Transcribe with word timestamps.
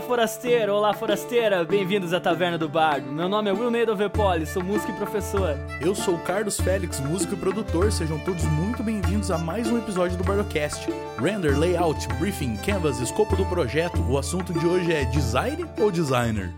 Olá, 0.00 0.06
forasteiro! 0.06 0.72
Olá, 0.72 0.94
forasteira! 0.94 1.62
Bem-vindos 1.62 2.14
à 2.14 2.20
Taverna 2.20 2.56
do 2.56 2.66
Bardo. 2.66 3.12
Meu 3.12 3.28
nome 3.28 3.50
é 3.50 3.52
Will 3.52 3.70
Neido 3.70 3.94
Vepoli, 3.94 4.46
sou 4.46 4.64
músico 4.64 4.90
e 4.90 4.94
professor. 4.94 5.58
Eu 5.78 5.94
sou 5.94 6.14
o 6.14 6.18
Carlos 6.20 6.58
Félix, 6.58 6.98
músico 7.00 7.34
e 7.34 7.36
produtor. 7.36 7.92
Sejam 7.92 8.18
todos 8.20 8.42
muito 8.44 8.82
bem-vindos 8.82 9.30
a 9.30 9.36
mais 9.36 9.70
um 9.70 9.76
episódio 9.76 10.16
do 10.16 10.24
Bardocast. 10.24 10.88
Render, 11.18 11.56
layout, 11.58 12.08
briefing, 12.14 12.56
canvas, 12.56 12.98
escopo 12.98 13.36
do 13.36 13.44
projeto. 13.44 14.00
O 14.08 14.16
assunto 14.16 14.54
de 14.54 14.66
hoje 14.66 14.90
é 14.90 15.04
design 15.04 15.66
ou 15.78 15.90
designer? 15.90 16.50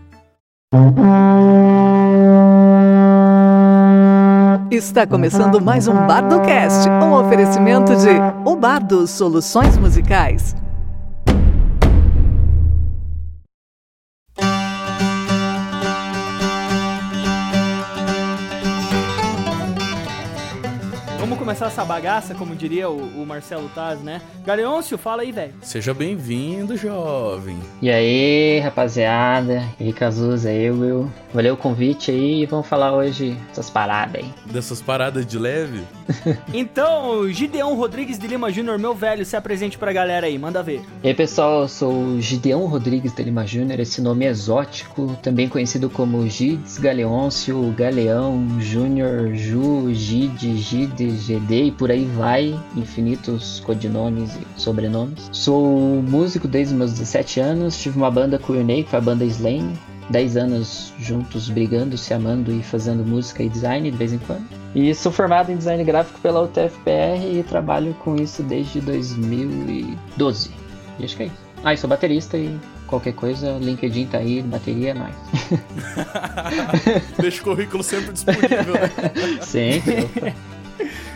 Está 4.71 5.05
começando 5.05 5.61
mais 5.61 5.85
um 5.89 6.07
Bardocast, 6.07 6.89
um 6.89 7.13
oferecimento 7.13 7.93
de 7.97 8.09
O 8.49 8.55
Bardo 8.55 9.05
Soluções 9.05 9.77
Musicais. 9.77 10.62
Começar 21.53 21.67
essa 21.67 21.85
bagaça, 21.85 22.33
como 22.33 22.55
diria 22.55 22.89
o, 22.89 23.21
o 23.21 23.25
Marcelo 23.27 23.69
Taz, 23.75 24.01
né? 24.01 24.19
Galeôncio, 24.43 24.97
fala 24.97 25.21
aí, 25.21 25.31
velho. 25.31 25.53
Seja 25.61 25.93
bem-vindo, 25.93 26.75
jovem. 26.75 27.59
E 27.79 27.91
aí, 27.91 28.59
rapaziada, 28.59 29.63
Henrique 29.79 30.03
Azuz 30.03 30.47
aí, 30.47 30.71
Will. 30.71 31.11
Valeu 31.31 31.53
o 31.53 31.57
convite 31.57 32.09
aí 32.09 32.41
e 32.41 32.45
vamos 32.47 32.65
falar 32.65 32.93
hoje 32.93 33.37
dessas 33.49 33.69
paradas 33.69 34.15
aí. 34.15 34.33
Dessas 34.47 34.81
paradas 34.81 35.27
de 35.27 35.37
leve? 35.37 35.83
Então, 36.53 37.27
Gideon 37.29 37.73
Rodrigues 37.73 38.19
de 38.19 38.27
Lima 38.27 38.51
Júnior, 38.51 38.77
meu 38.77 38.93
velho, 38.93 39.25
se 39.25 39.35
apresente 39.35 39.77
pra 39.77 39.91
galera 39.91 40.27
aí, 40.27 40.37
manda 40.37 40.61
ver. 40.61 40.81
E 41.03 41.07
aí, 41.07 41.13
pessoal, 41.13 41.61
eu 41.61 41.67
sou 41.67 41.93
o 41.93 42.21
Gideon 42.21 42.65
Rodrigues 42.65 43.13
de 43.13 43.23
Lima 43.23 43.45
Júnior, 43.45 43.79
esse 43.79 44.01
nome 44.01 44.25
exótico, 44.25 45.17
também 45.21 45.47
conhecido 45.47 45.89
como 45.89 46.27
Gides 46.27 46.77
Galeôncio, 46.77 47.73
Galeão, 47.75 48.59
Júnior, 48.59 49.33
Ju, 49.33 49.93
Gide, 49.93 50.57
Gide, 50.57 51.11
GD 51.43 51.65
e 51.65 51.71
por 51.71 51.91
aí 51.91 52.05
vai, 52.05 52.59
infinitos 52.75 53.61
codinomes 53.65 54.35
e 54.35 54.61
sobrenomes. 54.61 55.29
Sou 55.31 56.01
músico 56.01 56.47
desde 56.47 56.73
meus 56.73 56.91
17 56.93 57.39
anos, 57.39 57.77
tive 57.77 57.97
uma 57.97 58.09
banda 58.09 58.39
com 58.39 58.53
o 58.53 58.55
Ionei, 58.55 58.83
que 58.83 58.89
foi 58.89 58.99
a 58.99 59.01
banda 59.01 59.25
Slane, 59.25 59.77
10 60.09 60.37
anos 60.37 60.93
juntos 60.99 61.49
brigando, 61.49 61.97
se 61.97 62.13
amando 62.13 62.51
e 62.51 62.63
fazendo 62.63 63.05
música 63.05 63.43
e 63.43 63.49
design 63.49 63.89
de 63.89 63.97
vez 63.97 64.13
em 64.13 64.19
quando. 64.19 64.45
E 64.73 64.93
sou 64.95 65.11
formado 65.11 65.51
em 65.51 65.57
design 65.57 65.83
gráfico 65.83 66.19
pela 66.19 66.41
UTFPR 66.41 67.39
e 67.39 67.43
trabalho 67.47 67.93
com 67.95 68.15
isso 68.15 68.41
desde 68.43 68.81
2012. 68.81 70.51
E 70.99 71.05
acho 71.05 71.17
que 71.17 71.23
é 71.23 71.25
isso. 71.27 71.43
Ah, 71.63 71.73
e 71.73 71.77
sou 71.77 71.89
baterista 71.89 72.37
e 72.37 72.59
qualquer 72.87 73.13
coisa, 73.13 73.57
LinkedIn 73.59 74.07
tá 74.07 74.17
aí, 74.17 74.41
bateria 74.41 74.91
é 74.91 74.93
nóis. 74.93 75.15
Deixa 77.17 77.41
o 77.41 77.43
currículo 77.45 77.83
sempre 77.83 78.11
disponível, 78.11 78.73
né? 78.73 79.39
Sempre. 79.41 80.09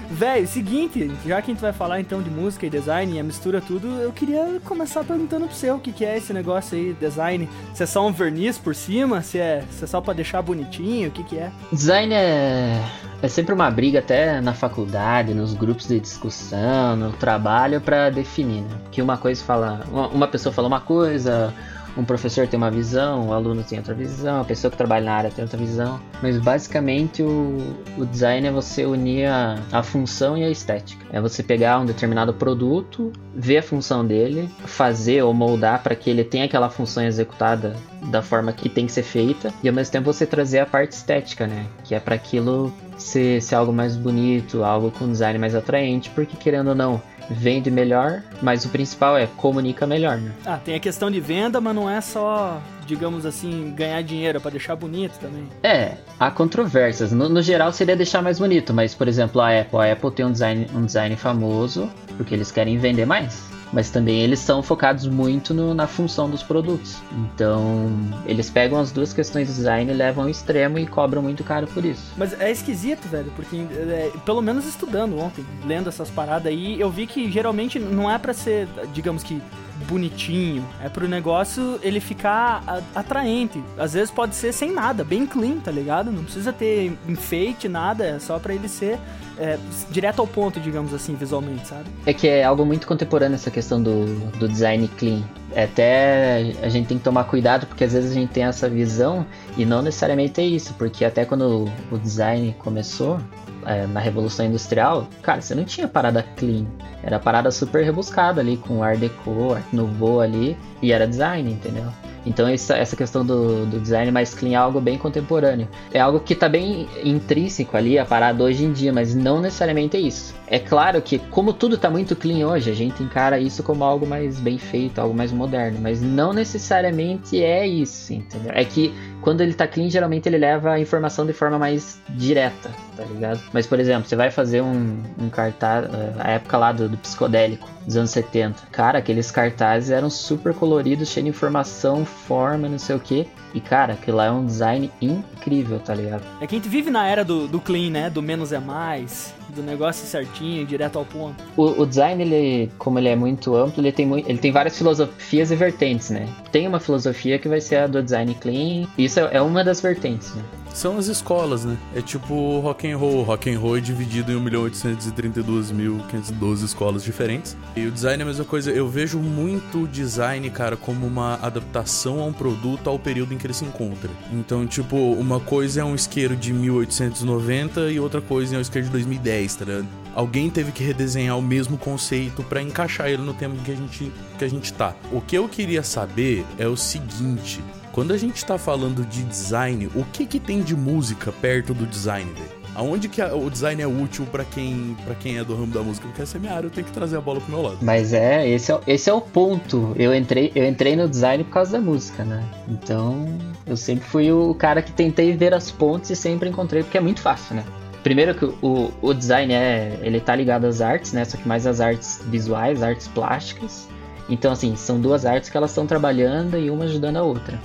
Véi, 0.10 0.46
seguinte, 0.46 1.12
já 1.26 1.42
que 1.42 1.52
a 1.52 1.54
gente 1.54 1.62
vai 1.62 1.74
falar 1.74 2.00
então 2.00 2.22
de 2.22 2.30
música 2.30 2.66
e 2.66 2.70
design 2.70 3.16
e 3.16 3.20
a 3.20 3.24
mistura 3.24 3.60
tudo, 3.60 3.88
eu 4.02 4.12
queria 4.12 4.60
começar 4.64 5.04
perguntando 5.04 5.48
pro 5.48 5.56
você 5.56 5.70
o 5.70 5.80
que, 5.80 5.92
que 5.92 6.06
é 6.06 6.18
esse 6.18 6.34
negócio 6.34 6.78
aí, 6.78 6.94
design. 6.94 7.48
Se 7.74 7.84
é 7.84 7.86
só 7.86 8.06
um 8.06 8.12
verniz 8.12 8.58
por 8.58 8.74
cima, 8.74 9.22
se 9.22 9.38
é, 9.38 9.64
se 9.70 9.84
é 9.84 9.88
só 9.88 10.00
pra 10.00 10.14
deixar 10.14 10.42
bonitinho, 10.42 11.10
o 11.10 11.12
que 11.12 11.24
que 11.24 11.38
é? 11.38 11.52
Design 11.72 12.14
é, 12.14 12.82
é 13.22 13.28
sempre 13.28 13.54
uma 13.54 13.70
briga 13.70 14.00
até 14.00 14.40
na 14.40 14.54
faculdade, 14.54 15.34
nos 15.34 15.54
grupos 15.54 15.88
de 15.88 16.00
discussão, 16.00 16.96
no 16.96 17.12
trabalho 17.12 17.82
para 17.82 18.10
definir, 18.10 18.62
né? 18.62 18.78
Que 18.92 19.02
uma 19.02 19.18
coisa 19.18 19.44
fala, 19.44 19.82
uma 19.92 20.28
pessoa 20.28 20.54
fala 20.54 20.68
uma 20.68 20.82
coisa, 20.82 21.54
um 21.98 22.06
professor 22.06 22.48
tem 22.48 22.58
uma 22.58 22.70
visão, 22.70 23.30
o 23.30 23.34
aluno 23.34 23.64
tem 23.64 23.80
outra 23.80 23.94
visão, 23.94 24.42
a 24.42 24.46
pessoa 24.46 24.70
que 24.70 24.78
trabalha 24.78 25.06
na 25.06 25.14
área 25.14 25.32
tem 25.32 25.44
outra 25.44 25.58
visão. 25.58 26.00
Mas 26.22 26.38
basicamente 26.38 27.24
o, 27.24 27.76
o 27.98 28.06
design 28.06 28.48
é 28.48 28.52
você 28.52 28.86
unir 28.86 29.26
a, 29.26 29.60
a 29.72 29.82
função 29.82 30.38
e 30.38 30.44
a 30.44 30.50
estética. 30.50 31.06
É 31.12 31.20
você 31.20 31.42
pegar 31.42 31.80
um 31.80 31.86
determinado 31.86 32.34
produto, 32.34 33.12
ver 33.34 33.58
a 33.58 33.64
função 33.64 34.06
dele, 34.06 34.50
fazer 34.66 35.24
ou 35.24 35.34
moldar 35.34 35.82
para 35.82 35.96
que 35.96 36.10
ele 36.10 36.24
tenha 36.24 36.46
aquela 36.46 36.70
função 36.70 37.04
executada 37.04 37.76
da 38.12 38.22
forma 38.22 38.54
que 38.54 38.70
tem 38.70 38.86
que 38.86 38.92
ser 38.92 39.04
feita, 39.04 39.52
e 39.64 39.68
ao 39.68 39.74
mesmo 39.74 39.92
tempo 39.92 40.06
você 40.06 40.26
trazer 40.26 40.60
a 40.60 40.66
parte 40.66 40.92
estética, 40.92 41.48
né? 41.48 41.66
Que 41.84 41.96
é 41.96 42.00
para 42.00 42.16
aquilo 42.16 42.72
ser, 42.98 43.42
ser 43.42 43.56
algo 43.56 43.74
mais 43.74 43.96
bonito, 43.96 44.64
algo 44.64 44.92
com 44.92 45.12
design 45.12 45.40
mais 45.40 45.56
atraente, 45.56 46.10
porque 46.12 46.38
querendo 46.38 46.70
ou 46.70 46.76
não, 46.76 47.02
vende 47.30 47.70
melhor, 47.70 48.24
mas 48.42 48.66
o 48.66 48.70
principal 48.70 49.18
é 49.18 49.28
comunica 49.28 49.86
melhor, 49.86 50.18
né? 50.18 50.32
Ah, 50.46 50.58
tem 50.58 50.76
a 50.76 50.80
questão 50.80 51.12
de 51.12 51.20
venda, 51.20 51.60
mas 51.60 51.76
não 51.76 51.90
é 51.90 52.00
só, 52.02 52.62
digamos 52.86 53.26
assim, 53.26 53.74
ganhar 53.76 54.02
dinheiro, 54.02 54.38
é 54.38 54.42
pra 54.42 54.52
deixar 54.52 54.76
bonito 54.76 55.18
também. 55.20 55.48
É, 55.64 55.96
há 56.20 56.32
controvérsias. 56.32 57.12
No, 57.12 57.30
no, 57.30 57.42
geral 57.42 57.72
seria 57.72 57.96
deixar 57.96 58.22
mais 58.22 58.40
bonito, 58.40 58.74
mas 58.74 58.94
por 58.94 59.08
exemplo 59.08 59.42
a 59.42 59.60
Apple, 59.60 59.80
a 59.80 59.92
Apple 59.94 60.12
tem 60.12 60.26
um 60.26 60.32
design, 60.32 60.68
um 60.74 60.86
design 60.86 61.16
famoso 61.16 61.90
porque 62.18 62.34
eles 62.34 62.52
querem 62.52 62.78
vender 62.78 63.06
mais. 63.06 63.57
Mas 63.72 63.90
também 63.90 64.22
eles 64.22 64.40
são 64.40 64.64
focados 64.64 65.08
muito 65.08 65.54
no, 65.54 65.74
na 65.74 65.88
função 65.88 66.30
dos 66.30 66.42
produtos. 66.42 66.98
Então, 67.12 67.90
eles 68.26 68.50
pegam 68.50 68.80
as 68.80 68.92
duas 68.92 69.14
questões 69.14 69.48
de 69.48 69.54
design 69.54 69.92
e 69.92 69.94
levam 69.94 70.24
ao 70.24 70.30
extremo 70.30 70.80
e 70.80 70.88
cobram 70.88 71.22
muito 71.22 71.44
caro 71.44 71.68
por 71.68 71.84
isso. 71.84 72.14
Mas 72.16 72.40
é 72.40 72.52
esquisito, 72.52 73.08
velho, 73.08 73.32
porque 73.36 73.58
é, 73.58 74.12
pelo 74.26 74.42
menos 74.42 74.66
estudando 74.66 75.18
ontem, 75.20 75.46
lendo 75.66 75.90
essas 75.90 76.10
paradas 76.10 76.48
aí, 76.48 76.80
eu 76.80 76.90
vi 76.90 77.06
que 77.08 77.30
geralmente 77.32 77.80
não 77.80 78.10
é 78.10 78.18
para 78.18 78.34
ser, 78.34 78.68
digamos 78.94 79.24
que 79.24 79.42
bonitinho, 79.88 80.66
é 80.84 80.90
pro 80.90 81.08
negócio 81.08 81.80
ele 81.82 82.00
ficar 82.00 82.84
atraente. 82.96 83.64
Às 83.78 83.94
vezes 83.94 84.12
pode 84.12 84.36
ser 84.36 84.52
sem 84.54 84.72
nada, 84.72 85.04
bem 85.04 85.26
clean, 85.26 85.60
tá 85.60 85.72
ligado? 85.72 86.12
Não 86.12 86.24
precisa 86.24 86.52
ter 86.52 86.98
enfeite, 87.08 87.68
nada, 87.68 88.06
é 88.06 88.20
só 88.20 88.40
para 88.40 88.54
ele 88.54 88.68
ser 88.68 89.00
é, 89.38 89.58
direto 89.90 90.20
ao 90.20 90.28
ponto, 90.28 90.60
digamos 90.60 90.94
assim, 90.94 91.16
visualmente, 91.16 91.68
sabe? 91.68 91.86
É 92.06 92.14
que 92.14 92.28
é 92.28 92.44
algo 92.44 92.66
muito 92.66 92.88
contemporâneo 92.88 93.36
essa 93.36 93.52
questão 93.52 93.82
do, 93.82 94.06
do 94.32 94.48
design 94.48 94.88
clean. 94.98 95.22
É 95.54 95.64
até 95.64 96.54
a 96.62 96.70
gente 96.70 96.88
tem 96.88 96.98
que 96.98 97.04
tomar 97.04 97.24
cuidado 97.26 97.66
porque 97.68 97.84
às 97.84 97.94
vezes 97.94 98.12
a 98.12 98.14
gente 98.14 98.32
tem 98.32 98.44
essa 98.44 98.70
visão 98.70 99.26
e 99.58 99.66
não 99.66 99.82
necessariamente 99.82 100.42
é 100.42 100.46
isso, 100.46 100.74
porque 100.74 101.06
até 101.06 101.26
quando 101.26 101.70
o 101.92 101.98
design 101.98 102.56
começou, 102.60 103.20
é, 103.68 103.86
na 103.86 104.00
Revolução 104.00 104.46
Industrial, 104.46 105.08
cara, 105.22 105.42
você 105.42 105.54
não 105.54 105.66
tinha 105.66 105.88
parada 105.88 106.24
clean. 106.38 106.66
Era 107.04 107.20
parada 107.20 107.52
super 107.52 107.84
rebuscada 107.84 108.42
ali, 108.42 108.58
com 108.58 108.82
Art 108.82 108.98
Deco, 108.98 109.54
Art 109.54 109.66
Nouveau 109.74 110.22
ali, 110.22 110.58
e 110.82 110.92
era 110.92 111.08
design, 111.08 111.52
entendeu? 111.52 111.86
Então 112.28 112.46
essa, 112.48 112.76
essa 112.76 112.96
questão 112.96 113.26
do, 113.26 113.66
do, 113.66 113.80
design 113.80 114.12
mais 114.12 114.34
clean 114.34 114.52
é 114.52 114.56
algo 114.56 114.82
bem 114.82 114.98
contemporâneo. 114.98 115.68
É 115.94 116.00
algo 116.00 116.20
que 116.20 116.34
está 116.34 116.50
bem 116.50 116.88
intrínseco 117.04 117.78
ali, 117.78 117.98
a 117.98 118.06
parada 118.06 118.44
hoje 118.44 118.66
em 118.66 118.74
dia, 118.74 118.92
mas 118.92 119.16
não 119.16 119.40
necessariamente 119.40 119.96
é 119.96 120.00
isso. 120.02 120.36
É 120.46 120.60
claro 120.60 121.02
que, 121.02 121.20
como 121.20 121.54
tudo 121.54 121.76
está 121.76 121.90
muito 121.90 122.16
clean 122.16 122.46
hoje, 122.46 122.70
a 122.70 122.74
gente 122.74 123.02
encara 123.02 123.40
isso 123.40 123.64
como 123.64 123.84
algo 123.84 124.06
mais 124.06 124.40
bem 124.40 124.58
feito, 124.58 125.00
algo 125.00 125.16
mais 125.16 125.32
moderno, 125.32 125.80
mas 125.82 126.02
não 126.02 126.34
necessariamente 126.34 127.42
é 127.42 127.66
isso, 127.66 128.14
entendeu? 128.14 128.52
É 128.54 128.66
que 128.66 128.94
quando 129.22 129.42
ele 129.42 129.54
tá 129.54 129.66
clean, 129.66 129.90
geralmente 129.90 130.28
ele 130.28 130.38
leva 130.38 130.74
a 130.74 130.80
informação 130.80 131.26
de 131.26 131.34
forma 131.34 131.58
mais 131.58 132.02
direta, 132.10 132.70
tá 132.96 133.04
ligado? 133.04 133.42
Mas, 133.54 133.66
por 133.66 133.80
exemplo, 133.80 134.08
você 134.08 134.16
vai 134.18 134.32
fazer 134.32 134.62
um, 134.62 134.98
um 135.18 135.30
cartaz, 135.30 135.86
eh, 135.86 136.14
a 136.20 136.32
época 136.32 136.58
lá 136.58 136.72
do, 136.72 136.90
do 136.90 136.98
psicodélico, 136.98 137.77
dos 137.88 137.96
anos 137.96 138.12
70. 138.12 138.68
Cara, 138.70 139.00
aqueles 139.00 139.32
cartazes 139.32 139.90
eram 139.90 140.10
super 140.10 140.54
coloridos, 140.54 141.08
cheios 141.08 141.24
de 141.24 141.30
informação, 141.30 142.06
forma, 142.06 142.68
não 142.68 142.78
sei 142.78 142.98
o 142.98 143.00
que. 143.00 143.26
E, 143.54 143.62
cara, 143.62 143.94
aquilo 143.94 144.18
lá 144.18 144.26
é 144.26 144.32
um 144.32 144.46
design 144.46 144.92
incrível, 145.02 145.80
tá 145.80 145.96
ligado? 145.96 146.22
É 146.42 146.46
que 146.46 146.54
a 146.54 146.58
gente 146.60 146.68
vive 146.68 146.92
na 146.92 147.08
era 147.08 147.24
do, 147.24 147.48
do 147.48 147.62
clean, 147.62 147.90
né? 147.90 148.10
Do 148.10 148.22
menos 148.22 148.52
é 148.52 148.60
mais, 148.60 149.34
do 149.56 149.64
negócio 149.64 150.06
certinho, 150.06 150.66
direto 150.66 151.00
ao 151.00 151.06
ponto. 151.06 151.42
O, 151.56 151.82
o 151.82 151.86
design, 151.86 152.22
ele, 152.22 152.70
como 152.78 153.00
ele 153.00 153.08
é 153.08 153.16
muito 153.16 153.56
amplo, 153.56 153.82
ele 153.82 153.92
tem, 153.94 154.06
muito, 154.06 154.30
ele 154.30 154.38
tem 154.38 154.52
várias 154.52 154.78
filosofias 154.78 155.50
e 155.50 155.56
vertentes, 155.56 156.10
né? 156.10 156.28
Tem 156.52 156.68
uma 156.68 156.80
filosofia 156.80 157.40
que 157.40 157.48
vai 157.48 157.62
ser 157.62 157.78
a 157.78 157.88
do 157.88 158.04
design 158.04 158.36
clean, 158.36 158.86
isso 158.98 159.20
é, 159.20 159.38
é 159.38 159.42
uma 159.42 159.64
das 159.64 159.80
vertentes, 159.80 160.36
né? 160.36 160.44
São 160.78 160.98
as 161.00 161.08
escolas, 161.08 161.66
né? 161.66 161.76
É 161.96 162.04
tipo 162.04 162.60
rock 162.60 162.88
and 162.88 163.00
roll. 163.00 163.24
Rock 163.24 163.52
and 163.52 163.58
roll 163.58 163.78
é 163.78 163.80
dividido 163.80 164.32
em 164.32 164.36
1.832.512 164.36 166.64
escolas 166.64 167.04
diferentes. 167.04 167.58
E 167.76 167.88
o 167.88 167.92
design 167.92 168.22
é 168.22 168.24
a 168.24 168.28
mesma 168.28 168.46
coisa. 168.46 168.70
Eu 168.70 168.88
vejo 168.88 169.18
muito 169.18 169.86
o 169.86 169.88
design, 169.88 170.48
cara, 170.52 170.78
como 170.78 171.08
uma 171.08 171.40
adaptação 171.42 172.20
a 172.20 172.26
um 172.26 172.32
produto 172.32 172.92
ao 172.92 173.00
período 173.00 173.34
em 173.34 173.40
que 173.40 173.48
ele 173.48 173.56
se 173.56 173.66
encontra. 173.66 174.12
Então, 174.32 174.68
tipo, 174.68 174.96
uma 174.96 175.40
coisa 175.40 175.82
é 175.82 175.84
um 175.84 175.96
isqueiro 175.96 176.36
de 176.36 176.54
1890 176.54 177.90
e 177.90 178.00
outra 178.00 178.22
coisa 178.22 178.54
é 178.54 178.60
um 178.60 178.62
isqueiro 178.62 178.86
de 178.86 178.92
2010, 178.92 179.56
tá 179.56 179.66
ligado? 179.66 179.88
Alguém 180.14 180.48
teve 180.48 180.72
que 180.72 180.84
redesenhar 180.84 181.40
o 181.40 181.42
mesmo 181.42 181.80
conceito 181.80 182.44
para 182.44 182.62
encaixar 182.62 183.10
ele 183.10 183.24
no 183.24 183.34
tempo 183.34 183.56
que 183.64 183.72
a 183.72 183.76
gente 183.76 184.12
que 184.38 184.46
a 184.46 184.48
gente 184.48 184.72
tá. 184.74 184.94
O 185.12 185.22
que 185.22 185.36
eu 185.36 185.50
queria 185.50 185.82
saber 185.82 186.46
é 186.60 186.68
o 186.68 186.78
seguinte: 186.78 187.64
quando 187.98 188.14
a 188.14 188.18
gente 188.18 188.46
tá 188.46 188.60
falando 188.60 189.04
de 189.04 189.24
design, 189.24 189.90
o 189.96 190.06
que 190.14 190.28
que 190.28 190.40
tem 190.40 190.62
de 190.62 190.76
música 190.76 191.32
perto 191.32 191.74
do 191.74 191.84
design, 191.88 192.32
velho? 192.32 192.52
Aonde 192.76 193.10
que 193.10 193.20
o 193.24 193.50
design 193.50 193.82
é 193.82 193.88
útil 193.88 194.24
para 194.28 194.46
quem 194.46 194.96
para 195.04 195.16
quem 195.16 195.40
é 195.40 195.44
do 195.44 195.56
ramo 195.56 195.74
da 195.74 195.82
música? 195.82 196.06
Porque 196.06 196.22
essa 196.22 196.38
é 196.38 196.40
minha 196.40 196.54
área, 196.54 196.68
eu 196.68 196.70
tenho 196.70 196.86
que 196.86 196.94
trazer 196.94 197.18
a 197.18 197.22
bola 197.22 197.42
pro 197.42 197.50
meu 197.52 197.64
lado. 197.64 197.80
Mas 197.82 198.14
é, 198.14 198.48
esse 198.48 198.72
é, 198.72 198.80
esse 198.86 199.10
é 199.10 199.14
o 199.14 199.20
ponto. 199.20 199.96
Eu 199.96 200.14
entrei, 200.14 200.52
eu 200.54 200.64
entrei 200.64 200.96
no 200.96 201.10
design 201.10 201.44
por 201.46 201.54
causa 201.54 201.72
da 201.72 201.80
música, 201.80 202.24
né? 202.24 202.44
Então, 202.68 203.36
eu 203.66 203.76
sempre 203.76 204.06
fui 204.08 204.32
o 204.32 204.54
cara 204.54 204.84
que 204.84 204.92
tentei 204.92 205.36
ver 205.36 205.56
as 205.56 205.72
pontes 205.72 206.12
e 206.12 206.16
sempre 206.16 206.50
encontrei, 206.50 206.84
porque 206.84 207.00
é 207.00 207.02
muito 207.02 207.20
fácil, 207.20 207.56
né? 207.56 207.64
Primeiro 208.04 208.36
que 208.36 208.46
o, 208.46 208.92
o 209.02 209.12
design 209.12 209.52
é, 209.52 209.98
ele 210.04 210.20
tá 210.20 210.36
ligado 210.36 210.66
às 210.66 210.82
artes, 210.82 211.14
né? 211.14 211.26
Só 211.26 211.36
que 211.36 211.48
mais 211.48 211.66
às 211.66 211.82
artes 211.82 212.22
visuais, 212.28 212.84
artes 212.84 213.08
plásticas. 213.08 213.88
Então, 214.30 214.52
assim, 214.52 214.76
são 214.76 215.02
duas 215.02 215.26
artes 215.26 215.50
que 215.50 215.58
elas 215.58 215.72
estão 215.72 215.88
trabalhando 215.88 216.60
e 216.60 216.70
uma 216.70 216.86
ajudando 216.86 217.18
a 217.18 217.24
outra. 217.24 217.60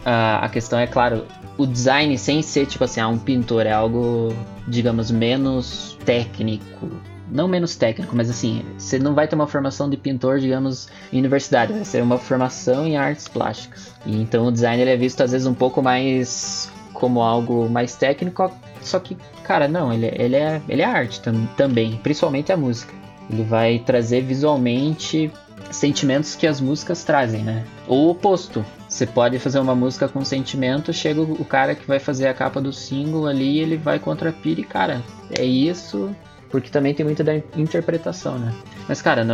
Uh, 0.00 0.40
a 0.42 0.48
questão 0.48 0.78
é, 0.78 0.86
claro, 0.86 1.26
o 1.56 1.66
design 1.66 2.16
sem 2.16 2.40
ser 2.40 2.66
tipo 2.66 2.84
assim, 2.84 3.00
ah, 3.00 3.08
um 3.08 3.18
pintor 3.18 3.66
é 3.66 3.72
algo, 3.72 4.34
digamos, 4.66 5.10
menos 5.10 5.98
técnico. 6.04 6.88
Não 7.30 7.46
menos 7.46 7.76
técnico, 7.76 8.16
mas 8.16 8.30
assim, 8.30 8.64
você 8.78 8.98
não 8.98 9.14
vai 9.14 9.28
ter 9.28 9.34
uma 9.34 9.46
formação 9.46 9.90
de 9.90 9.98
pintor, 9.98 10.38
digamos, 10.38 10.88
em 11.12 11.18
universidade, 11.18 11.74
vai 11.74 11.84
ser 11.84 12.02
uma 12.02 12.16
formação 12.16 12.86
em 12.86 12.96
artes 12.96 13.28
plásticas. 13.28 13.92
E 14.06 14.16
então 14.16 14.46
o 14.46 14.52
design 14.52 14.80
ele 14.80 14.90
é 14.90 14.96
visto 14.96 15.20
às 15.22 15.32
vezes 15.32 15.46
um 15.46 15.52
pouco 15.52 15.82
mais 15.82 16.72
como 16.94 17.20
algo 17.20 17.68
mais 17.68 17.94
técnico, 17.94 18.50
só 18.80 18.98
que, 18.98 19.16
cara, 19.44 19.68
não, 19.68 19.92
ele, 19.92 20.06
ele, 20.14 20.36
é, 20.36 20.62
ele 20.68 20.82
é 20.82 20.84
arte 20.84 21.20
tam, 21.20 21.46
também, 21.56 21.96
principalmente 22.02 22.50
a 22.50 22.56
música. 22.56 22.94
Ele 23.30 23.42
vai 23.42 23.78
trazer 23.78 24.22
visualmente 24.22 25.30
sentimentos 25.70 26.34
que 26.34 26.46
as 26.46 26.60
músicas 26.60 27.04
trazem, 27.04 27.42
né? 27.42 27.64
Ou 27.86 28.06
o 28.06 28.10
oposto. 28.10 28.64
Você 28.88 29.06
pode 29.06 29.38
fazer 29.38 29.58
uma 29.58 29.74
música 29.74 30.08
com 30.08 30.24
sentimento, 30.24 30.92
chega 30.92 31.20
o 31.20 31.44
cara 31.44 31.74
que 31.74 31.86
vai 31.86 31.98
fazer 31.98 32.26
a 32.26 32.34
capa 32.34 32.60
do 32.60 32.72
single 32.72 33.26
ali, 33.26 33.58
ele 33.58 33.76
vai 33.76 33.98
contra 33.98 34.30
a 34.30 34.32
pira 34.32 34.60
e, 34.60 34.64
cara, 34.64 35.02
é 35.30 35.44
isso, 35.44 36.10
porque 36.50 36.70
também 36.70 36.94
tem 36.94 37.04
muito 37.04 37.22
da 37.22 37.36
interpretação, 37.56 38.38
né? 38.38 38.54
Mas, 38.88 39.02
cara, 39.02 39.26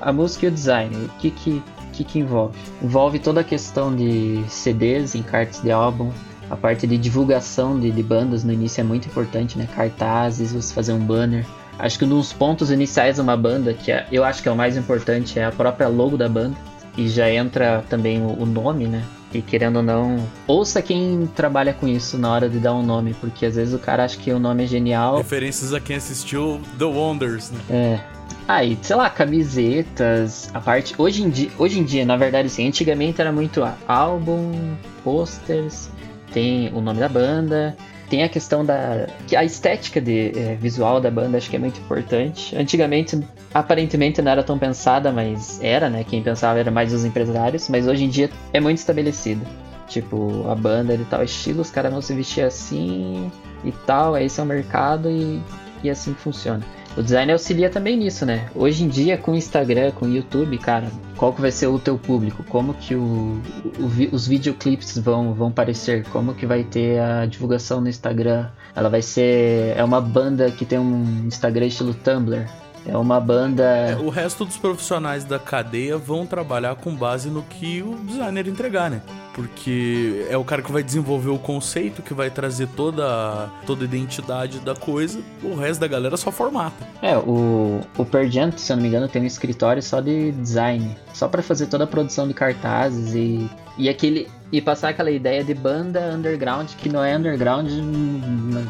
a, 0.00 0.08
a 0.08 0.12
música 0.12 0.46
e 0.46 0.48
o 0.48 0.52
design, 0.52 0.96
o 0.96 1.08
que 1.18 1.30
que, 1.30 1.62
que 1.92 2.02
que 2.02 2.18
envolve? 2.18 2.58
Envolve 2.82 3.18
toda 3.18 3.42
a 3.42 3.44
questão 3.44 3.94
de 3.94 4.42
CDs, 4.48 5.14
encartes 5.14 5.60
de 5.60 5.70
álbum, 5.70 6.10
a 6.50 6.56
parte 6.56 6.86
de 6.86 6.96
divulgação 6.96 7.78
de, 7.78 7.90
de 7.90 8.02
bandas 8.02 8.44
no 8.44 8.52
início 8.52 8.80
é 8.80 8.84
muito 8.84 9.08
importante, 9.08 9.58
né? 9.58 9.68
Cartazes, 9.74 10.52
você 10.52 10.72
fazer 10.72 10.92
um 10.92 10.98
banner, 10.98 11.44
Acho 11.78 11.98
que 11.98 12.04
um 12.04 12.08
dos 12.08 12.32
pontos 12.32 12.70
iniciais 12.70 13.16
de 13.16 13.20
uma 13.20 13.36
banda, 13.36 13.74
que 13.74 13.90
é, 13.90 14.06
eu 14.10 14.24
acho 14.24 14.42
que 14.42 14.48
é 14.48 14.52
o 14.52 14.56
mais 14.56 14.76
importante, 14.76 15.38
é 15.38 15.44
a 15.44 15.52
própria 15.52 15.88
logo 15.88 16.16
da 16.16 16.28
banda. 16.28 16.56
E 16.96 17.08
já 17.08 17.28
entra 17.28 17.84
também 17.88 18.22
o, 18.22 18.42
o 18.42 18.46
nome, 18.46 18.86
né? 18.86 19.02
E 19.32 19.42
querendo 19.42 19.76
ou 19.76 19.82
não, 19.82 20.16
ouça 20.46 20.80
quem 20.80 21.28
trabalha 21.34 21.74
com 21.74 21.88
isso 21.88 22.16
na 22.16 22.30
hora 22.30 22.48
de 22.48 22.60
dar 22.60 22.72
um 22.72 22.84
nome, 22.84 23.14
porque 23.14 23.44
às 23.44 23.56
vezes 23.56 23.74
o 23.74 23.80
cara 23.80 24.04
acha 24.04 24.16
que 24.16 24.30
o 24.30 24.38
nome 24.38 24.62
é 24.62 24.66
genial. 24.66 25.16
Referências 25.16 25.74
a 25.74 25.80
quem 25.80 25.96
assistiu 25.96 26.60
The 26.78 26.84
Wonders, 26.84 27.50
né? 27.50 27.58
É. 27.68 28.00
Aí, 28.46 28.78
ah, 28.80 28.84
sei 28.84 28.96
lá, 28.96 29.10
camisetas, 29.10 30.50
a 30.54 30.60
parte. 30.60 30.94
Hoje 30.96 31.22
em 31.22 31.30
dia, 31.30 31.50
hoje 31.58 31.80
em 31.80 31.84
dia 31.84 32.04
na 32.04 32.16
verdade, 32.16 32.46
assim, 32.46 32.68
antigamente 32.68 33.20
era 33.20 33.32
muito 33.32 33.66
álbum, 33.88 34.76
posters, 35.02 35.88
tem 36.32 36.70
o 36.72 36.80
nome 36.80 37.00
da 37.00 37.08
banda, 37.08 37.76
tem 38.14 38.22
a 38.22 38.28
questão 38.28 38.64
da. 38.64 39.08
a 39.36 39.44
estética 39.44 40.00
de, 40.00 40.30
é, 40.38 40.54
visual 40.54 41.00
da 41.00 41.10
banda 41.10 41.36
acho 41.36 41.50
que 41.50 41.56
é 41.56 41.58
muito 41.58 41.80
importante. 41.80 42.56
Antigamente, 42.56 43.20
aparentemente 43.52 44.22
não 44.22 44.30
era 44.30 44.44
tão 44.44 44.56
pensada, 44.56 45.10
mas 45.10 45.60
era, 45.60 45.90
né? 45.90 46.04
Quem 46.04 46.22
pensava 46.22 46.60
era 46.60 46.70
mais 46.70 46.92
os 46.92 47.04
empresários, 47.04 47.68
mas 47.68 47.88
hoje 47.88 48.04
em 48.04 48.08
dia 48.08 48.30
é 48.52 48.60
muito 48.60 48.78
estabelecido. 48.78 49.44
Tipo, 49.88 50.48
a 50.48 50.54
banda 50.54 50.96
de 50.96 51.04
tal 51.06 51.24
estilo, 51.24 51.60
os 51.60 51.72
caras 51.72 51.90
vão 51.90 52.00
se 52.00 52.14
vestir 52.14 52.44
assim 52.44 53.32
e 53.64 53.72
tal, 53.84 54.16
esse 54.16 54.38
é 54.38 54.42
o 54.44 54.46
mercado 54.46 55.10
e, 55.10 55.42
e 55.82 55.90
assim 55.90 56.14
funciona. 56.14 56.64
O 56.96 57.02
design 57.02 57.32
auxilia 57.32 57.68
também 57.68 57.96
nisso, 57.96 58.24
né? 58.24 58.48
Hoje 58.54 58.84
em 58.84 58.88
dia, 58.88 59.18
com 59.18 59.34
Instagram, 59.34 59.90
com 59.90 60.06
YouTube, 60.06 60.56
cara, 60.58 60.86
qual 61.16 61.32
que 61.32 61.40
vai 61.40 61.50
ser 61.50 61.66
o 61.66 61.78
teu 61.78 61.98
público? 61.98 62.44
Como 62.44 62.72
que 62.74 62.94
o, 62.94 63.40
o, 63.78 64.14
os 64.14 64.28
videoclips 64.28 64.96
vão, 64.98 65.34
vão 65.34 65.48
aparecer? 65.48 66.04
Como 66.10 66.34
que 66.34 66.46
vai 66.46 66.62
ter 66.62 67.00
a 67.00 67.26
divulgação 67.26 67.80
no 67.80 67.88
Instagram? 67.88 68.46
Ela 68.76 68.88
vai 68.88 69.02
ser... 69.02 69.76
É 69.76 69.82
uma 69.82 70.00
banda 70.00 70.50
que 70.52 70.64
tem 70.64 70.78
um 70.78 71.26
Instagram 71.26 71.66
estilo 71.66 71.94
Tumblr. 71.94 72.46
É 72.86 72.96
uma 72.96 73.18
banda. 73.18 73.64
É, 73.64 73.96
o 73.96 74.10
resto 74.10 74.44
dos 74.44 74.58
profissionais 74.58 75.24
da 75.24 75.38
cadeia 75.38 75.96
vão 75.96 76.26
trabalhar 76.26 76.76
com 76.76 76.94
base 76.94 77.30
no 77.30 77.42
que 77.42 77.82
o 77.82 77.96
designer 78.04 78.46
entregar, 78.46 78.90
né? 78.90 79.00
Porque 79.34 80.26
é 80.30 80.36
o 80.36 80.44
cara 80.44 80.62
que 80.62 80.70
vai 80.70 80.82
desenvolver 80.82 81.30
o 81.30 81.38
conceito, 81.38 82.02
que 82.02 82.14
vai 82.14 82.30
trazer 82.30 82.68
toda, 82.68 83.50
toda 83.66 83.82
a 83.82 83.84
identidade 83.84 84.60
da 84.60 84.76
coisa, 84.76 85.20
o 85.42 85.56
resto 85.56 85.80
da 85.80 85.88
galera 85.88 86.16
só 86.16 86.30
formata. 86.30 86.86
É, 87.02 87.16
o, 87.16 87.80
o 87.98 88.04
Pergent, 88.04 88.56
se 88.56 88.72
eu 88.72 88.76
não 88.76 88.82
me 88.82 88.88
engano, 88.88 89.08
tem 89.08 89.20
um 89.20 89.26
escritório 89.26 89.82
só 89.82 90.00
de 90.00 90.30
design. 90.32 90.96
Só 91.12 91.26
para 91.26 91.42
fazer 91.42 91.66
toda 91.66 91.82
a 91.82 91.86
produção 91.86 92.28
de 92.28 92.34
cartazes 92.34 93.14
e, 93.14 93.50
e 93.76 93.88
aquele 93.88 94.28
e 94.52 94.60
passar 94.60 94.90
aquela 94.90 95.10
ideia 95.10 95.42
de 95.42 95.52
banda 95.52 96.14
underground 96.14 96.68
que 96.78 96.88
não 96.88 97.02
é 97.02 97.16
underground 97.16 97.68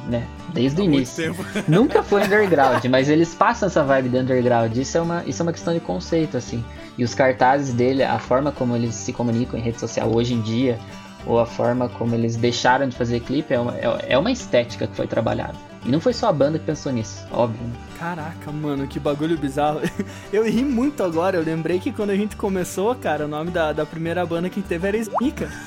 né, 0.09 0.27
desde 0.55 0.81
o 0.81 0.85
início. 0.85 1.37
Nunca 1.69 2.03
foi 2.03 2.25
underground, 2.25 2.83
mas 2.87 3.11
eles 3.11 3.35
passam 3.35 3.67
essa 3.67 3.85
vibe 3.85 4.09
de 4.09 4.17
underground. 4.17 4.75
Isso 4.75 4.97
é 4.97 5.01
uma 5.03 5.23
isso 5.27 5.43
é 5.43 5.45
uma 5.45 5.53
questão 5.53 5.75
de 5.75 5.81
conceito 5.81 6.39
assim. 6.39 6.65
E 6.97 7.05
os 7.05 7.15
cartazes 7.15 7.75
dele, 7.75 8.03
a 8.03 8.19
forma 8.19 8.53
como 8.53 8.77
eles 8.77 8.95
se 8.95 9.13
comunicam 9.13 9.59
em 9.59 9.63
rede 9.63 9.81
social 9.81 10.15
hoje 10.15 10.35
em 10.35 10.41
dia, 10.41 10.79
ou 11.27 11.41
a 11.41 11.47
forma 11.47 11.89
como 11.89 12.15
eles 12.15 12.37
deixaram 12.37 12.89
de 12.89 12.97
fazer 12.97 13.21
clipe 13.21 13.55
é 13.55 13.59
uma, 13.59 13.75
é, 13.77 14.07
é 14.11 14.19
uma 14.19 14.31
estética 14.31 14.87
que 14.87 14.95
foi 14.95 15.07
trabalhada. 15.07 15.55
E 15.85 15.91
não 15.91 16.01
foi 16.01 16.15
só 16.15 16.29
a 16.29 16.33
banda 16.33 16.59
que 16.59 16.65
pensou 16.65 16.91
nisso, 16.93 17.27
óbvio. 17.31 17.63
Né? 17.63 17.75
Caraca, 17.99 18.51
mano, 18.51 18.87
que 18.87 18.99
bagulho 18.99 19.37
bizarro. 19.37 19.81
Eu 20.33 20.45
ri 20.45 20.65
muito 20.65 21.03
agora, 21.03 21.37
eu 21.37 21.45
lembrei 21.45 21.79
que 21.79 21.93
quando 21.93 22.11
a 22.11 22.17
gente 22.17 22.37
começou, 22.37 22.95
cara, 22.95 23.27
o 23.27 23.29
nome 23.29 23.51
da, 23.51 23.73
da 23.73 23.85
primeira 23.85 24.25
banda 24.25 24.49
que 24.49 24.63
teve 24.63 24.89
era 24.89 24.97
Snika. 24.97 25.49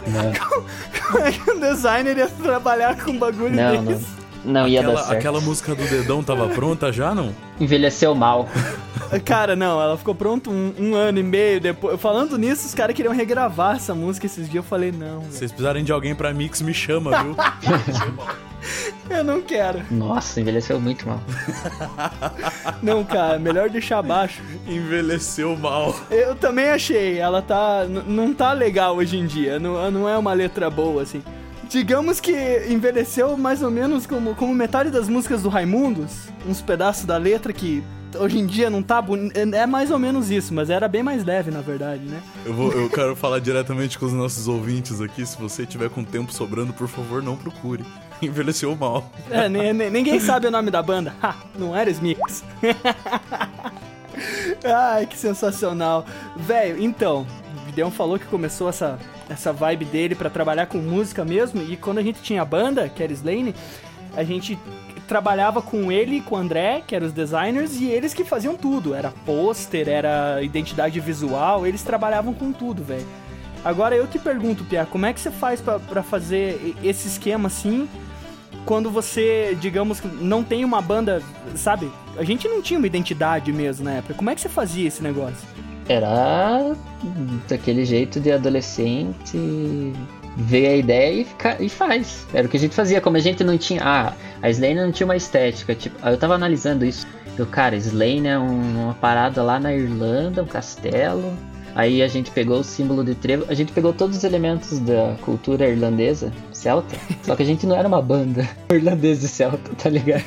como, 0.48 0.66
como, 1.06 1.24
é 1.24 1.32
que 1.32 1.50
um 1.50 1.60
designer 1.60 2.16
ia 2.16 2.28
trabalhar 2.28 2.96
com 3.02 3.10
um 3.10 3.18
bagulho 3.18 3.54
não, 3.54 3.84
desse? 3.84 4.06
Não, 4.08 4.19
não 4.44 4.66
ia 4.66 4.80
aquela, 4.80 4.94
dar 4.94 5.02
certo. 5.02 5.18
Aquela 5.18 5.40
música 5.40 5.74
do 5.74 5.84
dedão 5.84 6.22
tava 6.22 6.48
pronta 6.48 6.92
já, 6.92 7.14
não? 7.14 7.34
Envelheceu 7.60 8.14
mal. 8.14 8.48
Cara, 9.24 9.56
não, 9.56 9.80
ela 9.80 9.98
ficou 9.98 10.14
pronta 10.14 10.50
um, 10.50 10.72
um, 10.78 10.94
ano 10.94 11.18
e 11.18 11.22
meio 11.22 11.60
depois. 11.60 12.00
Falando 12.00 12.38
nisso, 12.38 12.66
os 12.66 12.74
caras 12.74 12.94
queriam 12.94 13.12
regravar 13.12 13.76
essa 13.76 13.94
música 13.94 14.26
esses 14.26 14.48
dias. 14.48 14.56
Eu 14.56 14.62
falei, 14.62 14.92
não. 14.92 15.22
Se 15.22 15.38
vocês 15.38 15.50
precisarem 15.50 15.82
de 15.82 15.92
alguém 15.92 16.14
pra 16.14 16.32
mix, 16.32 16.62
me 16.62 16.72
chama, 16.72 17.22
viu? 17.22 17.36
Eu 19.08 19.24
não 19.24 19.40
quero. 19.40 19.82
Nossa, 19.90 20.40
envelheceu 20.40 20.80
muito 20.80 21.08
mal. 21.08 21.20
Não, 22.82 23.02
cara, 23.02 23.38
melhor 23.38 23.68
deixar 23.68 23.98
abaixo. 23.98 24.42
Envelheceu 24.66 25.56
mal. 25.56 25.96
Eu 26.10 26.36
também 26.36 26.68
achei. 26.68 27.18
Ela 27.18 27.42
tá. 27.42 27.86
Não 28.06 28.32
tá 28.32 28.52
legal 28.52 28.96
hoje 28.96 29.16
em 29.16 29.26
dia. 29.26 29.58
Não, 29.58 29.90
não 29.90 30.08
é 30.08 30.16
uma 30.16 30.32
letra 30.32 30.70
boa, 30.70 31.02
assim. 31.02 31.22
Digamos 31.70 32.18
que 32.18 32.66
envelheceu 32.68 33.36
mais 33.36 33.62
ou 33.62 33.70
menos 33.70 34.04
como, 34.04 34.34
como 34.34 34.52
metade 34.52 34.90
das 34.90 35.08
músicas 35.08 35.42
do 35.42 35.48
Raimundos. 35.48 36.28
Uns 36.44 36.60
pedaços 36.60 37.04
da 37.04 37.16
letra 37.16 37.52
que 37.52 37.80
hoje 38.18 38.40
em 38.40 38.46
dia 38.46 38.68
não 38.68 38.82
tá 38.82 39.00
bonito. 39.00 39.38
É 39.38 39.66
mais 39.66 39.92
ou 39.92 39.98
menos 39.98 40.32
isso, 40.32 40.52
mas 40.52 40.68
era 40.68 40.88
bem 40.88 41.00
mais 41.00 41.24
leve, 41.24 41.52
na 41.52 41.60
verdade, 41.60 42.02
né? 42.02 42.20
Eu, 42.44 42.54
vou, 42.54 42.72
eu 42.72 42.90
quero 42.90 43.14
falar 43.14 43.38
diretamente 43.38 44.00
com 44.00 44.06
os 44.06 44.12
nossos 44.12 44.48
ouvintes 44.48 45.00
aqui. 45.00 45.24
Se 45.24 45.38
você 45.38 45.64
tiver 45.64 45.88
com 45.88 46.02
tempo 46.02 46.34
sobrando, 46.34 46.72
por 46.72 46.88
favor, 46.88 47.22
não 47.22 47.36
procure. 47.36 47.84
Envelheceu 48.20 48.74
mal. 48.74 49.08
É, 49.30 49.48
ninguém 49.48 50.18
sabe 50.18 50.48
o 50.48 50.50
nome 50.50 50.72
da 50.72 50.82
banda. 50.82 51.14
Ha, 51.22 51.36
não 51.56 51.76
era 51.76 51.88
Smix. 51.88 52.42
Ai, 54.64 55.06
que 55.06 55.16
sensacional. 55.16 56.04
Velho, 56.36 56.82
então, 56.82 57.24
o 57.62 57.66
Videão 57.66 57.92
falou 57.92 58.18
que 58.18 58.26
começou 58.26 58.68
essa, 58.68 58.98
essa 59.30 59.52
vibe 59.52 59.84
dele 59.84 60.14
para 60.14 60.28
trabalhar 60.28 60.66
com 60.66 60.78
música 60.78 61.24
mesmo. 61.24 61.62
E 61.62 61.76
quando 61.76 61.98
a 61.98 62.02
gente 62.02 62.20
tinha 62.20 62.42
a 62.42 62.44
banda, 62.44 62.88
que 62.88 63.02
era 63.02 63.12
Slane, 63.12 63.54
a 64.16 64.24
gente 64.24 64.58
trabalhava 65.06 65.62
com 65.62 65.90
ele 65.90 66.16
e 66.16 66.20
com 66.20 66.34
o 66.34 66.38
André, 66.38 66.82
que 66.86 66.94
eram 66.94 67.06
os 67.06 67.12
designers, 67.12 67.80
e 67.80 67.86
eles 67.86 68.12
que 68.12 68.24
faziam 68.24 68.56
tudo. 68.56 68.94
Era 68.94 69.10
pôster, 69.24 69.88
era 69.88 70.42
identidade 70.42 70.98
visual, 71.00 71.66
eles 71.66 71.82
trabalhavam 71.82 72.34
com 72.34 72.52
tudo, 72.52 72.82
velho. 72.82 73.06
Agora 73.64 73.94
eu 73.94 74.06
te 74.06 74.18
pergunto, 74.18 74.64
Pia, 74.64 74.86
como 74.86 75.06
é 75.06 75.12
que 75.12 75.20
você 75.20 75.30
faz 75.30 75.60
para 75.60 76.02
fazer 76.02 76.74
esse 76.82 77.08
esquema 77.08 77.46
assim? 77.46 77.88
Quando 78.64 78.90
você, 78.90 79.56
digamos, 79.60 80.02
não 80.20 80.42
tem 80.42 80.64
uma 80.64 80.80
banda, 80.80 81.22
sabe? 81.56 81.90
A 82.16 82.24
gente 82.24 82.48
não 82.48 82.62
tinha 82.62 82.78
uma 82.78 82.86
identidade 82.86 83.52
mesmo 83.52 83.84
na 83.84 83.92
época. 83.94 84.14
Como 84.14 84.30
é 84.30 84.34
que 84.34 84.40
você 84.40 84.48
fazia 84.48 84.88
esse 84.88 85.02
negócio? 85.02 85.46
Era 85.90 86.76
daquele 87.48 87.84
jeito 87.84 88.20
de 88.20 88.30
adolescente 88.30 89.92
vê 90.36 90.68
a 90.68 90.76
ideia 90.76 91.20
e, 91.20 91.24
fica, 91.24 91.56
e 91.60 91.68
faz. 91.68 92.26
Era 92.32 92.46
o 92.46 92.50
que 92.50 92.56
a 92.56 92.60
gente 92.60 92.74
fazia. 92.76 93.00
Como 93.00 93.16
a 93.16 93.20
gente 93.20 93.42
não 93.42 93.58
tinha. 93.58 93.82
Ah, 93.82 94.12
a 94.40 94.48
Slane 94.50 94.76
não 94.76 94.92
tinha 94.92 95.04
uma 95.04 95.16
estética. 95.16 95.74
Tipo, 95.74 96.06
eu 96.06 96.16
tava 96.16 96.34
analisando 96.34 96.84
isso. 96.84 97.06
Eu, 97.36 97.44
cara, 97.44 97.74
Slane 97.76 98.28
é 98.28 98.38
um, 98.38 98.84
uma 98.84 98.94
parada 98.94 99.42
lá 99.42 99.58
na 99.58 99.74
Irlanda, 99.74 100.42
um 100.42 100.46
castelo. 100.46 101.36
Aí 101.74 102.02
a 102.02 102.08
gente 102.08 102.30
pegou 102.30 102.60
o 102.60 102.64
símbolo 102.64 103.04
de 103.04 103.14
trevo, 103.14 103.44
a 103.48 103.54
gente 103.54 103.72
pegou 103.72 103.92
todos 103.92 104.16
os 104.16 104.24
elementos 104.24 104.78
da 104.80 105.14
cultura 105.22 105.68
irlandesa, 105.68 106.32
celta, 106.52 106.94
só 107.22 107.36
que 107.36 107.42
a 107.42 107.46
gente 107.46 107.66
não 107.66 107.76
era 107.76 107.86
uma 107.86 108.02
banda 108.02 108.48
irlandesa 108.72 109.26
e 109.26 109.28
celta, 109.28 109.70
tá 109.76 109.88
ligado? 109.88 110.24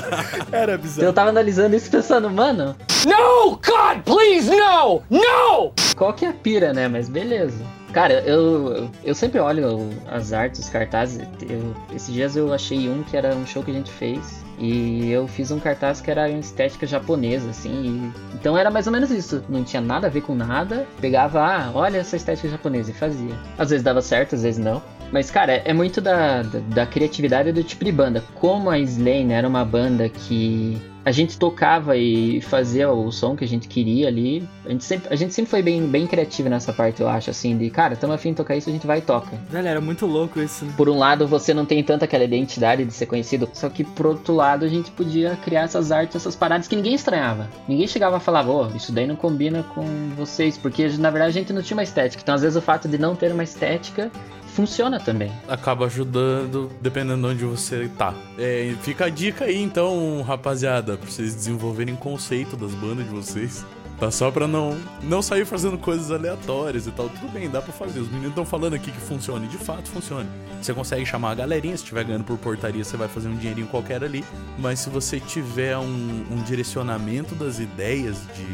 Era 0.52 0.72
Eu 0.72 0.78
bizarro. 0.78 1.12
tava 1.12 1.30
analisando 1.30 1.74
isso 1.76 1.90
pensando, 1.90 2.30
mano, 2.30 2.74
No! 3.06 3.50
God, 3.56 4.02
please, 4.04 4.48
no! 4.50 5.02
No! 5.10 5.72
qual 5.96 6.12
que 6.12 6.24
é 6.24 6.28
a 6.28 6.32
pira, 6.32 6.72
né? 6.72 6.88
Mas 6.88 7.08
beleza. 7.08 7.62
Cara, 7.92 8.14
eu, 8.26 8.90
eu 9.04 9.14
sempre 9.14 9.38
olho 9.38 9.88
as 10.10 10.32
artes, 10.32 10.60
os 10.62 10.68
cartazes. 10.68 11.20
Eu, 11.48 11.74
esses 11.94 12.12
dias 12.12 12.34
eu 12.34 12.52
achei 12.52 12.88
um 12.88 13.04
que 13.04 13.16
era 13.16 13.34
um 13.36 13.46
show 13.46 13.62
que 13.62 13.70
a 13.70 13.74
gente 13.74 13.90
fez. 13.90 14.43
E 14.58 15.10
eu 15.10 15.26
fiz 15.26 15.50
um 15.50 15.58
cartaz 15.58 16.00
que 16.00 16.10
era 16.10 16.30
em 16.30 16.38
estética 16.38 16.86
japonesa, 16.86 17.50
assim. 17.50 18.12
e- 18.14 18.34
então 18.34 18.56
era 18.56 18.70
mais 18.70 18.86
ou 18.86 18.92
menos 18.92 19.10
isso. 19.10 19.42
Não 19.48 19.64
tinha 19.64 19.80
nada 19.80 20.06
a 20.06 20.10
ver 20.10 20.20
com 20.20 20.34
nada. 20.34 20.86
Pegava, 21.00 21.40
ah, 21.40 21.70
olha 21.74 21.98
essa 21.98 22.16
estética 22.16 22.48
japonesa 22.48 22.90
e 22.90 22.94
fazia. 22.94 23.34
Às 23.58 23.70
vezes 23.70 23.82
dava 23.82 24.00
certo, 24.02 24.34
às 24.34 24.42
vezes 24.42 24.62
não. 24.62 24.82
Mas, 25.12 25.30
cara, 25.30 25.62
é 25.64 25.72
muito 25.72 26.00
da, 26.00 26.42
da, 26.42 26.58
da 26.58 26.86
criatividade 26.86 27.52
do 27.52 27.62
tipo 27.62 27.84
de 27.84 27.92
banda. 27.92 28.22
Como 28.34 28.68
a 28.70 28.78
Slane 28.78 29.32
era 29.32 29.46
uma 29.46 29.64
banda 29.64 30.08
que 30.08 30.80
a 31.04 31.10
gente 31.10 31.38
tocava 31.38 31.96
e 31.96 32.40
fazia 32.40 32.90
o 32.90 33.12
som 33.12 33.36
que 33.36 33.44
a 33.44 33.48
gente 33.48 33.68
queria 33.68 34.08
ali. 34.08 34.48
A 34.64 34.70
gente 34.70 34.84
sempre, 34.84 35.12
a 35.12 35.16
gente 35.16 35.34
sempre 35.34 35.50
foi 35.50 35.62
bem, 35.62 35.86
bem 35.86 36.06
criativo 36.06 36.48
nessa 36.48 36.72
parte, 36.72 37.02
eu 37.02 37.08
acho, 37.08 37.30
assim, 37.30 37.56
de 37.58 37.68
cara, 37.68 37.94
estamos 37.94 38.14
afim 38.14 38.30
de 38.30 38.36
tocar 38.36 38.56
isso, 38.56 38.70
a 38.70 38.72
gente 38.72 38.86
vai 38.86 38.98
e 38.98 39.02
toca. 39.02 39.36
Velho, 39.50 39.68
era 39.68 39.80
muito 39.80 40.06
louco 40.06 40.40
isso, 40.40 40.64
né? 40.64 40.72
Por 40.76 40.88
um 40.88 40.98
lado, 40.98 41.26
você 41.26 41.52
não 41.52 41.66
tem 41.66 41.82
tanta 41.84 42.06
aquela 42.06 42.24
identidade 42.24 42.84
de 42.84 42.92
ser 42.92 43.06
conhecido, 43.06 43.48
só 43.52 43.68
que 43.68 43.84
por 43.84 44.06
outro 44.06 44.34
lado, 44.34 44.64
a 44.64 44.68
gente 44.68 44.90
podia 44.90 45.36
criar 45.36 45.62
essas 45.62 45.92
artes, 45.92 46.16
essas 46.16 46.34
paradas 46.34 46.66
que 46.66 46.76
ninguém 46.76 46.94
estranhava. 46.94 47.48
Ninguém 47.68 47.86
chegava 47.86 48.16
a 48.16 48.20
falar, 48.20 48.48
ô, 48.48 48.68
isso 48.68 48.90
daí 48.90 49.06
não 49.06 49.16
combina 49.16 49.62
com 49.74 49.84
vocês, 50.16 50.56
porque 50.56 50.88
na 50.98 51.10
verdade 51.10 51.30
a 51.30 51.40
gente 51.40 51.52
não 51.52 51.62
tinha 51.62 51.76
uma 51.76 51.82
estética. 51.82 52.22
Então, 52.22 52.34
às 52.34 52.40
vezes, 52.40 52.56
o 52.56 52.62
fato 52.62 52.88
de 52.88 52.96
não 52.96 53.14
ter 53.14 53.30
uma 53.30 53.44
estética 53.44 54.10
funciona 54.54 55.00
também. 55.00 55.32
Acaba 55.48 55.86
ajudando, 55.86 56.70
dependendo 56.80 57.20
de 57.34 57.34
onde 57.34 57.44
você 57.44 57.90
tá. 57.98 58.14
É, 58.38 58.74
fica 58.82 59.06
a 59.06 59.08
dica 59.08 59.44
aí, 59.44 59.60
então, 59.60 60.22
rapaziada, 60.22 60.96
pra 60.96 61.10
vocês 61.10 61.34
desenvolverem 61.34 61.96
conceito 61.96 62.56
das 62.56 62.72
bandas 62.72 63.04
de 63.04 63.10
vocês. 63.10 63.66
Tá 64.04 64.10
só 64.10 64.30
pra 64.30 64.46
não, 64.46 64.76
não 65.02 65.22
sair 65.22 65.46
fazendo 65.46 65.78
coisas 65.78 66.10
aleatórias 66.10 66.86
e 66.86 66.90
tal. 66.90 67.08
Tudo 67.08 67.32
bem, 67.32 67.48
dá 67.48 67.62
pra 67.62 67.72
fazer. 67.72 68.00
Os 68.00 68.08
meninos 68.08 68.28
estão 68.30 68.44
falando 68.44 68.74
aqui 68.74 68.90
que 68.92 69.00
funciona 69.00 69.46
e 69.46 69.48
de 69.48 69.56
fato 69.56 69.88
funciona. 69.88 70.26
Você 70.60 70.74
consegue 70.74 71.06
chamar 71.06 71.30
a 71.30 71.34
galerinha, 71.34 71.74
se 71.74 71.82
estiver 71.84 72.04
ganhando 72.04 72.24
por 72.24 72.36
portaria, 72.36 72.84
você 72.84 72.98
vai 72.98 73.08
fazer 73.08 73.28
um 73.28 73.36
dinheirinho 73.36 73.66
qualquer 73.68 74.04
ali. 74.04 74.22
Mas 74.58 74.80
se 74.80 74.90
você 74.90 75.18
tiver 75.18 75.78
um, 75.78 76.24
um 76.30 76.42
direcionamento 76.44 77.34
das 77.34 77.58
ideias 77.58 78.18
de 78.36 78.44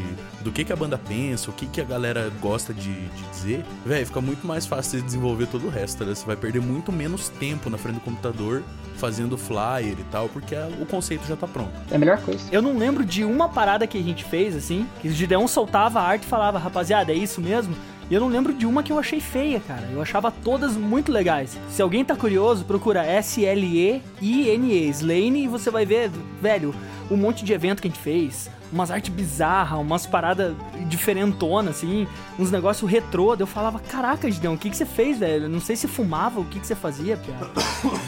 do 0.41 0.51
que, 0.53 0.63
que 0.63 0.71
a 0.73 0.75
banda 0.75 0.97
pensa, 0.97 1.51
o 1.51 1.53
que, 1.53 1.65
que 1.67 1.79
a 1.81 1.83
galera 1.83 2.31
gosta 2.41 2.73
de, 2.73 2.81
de 3.09 3.23
dizer, 3.31 3.65
velho, 3.85 4.05
fica 4.05 4.21
muito 4.21 4.47
mais 4.47 4.65
fácil 4.65 4.99
de 4.99 5.05
desenvolver 5.05 5.47
todo 5.47 5.67
o 5.67 5.69
resto, 5.69 6.03
né? 6.05 6.15
Você 6.15 6.25
vai 6.25 6.35
perder 6.37 6.61
muito 6.61 6.91
menos 6.93 7.27
tempo 7.29 7.69
na 7.69 7.77
frente 7.77 7.95
do 7.95 8.01
computador 8.01 8.63
fazendo 8.95 9.37
flyer 9.37 9.97
e 9.99 10.03
tal, 10.11 10.29
porque 10.29 10.55
a- 10.55 10.67
o 10.79 10.85
conceito 10.85 11.27
já 11.27 11.35
tá 11.35 11.47
pronto. 11.47 11.71
É 11.91 11.95
a 11.95 11.99
melhor 11.99 12.19
coisa. 12.21 12.41
Eu 12.51 12.61
não 12.61 12.75
lembro 12.77 13.03
de 13.05 13.23
uma 13.23 13.49
parada 13.49 13.85
que 13.85 13.97
a 13.97 14.01
gente 14.01 14.23
fez, 14.23 14.55
assim, 14.55 14.87
que 15.01 15.07
o 15.09 15.11
Gideon 15.11 15.40
soltava 15.47 15.99
a 15.99 16.03
arte 16.03 16.23
e 16.23 16.27
falava, 16.27 16.57
rapaziada, 16.57 17.11
é 17.11 17.15
isso 17.15 17.41
mesmo? 17.41 17.75
E 18.09 18.13
eu 18.13 18.19
não 18.19 18.27
lembro 18.27 18.53
de 18.53 18.65
uma 18.65 18.83
que 18.83 18.91
eu 18.91 18.99
achei 18.99 19.21
feia, 19.21 19.61
cara. 19.61 19.87
Eu 19.91 20.01
achava 20.01 20.29
todas 20.29 20.75
muito 20.75 21.11
legais. 21.11 21.57
Se 21.69 21.81
alguém 21.81 22.03
tá 22.03 22.13
curioso, 22.15 22.65
procura 22.65 23.05
S-L-E-I-N-E, 23.05 24.89
Slane, 24.89 25.45
e 25.45 25.47
você 25.47 25.71
vai 25.71 25.85
ver, 25.85 26.11
velho, 26.41 26.75
um 27.09 27.15
monte 27.15 27.45
de 27.45 27.53
evento 27.53 27.81
que 27.81 27.87
a 27.87 27.91
gente 27.91 28.01
fez. 28.01 28.49
Umas 28.71 28.89
artes 28.89 29.13
bizarras, 29.13 29.79
umas 29.79 30.05
paradas 30.05 30.53
diferentonas, 30.87 31.75
assim, 31.77 32.07
uns 32.39 32.49
negócios 32.51 32.89
retrô. 32.89 33.35
Eu 33.37 33.45
falava, 33.47 33.79
caraca, 33.79 34.29
Gideon, 34.31 34.53
o 34.53 34.57
que, 34.57 34.69
que 34.69 34.77
você 34.77 34.85
fez, 34.85 35.17
velho? 35.19 35.49
Não 35.49 35.59
sei 35.59 35.75
se 35.75 35.87
fumava, 35.87 36.39
o 36.39 36.45
que, 36.45 36.59
que 36.59 36.65
você 36.67 36.75
fazia, 36.75 37.17
piada. 37.17 37.49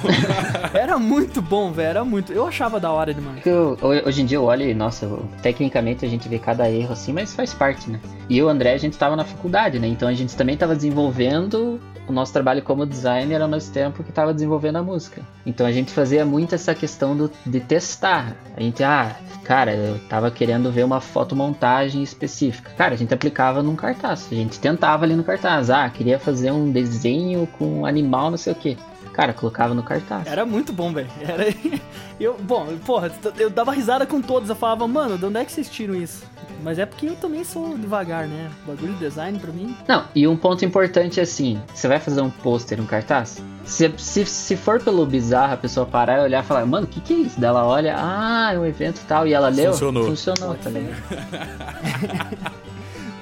era 0.74 0.98
muito 0.98 1.41
bom, 1.41 1.72
velho, 1.72 1.88
era 1.89 2.05
muito. 2.05 2.32
Eu 2.32 2.48
achava 2.48 2.79
da 2.79 2.91
hora 2.91 3.13
demais. 3.13 3.43
que 3.43 3.50
eu- 3.50 3.77
ho- 3.82 4.08
hoje 4.08 4.22
em 4.22 4.25
dia 4.25 4.38
eu 4.38 4.43
olho 4.43 4.63
e, 4.67 4.74
nossa, 4.74 5.05
eu- 5.05 5.27
tecnicamente 5.41 6.05
a 6.05 6.10
gente 6.10 6.27
vê 6.29 6.39
cada 6.39 6.70
erro 6.70 6.93
assim, 6.93 7.12
mas 7.13 7.34
faz 7.34 7.53
parte, 7.53 7.89
né? 7.89 8.00
E 8.29 8.38
eu 8.38 8.46
e 8.46 8.48
o 8.48 8.50
André, 8.50 8.74
a 8.74 8.77
gente 8.77 8.98
tava 8.98 9.15
na 9.15 9.25
faculdade, 9.25 9.79
né? 9.79 9.88
Então 9.88 10.08
a 10.08 10.13
gente 10.13 10.36
também 10.36 10.55
tava 10.58 10.75
desenvolvendo 10.75 11.79
o 12.13 12.15
nosso 12.15 12.32
trabalho 12.32 12.62
como 12.62 12.86
designer 12.86 13.41
ao 13.41 13.50
mesmo 13.50 13.74
tempo 13.74 14.03
que 14.03 14.12
tava 14.12 14.34
desenvolvendo 14.34 14.77
a 14.77 14.84
música. 14.84 15.22
Então 15.46 15.65
a 15.65 15.72
gente 15.72 15.91
fazia 15.91 16.24
muito 16.24 16.53
essa 16.55 16.74
questão 16.75 17.17
do, 17.17 17.32
de 17.46 17.60
testar. 17.60 18.38
A 18.55 18.62
gente, 18.62 18.84
ah, 18.84 19.15
cara, 19.43 19.74
eu 19.74 20.00
tava 20.08 20.29
querendo 20.29 20.72
ver 20.72 20.86
uma 20.86 21.01
fotomontagem 21.01 22.03
específica. 22.03 22.72
Cara, 22.77 22.93
a 22.93 22.98
gente 22.98 23.13
aplicava 23.13 23.63
num 23.63 23.75
cartaz. 23.75 24.27
A 24.32 24.36
gente 24.36 24.60
tentava 24.60 25.03
ali 25.03 25.15
no 25.15 25.24
cartaz. 25.24 25.70
Ah, 25.70 25.89
queria 25.89 26.20
fazer 26.20 26.51
um 26.51 26.72
desenho 26.72 27.48
com 27.58 27.82
um 27.82 27.86
animal, 27.86 28.29
não 28.29 28.38
sei 28.38 28.53
o 28.53 28.55
quê. 28.55 28.77
Cara, 29.12 29.34
colocava 29.34 29.74
no 29.74 29.84
cartaz. 29.84 30.27
Era 30.27 30.46
muito 30.46 30.72
bom, 30.72 30.93
velho. 30.93 31.10
Era. 31.22 31.46
Eu, 32.20 32.38
bom, 32.39 32.67
porra, 32.86 33.12
eu 33.39 33.50
dava 33.50 33.72
risada 33.72 34.05
com 34.05 34.22
todos. 34.22 34.48
Eu 34.48 34.55
falava, 34.55 34.88
mano, 34.88 35.17
de 35.17 35.25
onde 35.25 35.39
é 35.39 35.43
que 35.43 35.51
vocês 35.51 35.67
tiram 35.67 35.96
isso? 35.96 36.24
Mas 36.63 36.79
é 36.79 36.86
porque 36.86 37.08
eu 37.08 37.15
também 37.15 37.43
sou 37.43 37.77
devagar, 37.77 38.25
né? 38.25 38.50
Bagulho 38.65 38.93
de 38.93 39.00
design 39.00 39.38
pra 39.38 39.51
mim. 39.51 39.75
Não, 39.86 40.05
e 40.15 40.25
um 40.25 40.38
ponto 40.38 40.63
importante 40.63 41.20
é 41.20 41.24
assim: 41.24 41.62
você 41.74 41.88
vai 41.89 42.00
fazer 42.00 42.22
um 42.22 42.29
pôster, 42.29 42.79
um 42.79 42.86
cartaz? 42.86 43.43
Se, 43.65 43.93
se, 43.98 44.25
se 44.25 44.55
for 44.55 44.82
pelo 44.82 45.05
bizarro, 45.05 45.53
a 45.53 45.58
pessoa 45.58 45.86
parar 45.86 46.20
e 46.20 46.24
olhar 46.24 46.43
e 46.43 46.48
falar, 46.48 46.65
mano, 46.65 46.86
o 46.86 46.89
que, 46.89 47.01
que 47.01 47.13
é 47.13 47.17
isso? 47.17 47.39
Daí 47.39 47.50
ela 47.50 47.65
olha, 47.65 47.96
ah, 47.98 48.53
é 48.53 48.60
um 48.60 48.65
evento 48.65 49.01
e 49.01 49.05
tal, 49.05 49.27
e 49.27 49.34
ela 49.34 49.50
leu. 49.50 49.72
Funcionou. 49.72 50.05
Funcionou, 50.05 50.55
tá 50.55 50.70
ligado? 50.70 51.03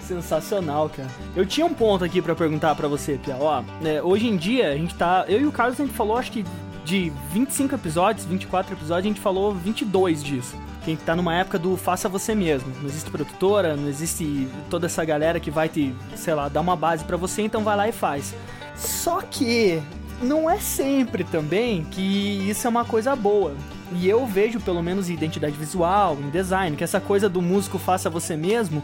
Sensacional, 0.02 0.90
cara. 0.90 1.10
Eu 1.36 1.46
tinha 1.46 1.66
um 1.66 1.74
ponto 1.74 2.04
aqui 2.04 2.22
pra 2.22 2.36
perguntar 2.36 2.76
pra 2.76 2.88
você, 2.88 3.18
Pia. 3.24 3.38
Ó, 3.40 3.64
né, 3.82 4.02
hoje 4.02 4.28
em 4.28 4.38
dia 4.38 4.72
a 4.72 4.76
gente 4.76 4.94
tá. 4.94 5.26
Eu 5.28 5.42
e 5.42 5.46
o 5.48 5.52
Carlos 5.52 5.80
a 5.80 5.84
gente 5.84 5.96
falou, 5.96 6.18
acho 6.18 6.32
que 6.32 6.46
de 6.84 7.12
25 7.32 7.74
episódios, 7.74 8.26
24 8.26 8.74
episódios, 8.74 9.06
a 9.06 9.08
gente 9.08 9.20
falou 9.20 9.54
22 9.54 10.24
disso. 10.24 10.56
Que 10.84 10.92
a 10.92 10.94
gente 10.94 11.04
tá 11.04 11.16
numa 11.16 11.36
época 11.36 11.60
do 11.60 11.78
faça 11.78 12.10
você 12.10 12.34
mesmo. 12.34 12.74
Não 12.82 12.90
existe 12.90 13.10
produtora, 13.10 13.76
não 13.76 13.88
existe 13.88 14.48
toda 14.70 14.88
essa 14.88 15.06
galera 15.06 15.40
que 15.40 15.52
vai 15.52 15.70
te, 15.70 15.94
sei 16.16 16.34
lá, 16.34 16.50
dar 16.50 16.62
uma 16.62 16.76
base 16.76 17.04
pra 17.04 17.18
você, 17.18 17.44
então 17.44 17.64
vai 17.64 17.78
lá 17.78 17.88
e 17.88 17.92
faz. 17.92 18.34
Só 18.76 19.22
que 19.22 19.82
não 20.22 20.50
é 20.50 20.60
sempre 20.60 21.24
também 21.24 21.84
que 21.84 22.02
isso 22.50 22.66
é 22.66 22.70
uma 22.70 22.86
coisa 22.86 23.16
boa. 23.16 23.56
E 23.94 24.08
eu 24.08 24.26
vejo, 24.26 24.60
pelo 24.60 24.82
menos 24.82 25.10
em 25.10 25.14
identidade 25.14 25.56
visual, 25.56 26.18
em 26.20 26.30
design, 26.30 26.78
que 26.78 26.84
essa 26.84 27.00
coisa 27.00 27.28
do 27.28 27.42
músico 27.42 27.78
faça 27.78 28.10
você 28.10 28.38
mesmo 28.38 28.82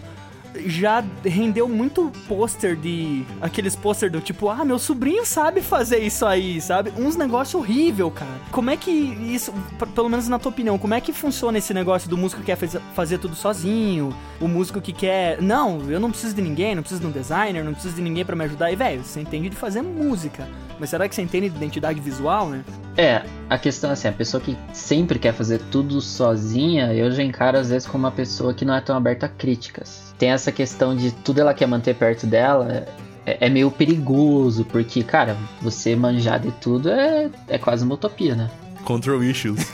já 0.65 1.03
rendeu 1.23 1.67
muito 1.67 2.11
pôster 2.27 2.75
de. 2.75 3.23
aqueles 3.41 3.75
pôster 3.75 4.09
do 4.11 4.19
tipo, 4.21 4.49
ah, 4.49 4.63
meu 4.65 4.79
sobrinho 4.79 5.25
sabe 5.25 5.61
fazer 5.61 5.99
isso 5.99 6.25
aí, 6.25 6.59
sabe? 6.61 6.91
Uns 6.97 7.15
negócio 7.15 7.59
horrível, 7.59 8.09
cara. 8.11 8.31
Como 8.51 8.69
é 8.69 8.77
que 8.77 8.91
isso, 8.91 9.53
pelo 9.95 10.09
menos 10.09 10.27
na 10.27 10.39
tua 10.39 10.51
opinião, 10.51 10.77
como 10.77 10.93
é 10.93 11.01
que 11.01 11.11
funciona 11.13 11.57
esse 11.57 11.73
negócio 11.73 12.09
do 12.09 12.17
músico 12.17 12.41
que 12.41 12.47
quer 12.47 12.55
faz- 12.55 12.77
fazer 12.95 13.17
tudo 13.17 13.35
sozinho? 13.35 14.15
O 14.39 14.47
músico 14.47 14.81
que 14.81 14.93
quer. 14.93 15.41
Não, 15.41 15.79
eu 15.89 15.99
não 15.99 16.09
preciso 16.11 16.33
de 16.35 16.41
ninguém, 16.41 16.75
não 16.75 16.81
preciso 16.83 17.01
de 17.01 17.07
um 17.07 17.11
designer, 17.11 17.63
não 17.63 17.73
preciso 17.73 17.95
de 17.95 18.01
ninguém 18.01 18.25
pra 18.25 18.35
me 18.35 18.43
ajudar. 18.45 18.71
E, 18.71 18.75
velho, 18.75 19.03
você 19.03 19.19
entende 19.21 19.49
de 19.49 19.55
fazer 19.55 19.81
música. 19.81 20.47
Mas 20.79 20.89
será 20.91 21.07
que 21.09 21.15
você 21.15 21.21
entende 21.21 21.49
de 21.49 21.55
identidade 21.57 21.99
visual, 21.99 22.49
né? 22.49 22.63
É, 22.97 23.21
a 23.47 23.59
questão 23.59 23.91
é 23.91 23.93
assim, 23.93 24.07
a 24.07 24.11
pessoa 24.11 24.41
que 24.41 24.57
sempre 24.73 25.19
quer 25.19 25.31
fazer 25.31 25.61
tudo 25.71 26.01
sozinha, 26.01 26.91
eu 26.93 27.11
já 27.11 27.21
encaro 27.21 27.57
às 27.57 27.69
vezes 27.69 27.87
como 27.87 28.05
uma 28.05 28.11
pessoa 28.11 28.55
que 28.55 28.65
não 28.65 28.73
é 28.73 28.81
tão 28.81 28.97
aberta 28.97 29.27
a 29.27 29.29
críticas. 29.29 30.15
Tem 30.17 30.31
essa 30.31 30.51
questão 30.51 30.95
de 30.95 31.11
tudo 31.11 31.39
ela 31.39 31.53
quer 31.53 31.67
manter 31.67 31.95
perto 31.95 32.25
dela, 32.25 32.87
é, 33.23 33.45
é 33.45 33.49
meio 33.49 33.69
perigoso, 33.69 34.65
porque, 34.65 35.03
cara, 35.03 35.37
você 35.61 35.95
manjar 35.95 36.39
de 36.39 36.51
tudo 36.53 36.89
é, 36.89 37.29
é 37.47 37.57
quase 37.59 37.85
uma 37.85 37.93
utopia, 37.93 38.33
né? 38.33 38.49
Control 38.83 39.23
issues. 39.23 39.71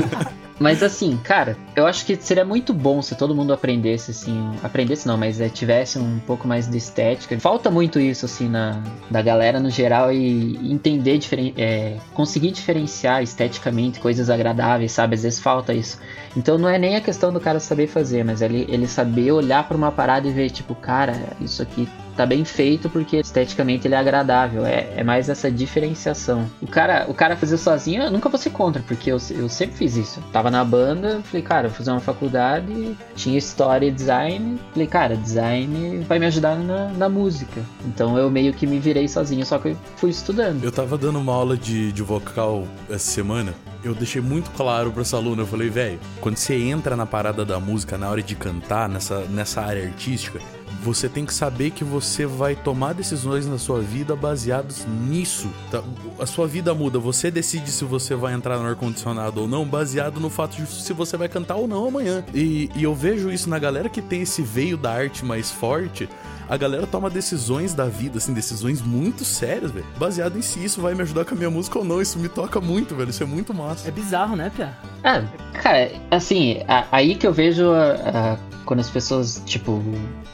Mas 0.60 0.82
assim, 0.82 1.16
cara, 1.24 1.56
eu 1.76 1.86
acho 1.86 2.06
que 2.06 2.16
seria 2.16 2.44
muito 2.44 2.72
bom 2.72 3.02
se 3.02 3.14
todo 3.14 3.34
mundo 3.34 3.52
aprendesse, 3.52 4.10
assim. 4.10 4.50
Aprendesse 4.62 5.06
não, 5.06 5.18
mas 5.18 5.40
é, 5.42 5.48
tivesse 5.50 5.98
um 5.98 6.18
pouco 6.20 6.48
mais 6.48 6.66
de 6.66 6.78
estética. 6.78 7.38
Falta 7.38 7.70
muito 7.70 8.00
isso, 8.00 8.24
assim, 8.24 8.48
na, 8.48 8.82
da 9.10 9.20
galera 9.20 9.60
no 9.60 9.68
geral 9.68 10.10
e 10.10 10.56
entender, 10.72 11.18
diferen, 11.18 11.52
é, 11.54 11.98
conseguir 12.14 12.50
diferenciar 12.50 13.22
esteticamente 13.22 14.00
coisas 14.00 14.30
agradáveis, 14.30 14.90
sabe? 14.92 15.16
Às 15.16 15.22
vezes 15.22 15.38
falta 15.38 15.74
isso. 15.74 16.00
Então 16.34 16.56
não 16.56 16.68
é 16.68 16.78
nem 16.78 16.96
a 16.96 17.00
questão 17.00 17.30
do 17.30 17.38
cara 17.38 17.60
saber 17.60 17.86
fazer, 17.86 18.24
mas 18.24 18.40
ele, 18.40 18.66
ele 18.70 18.88
saber 18.88 19.32
olhar 19.32 19.68
pra 19.68 19.76
uma 19.76 19.92
parada 19.92 20.26
e 20.26 20.32
ver, 20.32 20.48
tipo, 20.48 20.74
cara, 20.74 21.14
isso 21.40 21.60
aqui 21.62 21.86
tá 22.16 22.24
bem 22.24 22.44
feito 22.44 22.88
porque 22.88 23.18
esteticamente 23.18 23.86
ele 23.86 23.94
é 23.94 23.98
agradável. 23.98 24.64
É, 24.64 24.88
é 24.96 25.04
mais 25.04 25.28
essa 25.28 25.50
diferenciação. 25.50 26.50
O 26.60 26.66
cara, 26.66 27.06
o 27.08 27.14
cara 27.14 27.36
fazer 27.36 27.58
sozinho, 27.58 28.02
eu 28.02 28.10
nunca 28.10 28.28
vou 28.28 28.38
ser 28.38 28.50
contra, 28.50 28.82
porque 28.82 29.10
eu, 29.12 29.18
eu 29.30 29.48
sempre 29.48 29.76
fiz 29.76 29.96
isso. 29.96 30.20
Tava 30.32 30.50
na 30.50 30.64
banda, 30.64 31.20
falei, 31.24 31.42
cara, 31.42 31.65
vou 31.68 31.76
fazer 31.76 31.90
uma 31.90 32.00
faculdade, 32.00 32.96
tinha 33.14 33.38
história 33.38 33.86
e 33.86 33.90
design. 33.90 34.58
Falei, 34.72 34.86
cara, 34.86 35.16
design 35.16 36.00
vai 36.08 36.18
me 36.18 36.26
ajudar 36.26 36.56
na, 36.56 36.88
na 36.88 37.08
música. 37.08 37.62
Então 37.86 38.16
eu 38.16 38.30
meio 38.30 38.52
que 38.52 38.66
me 38.66 38.78
virei 38.78 39.08
sozinho, 39.08 39.44
só 39.44 39.58
que 39.58 39.68
eu 39.68 39.76
fui 39.96 40.10
estudando. 40.10 40.62
Eu 40.62 40.72
tava 40.72 40.96
dando 40.98 41.18
uma 41.18 41.32
aula 41.32 41.56
de, 41.56 41.92
de 41.92 42.02
vocal 42.02 42.66
essa 42.88 43.10
semana. 43.10 43.54
Eu 43.84 43.94
deixei 43.94 44.20
muito 44.20 44.50
claro 44.50 44.90
pra 44.90 45.02
essa 45.02 45.16
aluna. 45.16 45.42
Eu 45.42 45.46
falei, 45.46 45.70
velho, 45.70 45.98
quando 46.20 46.36
você 46.36 46.54
entra 46.54 46.96
na 46.96 47.06
parada 47.06 47.44
da 47.44 47.60
música, 47.60 47.96
na 47.96 48.08
hora 48.10 48.22
de 48.22 48.34
cantar, 48.34 48.88
nessa, 48.88 49.20
nessa 49.26 49.60
área 49.60 49.84
artística, 49.84 50.40
você 50.82 51.08
tem 51.08 51.26
que 51.26 51.34
saber 51.34 51.70
que 51.70 51.84
você 51.84 52.26
vai 52.26 52.54
tomar 52.54 52.94
decisões 52.94 53.46
na 53.46 53.58
sua 53.58 53.80
vida 53.80 54.14
baseados 54.14 54.86
nisso. 54.86 55.50
Tá? 55.70 55.82
A 56.18 56.26
sua 56.26 56.46
vida 56.46 56.74
muda, 56.74 56.98
você 56.98 57.30
decide 57.30 57.70
se 57.70 57.84
você 57.84 58.14
vai 58.14 58.34
entrar 58.34 58.58
no 58.58 58.66
ar-condicionado 58.66 59.42
ou 59.42 59.48
não, 59.48 59.64
baseado 59.64 60.20
no 60.20 60.30
fato 60.30 60.56
de 60.56 60.66
se 60.66 60.92
você 60.92 61.16
vai 61.16 61.28
cantar 61.28 61.56
ou 61.56 61.66
não 61.66 61.88
amanhã. 61.88 62.24
E, 62.34 62.70
e 62.74 62.82
eu 62.82 62.94
vejo 62.94 63.30
isso 63.30 63.48
na 63.48 63.58
galera 63.58 63.88
que 63.88 64.02
tem 64.02 64.22
esse 64.22 64.42
veio 64.42 64.76
da 64.76 64.92
arte 64.92 65.24
mais 65.24 65.50
forte 65.50 66.08
a 66.48 66.56
galera 66.56 66.86
toma 66.86 67.08
decisões 67.10 67.74
da 67.74 67.86
vida, 67.86 68.18
assim, 68.18 68.32
decisões 68.34 68.80
muito 68.82 69.24
sérias, 69.24 69.70
velho. 69.70 69.86
Baseado 69.98 70.38
em 70.38 70.42
se 70.42 70.62
isso 70.64 70.80
vai 70.80 70.94
me 70.94 71.02
ajudar 71.02 71.24
com 71.24 71.34
a 71.34 71.38
minha 71.38 71.50
música 71.50 71.78
ou 71.78 71.84
não. 71.84 72.00
Isso 72.00 72.18
me 72.18 72.28
toca 72.28 72.60
muito, 72.60 72.94
velho. 72.94 73.10
Isso 73.10 73.22
é 73.22 73.26
muito 73.26 73.52
massa. 73.54 73.88
É 73.88 73.90
bizarro, 73.90 74.36
né, 74.36 74.50
Pia? 74.54 74.70
Ah, 75.02 75.22
cara, 75.62 75.90
assim, 76.10 76.62
a- 76.68 76.84
aí 76.92 77.14
que 77.14 77.26
eu 77.26 77.32
vejo 77.32 77.70
a- 77.70 77.92
a- 77.92 78.38
quando 78.64 78.80
as 78.80 78.90
pessoas, 78.90 79.40
tipo, 79.46 79.80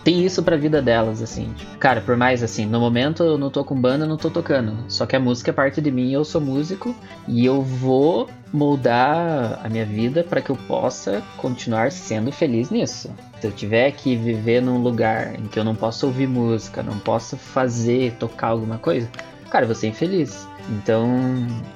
tem 0.03 0.25
isso 0.25 0.43
pra 0.43 0.57
vida 0.57 0.81
delas, 0.81 1.21
assim. 1.21 1.53
Tipo, 1.57 1.77
cara, 1.79 2.01
por 2.01 2.17
mais 2.17 2.43
assim, 2.43 2.65
no 2.65 2.81
momento 2.81 3.23
eu 3.23 3.37
não 3.37 3.51
tô 3.51 3.63
com 3.63 3.79
banda, 3.79 4.05
eu 4.05 4.09
não 4.09 4.17
tô 4.17 4.31
tocando. 4.31 4.75
Só 4.89 5.05
que 5.05 5.15
a 5.15 5.21
música 5.21 5.51
é 5.51 5.55
parte 5.55 5.81
de 5.83 5.91
mim, 5.91 6.11
eu 6.13 6.25
sou 6.25 6.41
músico 6.41 6.95
e 7.29 7.45
eu 7.45 7.61
vou 7.63 8.31
moldar 8.53 9.61
a 9.63 9.69
minha 9.69 9.85
vida 9.85 10.25
para 10.25 10.41
que 10.41 10.51
eu 10.51 10.57
possa 10.57 11.23
continuar 11.37 11.93
sendo 11.93 12.33
feliz 12.33 12.71
nisso. 12.71 13.11
Se 13.43 13.49
eu 13.49 13.51
tiver 13.51 13.91
que 13.91 14.15
viver 14.15 14.63
num 14.63 14.79
lugar 14.79 15.35
em 15.35 15.49
que 15.49 15.59
eu 15.59 15.65
não 15.65 15.75
posso 15.75 16.07
ouvir 16.07 16.29
música, 16.29 16.81
não 16.81 16.97
posso 17.01 17.37
fazer, 17.37 18.13
tocar 18.13 18.47
alguma 18.47 18.79
coisa, 18.79 19.11
cara, 19.51 19.65
eu 19.65 19.67
vou 19.67 19.75
ser 19.75 19.89
infeliz. 19.89 20.47
Então, 20.69 21.09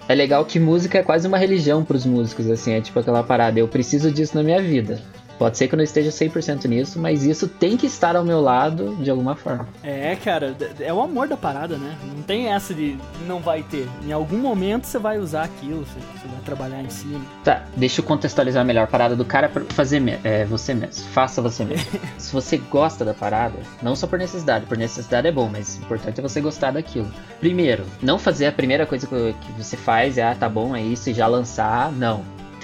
é 0.08 0.14
legal 0.14 0.44
que 0.44 0.60
música 0.60 0.98
é 0.98 1.02
quase 1.02 1.26
uma 1.26 1.36
religião 1.36 1.84
pros 1.84 2.06
músicos, 2.06 2.48
assim, 2.48 2.74
é 2.74 2.80
tipo 2.80 2.96
aquela 3.00 3.20
parada, 3.24 3.58
eu 3.58 3.66
preciso 3.66 4.12
disso 4.12 4.36
na 4.36 4.44
minha 4.44 4.62
vida. 4.62 5.02
Pode 5.38 5.58
ser 5.58 5.68
que 5.68 5.74
eu 5.74 5.76
não 5.76 5.84
esteja 5.84 6.10
100% 6.10 6.64
nisso, 6.66 6.98
mas 6.98 7.24
isso 7.24 7.46
tem 7.46 7.76
que 7.76 7.86
estar 7.86 8.16
ao 8.16 8.24
meu 8.24 8.40
lado 8.40 8.96
de 8.96 9.10
alguma 9.10 9.34
forma. 9.36 9.68
É, 9.82 10.16
cara, 10.16 10.56
é 10.80 10.92
o 10.92 11.00
amor 11.00 11.28
da 11.28 11.36
parada, 11.36 11.76
né? 11.76 11.96
Não 12.14 12.22
tem 12.22 12.48
essa 12.52 12.72
de 12.72 12.96
não 13.26 13.40
vai 13.40 13.62
ter. 13.62 13.86
Em 14.06 14.12
algum 14.12 14.38
momento 14.38 14.84
você 14.84 14.98
vai 14.98 15.18
usar 15.18 15.44
aquilo, 15.44 15.84
você, 15.84 15.98
vai 16.26 16.40
trabalhar 16.44 16.82
em 16.82 16.88
cima. 16.90 17.20
Tá, 17.44 17.64
deixa 17.76 18.00
eu 18.00 18.04
contextualizar 18.04 18.64
melhor 18.64 18.84
a 18.84 18.86
parada 18.86 19.14
do 19.14 19.24
cara 19.24 19.48
pra 19.48 19.62
fazer 19.68 20.00
me- 20.00 20.18
é, 20.24 20.44
você 20.44 20.72
mesmo. 20.74 21.04
Faça 21.10 21.42
você 21.42 21.64
mesmo. 21.64 21.86
Se 22.18 22.32
você 22.32 22.56
gosta 22.56 23.04
da 23.04 23.12
parada, 23.14 23.58
não 23.82 23.94
só 23.94 24.06
por 24.06 24.18
necessidade, 24.18 24.66
por 24.66 24.76
necessidade 24.78 25.26
é 25.28 25.32
bom, 25.32 25.48
mas 25.52 25.76
o 25.78 25.82
importante 25.84 26.18
é 26.18 26.22
você 26.22 26.40
gostar 26.40 26.72
daquilo. 26.72 27.10
Primeiro, 27.40 27.84
não 28.02 28.18
fazer 28.18 28.46
a 28.46 28.52
primeira 28.52 28.86
coisa 28.86 29.06
que, 29.06 29.34
que 29.34 29.52
você 29.52 29.76
faz 29.76 30.16
é, 30.18 30.22
ah, 30.24 30.34
tá 30.34 30.48
bom, 30.48 30.74
é 30.74 30.80
isso, 30.82 31.10
e 31.10 31.14
já 31.14 31.26
lançar. 31.26 31.92
Não. 31.92 32.22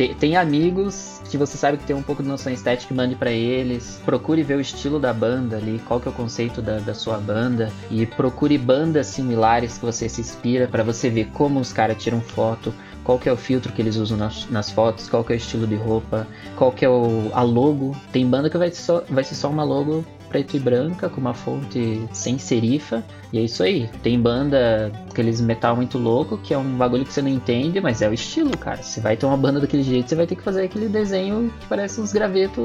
Te- 0.09 0.15
Tem 0.15 0.37
amigos 0.37 1.21
que 1.31 1.37
você 1.39 1.57
sabe 1.57 1.79
que 1.79 1.85
tem 1.85 1.95
um 1.95 2.03
pouco 2.03 2.23
de 2.23 2.29
noção 2.29 2.53
estética, 2.53 2.93
mande 2.95 3.15
pra 3.15 3.31
eles. 3.31 4.01
Procure 4.05 4.43
ver 4.43 4.57
o 4.57 4.61
estilo 4.61 4.99
da 4.99 5.13
banda 5.13 5.57
ali, 5.57 5.81
qual 5.87 6.01
que 6.01 6.09
é 6.09 6.11
o 6.11 6.15
conceito 6.15 6.61
da, 6.61 6.79
da 6.79 6.93
sua 6.95 7.19
banda. 7.19 7.71
E 7.91 8.05
procure 8.05 8.59
bandas 8.59 9.07
similares 9.07 9.79
que 9.79 9.85
você 9.85 10.09
se 10.09 10.21
inspira 10.21 10.67
pra 10.67 10.83
você 10.83 11.09
ver 11.09 11.27
como 11.33 11.61
os 11.61 11.73
caras 11.73 12.03
tiram 12.03 12.21
foto, 12.21 12.75
qual 13.05 13.19
que 13.19 13.29
é 13.29 13.33
o 13.33 13.37
filtro 13.37 13.73
que 13.73 13.81
eles 13.81 13.97
usam 13.97 14.17
nas, 14.19 14.49
nas 14.51 14.71
fotos, 14.71 15.09
qual 15.09 15.23
que 15.25 15.33
é 15.33 15.37
o 15.37 15.39
estilo 15.39 15.67
de 15.67 15.77
roupa, 15.77 16.27
qual 16.57 16.73
que 16.73 16.85
é 16.85 16.89
o, 16.89 17.31
a 17.33 17.43
logo. 17.43 17.95
Tem 18.13 18.27
banda 18.27 18.51
que 18.51 18.59
vai 18.59 18.71
só, 18.73 19.05
vai 19.09 19.23
ser 19.25 19.35
só 19.37 19.49
uma 19.51 19.63
logo 19.65 20.05
preto 20.33 20.57
e 20.57 20.59
branca, 20.59 21.11
com 21.11 21.21
uma 21.21 21.35
fonte 21.35 22.09
sem 22.11 22.39
serifa, 22.39 23.05
e 23.31 23.39
é 23.39 23.43
isso 23.43 23.63
aí. 23.63 23.89
Tem 24.03 24.19
banda, 24.19 24.91
aqueles 25.11 25.43
metal 25.43 25.77
muito 25.77 25.99
louco, 25.99 26.39
que 26.39 26.55
é 26.55 26.59
um 26.59 26.77
bagulho 26.79 27.05
que 27.05 27.13
você 27.13 27.21
não 27.21 27.29
entende, 27.29 27.83
mas 27.83 28.01
é 28.01 28.09
o 28.09 28.15
estilo, 28.15 28.57
cara. 28.57 28.83
Você 28.83 28.99
vai 28.99 29.15
ter 29.15 29.27
uma 29.27 29.37
banda 29.37 29.61
daquele 29.61 29.83
jeito, 29.83 30.09
você 30.09 30.15
vai 30.15 30.27
ter 30.27 30.37
que 30.37 30.43
fazer 30.43 30.63
aquele 30.63 30.89
desenho 30.89 31.53
que 31.61 31.67
parece 31.67 32.01
uns 32.01 32.13
gravetos 32.15 32.65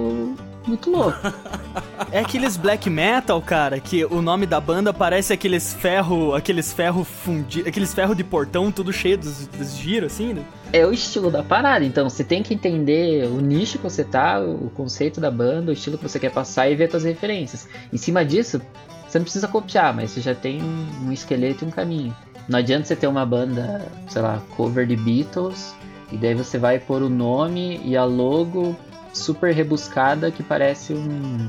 muito 0.67 0.89
louco. 0.89 1.17
É 2.11 2.19
aqueles 2.19 2.57
black 2.57 2.89
metal, 2.89 3.41
cara, 3.41 3.79
que 3.79 4.05
o 4.05 4.21
nome 4.21 4.45
da 4.45 4.59
banda 4.59 4.93
parece 4.93 5.33
aqueles 5.33 5.73
ferro, 5.73 6.33
aqueles 6.33 6.71
ferro 6.71 7.03
fundi, 7.03 7.61
aqueles 7.61 7.93
ferro 7.93 8.13
de 8.13 8.23
portão 8.23 8.71
tudo 8.71 8.93
cheio 8.93 9.17
dos, 9.17 9.47
dos 9.47 9.75
giros, 9.75 10.13
assim, 10.13 10.33
né? 10.33 10.43
é 10.71 10.85
o 10.85 10.93
estilo 10.93 11.31
da 11.31 11.43
parada. 11.43 11.85
Então 11.85 12.09
você 12.09 12.23
tem 12.23 12.43
que 12.43 12.53
entender 12.53 13.25
o 13.25 13.39
nicho 13.41 13.77
que 13.77 13.83
você 13.83 14.03
tá, 14.03 14.39
o 14.39 14.69
conceito 14.75 15.19
da 15.19 15.31
banda, 15.31 15.71
o 15.71 15.73
estilo 15.73 15.97
que 15.97 16.07
você 16.07 16.19
quer 16.19 16.31
passar 16.31 16.69
e 16.69 16.75
ver 16.75 16.89
suas 16.89 17.03
referências. 17.03 17.67
Em 17.91 17.97
cima 17.97 18.23
disso, 18.25 18.61
você 19.07 19.19
não 19.19 19.23
precisa 19.23 19.47
copiar, 19.47 19.93
mas 19.93 20.11
você 20.11 20.21
já 20.21 20.35
tem 20.35 20.61
um, 20.61 21.07
um 21.07 21.11
esqueleto 21.11 21.63
e 21.63 21.67
um 21.67 21.71
caminho. 21.71 22.15
Não 22.47 22.59
adianta 22.59 22.85
você 22.85 22.95
ter 22.95 23.07
uma 23.07 23.25
banda, 23.25 23.85
sei 24.07 24.21
lá, 24.21 24.41
cover 24.55 24.85
de 24.87 24.95
Beatles, 24.95 25.73
e 26.11 26.17
daí 26.17 26.33
você 26.33 26.57
vai 26.57 26.79
pôr 26.79 27.01
o 27.01 27.09
nome 27.09 27.81
e 27.83 27.97
a 27.97 28.05
logo 28.05 28.75
super 29.13 29.53
rebuscada 29.53 30.29
que 30.31 30.41
parece 30.43 30.93
um, 30.93 31.47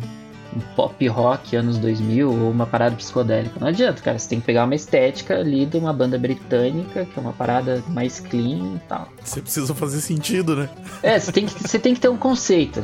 um 0.57 0.61
pop 0.75 1.07
rock 1.09 1.55
anos 1.57 1.79
2000 1.79 2.31
ou 2.31 2.51
uma 2.51 2.66
parada 2.66 2.97
psicodélica. 2.97 3.59
Não 3.61 3.68
adianta, 3.68 4.01
cara. 4.03 4.18
Você 4.18 4.29
tem 4.29 4.40
que 4.40 4.47
pegar 4.47 4.64
uma 4.64 4.75
estética 4.75 5.38
ali 5.38 5.66
de 5.66 5.77
uma 5.77 5.92
banda 5.92 6.18
britânica, 6.18 7.05
que 7.05 7.18
é 7.18 7.21
uma 7.21 7.33
parada 7.33 7.83
mais 7.88 8.21
clean 8.21 8.77
e 8.77 8.81
tal. 8.88 9.09
Você 9.23 9.40
precisa 9.40 9.75
fazer 9.75 10.01
sentido, 10.01 10.57
né? 10.57 10.68
É, 11.03 11.18
você 11.18 11.33
tem 11.33 11.47
que, 11.47 11.53
você 11.62 11.79
tem 11.79 11.94
que 11.94 12.01
ter 12.01 12.09
um 12.09 12.16
conceito. 12.16 12.83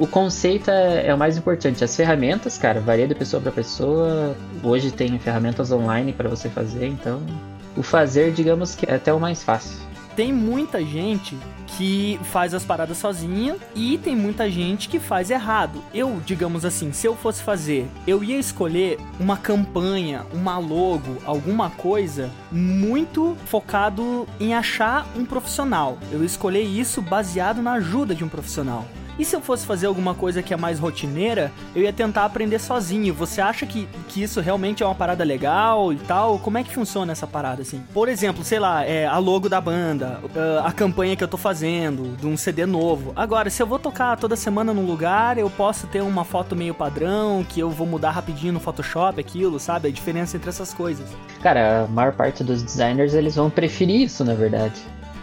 O- 0.00 0.06
conceito 0.06 0.70
é, 0.70 1.06
é 1.08 1.14
o 1.14 1.18
mais 1.18 1.36
importante. 1.36 1.84
As 1.84 1.94
ferramentas, 1.94 2.56
cara, 2.58 2.80
varia 2.80 3.06
de 3.06 3.14
pessoa 3.14 3.40
para 3.42 3.52
pessoa. 3.52 4.34
Hoje 4.62 4.90
tem 4.90 5.18
ferramentas 5.18 5.70
online 5.70 6.12
para 6.12 6.28
você 6.28 6.48
fazer, 6.48 6.86
então 6.86 7.20
o 7.76 7.82
fazer, 7.82 8.32
digamos 8.32 8.74
que 8.74 8.90
é 8.90 8.94
até 8.94 9.12
o 9.12 9.20
mais 9.20 9.44
fácil. 9.44 9.76
Tem 10.16 10.32
muita 10.32 10.82
gente 10.82 11.36
que 11.76 12.18
faz 12.32 12.54
as 12.54 12.64
paradas 12.64 12.96
sozinha 12.96 13.56
e 13.74 13.98
tem 13.98 14.16
muita 14.16 14.50
gente 14.50 14.88
que 14.88 14.98
faz 14.98 15.30
errado. 15.30 15.82
Eu, 15.92 16.22
digamos 16.24 16.64
assim, 16.64 16.90
se 16.90 17.06
eu 17.06 17.14
fosse 17.14 17.42
fazer, 17.42 17.86
eu 18.06 18.24
ia 18.24 18.38
escolher 18.38 18.98
uma 19.20 19.36
campanha, 19.36 20.24
uma 20.32 20.58
logo, 20.58 21.18
alguma 21.26 21.68
coisa 21.68 22.30
muito 22.50 23.36
focado 23.44 24.26
em 24.40 24.54
achar 24.54 25.06
um 25.14 25.26
profissional. 25.26 25.98
Eu 26.10 26.20
ia 26.20 26.26
escolher 26.26 26.62
isso 26.62 27.02
baseado 27.02 27.60
na 27.60 27.74
ajuda 27.74 28.14
de 28.14 28.24
um 28.24 28.28
profissional. 28.28 28.86
E 29.18 29.24
se 29.24 29.34
eu 29.34 29.40
fosse 29.40 29.66
fazer 29.66 29.86
alguma 29.86 30.14
coisa 30.14 30.42
que 30.42 30.52
é 30.52 30.56
mais 30.56 30.78
rotineira, 30.78 31.50
eu 31.74 31.82
ia 31.82 31.92
tentar 31.92 32.24
aprender 32.24 32.58
sozinho. 32.58 33.14
Você 33.14 33.40
acha 33.40 33.64
que, 33.66 33.88
que 34.08 34.22
isso 34.22 34.40
realmente 34.40 34.82
é 34.82 34.86
uma 34.86 34.94
parada 34.94 35.24
legal 35.24 35.92
e 35.92 35.96
tal? 35.96 36.38
Como 36.38 36.58
é 36.58 36.62
que 36.62 36.72
funciona 36.72 37.12
essa 37.12 37.26
parada, 37.26 37.62
assim? 37.62 37.82
Por 37.94 38.08
exemplo, 38.08 38.44
sei 38.44 38.58
lá, 38.58 38.84
é, 38.84 39.06
a 39.06 39.18
logo 39.18 39.48
da 39.48 39.60
banda, 39.60 40.20
a 40.64 40.72
campanha 40.72 41.16
que 41.16 41.24
eu 41.24 41.28
tô 41.28 41.36
fazendo, 41.36 42.16
de 42.16 42.26
um 42.26 42.36
CD 42.36 42.66
novo. 42.66 43.12
Agora, 43.16 43.48
se 43.48 43.62
eu 43.62 43.66
vou 43.66 43.78
tocar 43.78 44.16
toda 44.16 44.36
semana 44.36 44.74
num 44.74 44.84
lugar, 44.86 45.38
eu 45.38 45.48
posso 45.48 45.86
ter 45.86 46.02
uma 46.02 46.24
foto 46.24 46.54
meio 46.54 46.74
padrão, 46.74 47.44
que 47.48 47.60
eu 47.60 47.70
vou 47.70 47.86
mudar 47.86 48.10
rapidinho 48.10 48.52
no 48.52 48.60
Photoshop, 48.60 49.18
aquilo, 49.20 49.58
sabe? 49.58 49.88
A 49.88 49.90
diferença 49.90 50.36
entre 50.36 50.50
essas 50.50 50.74
coisas. 50.74 51.08
Cara, 51.42 51.84
a 51.84 51.86
maior 51.86 52.12
parte 52.12 52.44
dos 52.44 52.62
designers 52.62 53.14
eles 53.14 53.36
vão 53.36 53.48
preferir 53.48 54.02
isso, 54.02 54.24
na 54.24 54.34
verdade. 54.34 54.80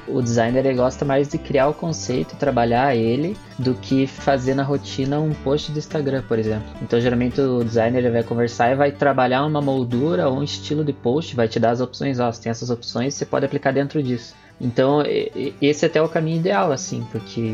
O 0.08 0.22
designer 0.22 0.66
ele 0.66 0.76
gosta 0.76 1.06
mais 1.06 1.30
de 1.30 1.38
criar 1.38 1.68
o 1.68 1.74
conceito, 1.74 2.36
trabalhar 2.36 2.96
ele, 2.96 3.38
do 3.58 3.74
que 3.74 4.06
fazer 4.06 4.54
na 4.54 4.64
rotina 4.64 5.20
um 5.20 5.34
post 5.34 5.72
do 5.72 5.80
Instagram, 5.80 6.24
por 6.28 6.38
exemplo. 6.38 6.68
Então, 6.82 7.00
geralmente 7.00 7.40
o 7.40 7.64
designer 7.64 8.00
ele 8.00 8.12
vai 8.12 8.24
conversar 8.24 8.72
e 8.72 8.76
vai 8.76 8.92
trabalhar 8.92 9.46
uma 9.46 9.62
moldura 9.62 10.28
ou 10.28 10.40
um 10.40 10.44
estilo 10.44 10.84
de 10.84 10.94
post, 10.94 11.36
vai 11.36 11.48
te 11.48 11.60
dar 11.60 11.72
as 11.72 11.82
opções, 11.82 12.20
ó, 12.20 12.32
você 12.32 12.42
tem 12.42 12.50
essas 12.50 12.70
opções, 12.70 13.14
você 13.14 13.26
pode 13.26 13.46
aplicar 13.46 13.72
dentro 13.72 14.02
disso. 14.04 14.36
Então, 14.60 15.04
esse 15.62 15.86
até 15.86 16.00
é 16.00 16.02
o 16.02 16.08
caminho 16.08 16.38
ideal, 16.38 16.72
assim, 16.72 17.06
porque 17.12 17.54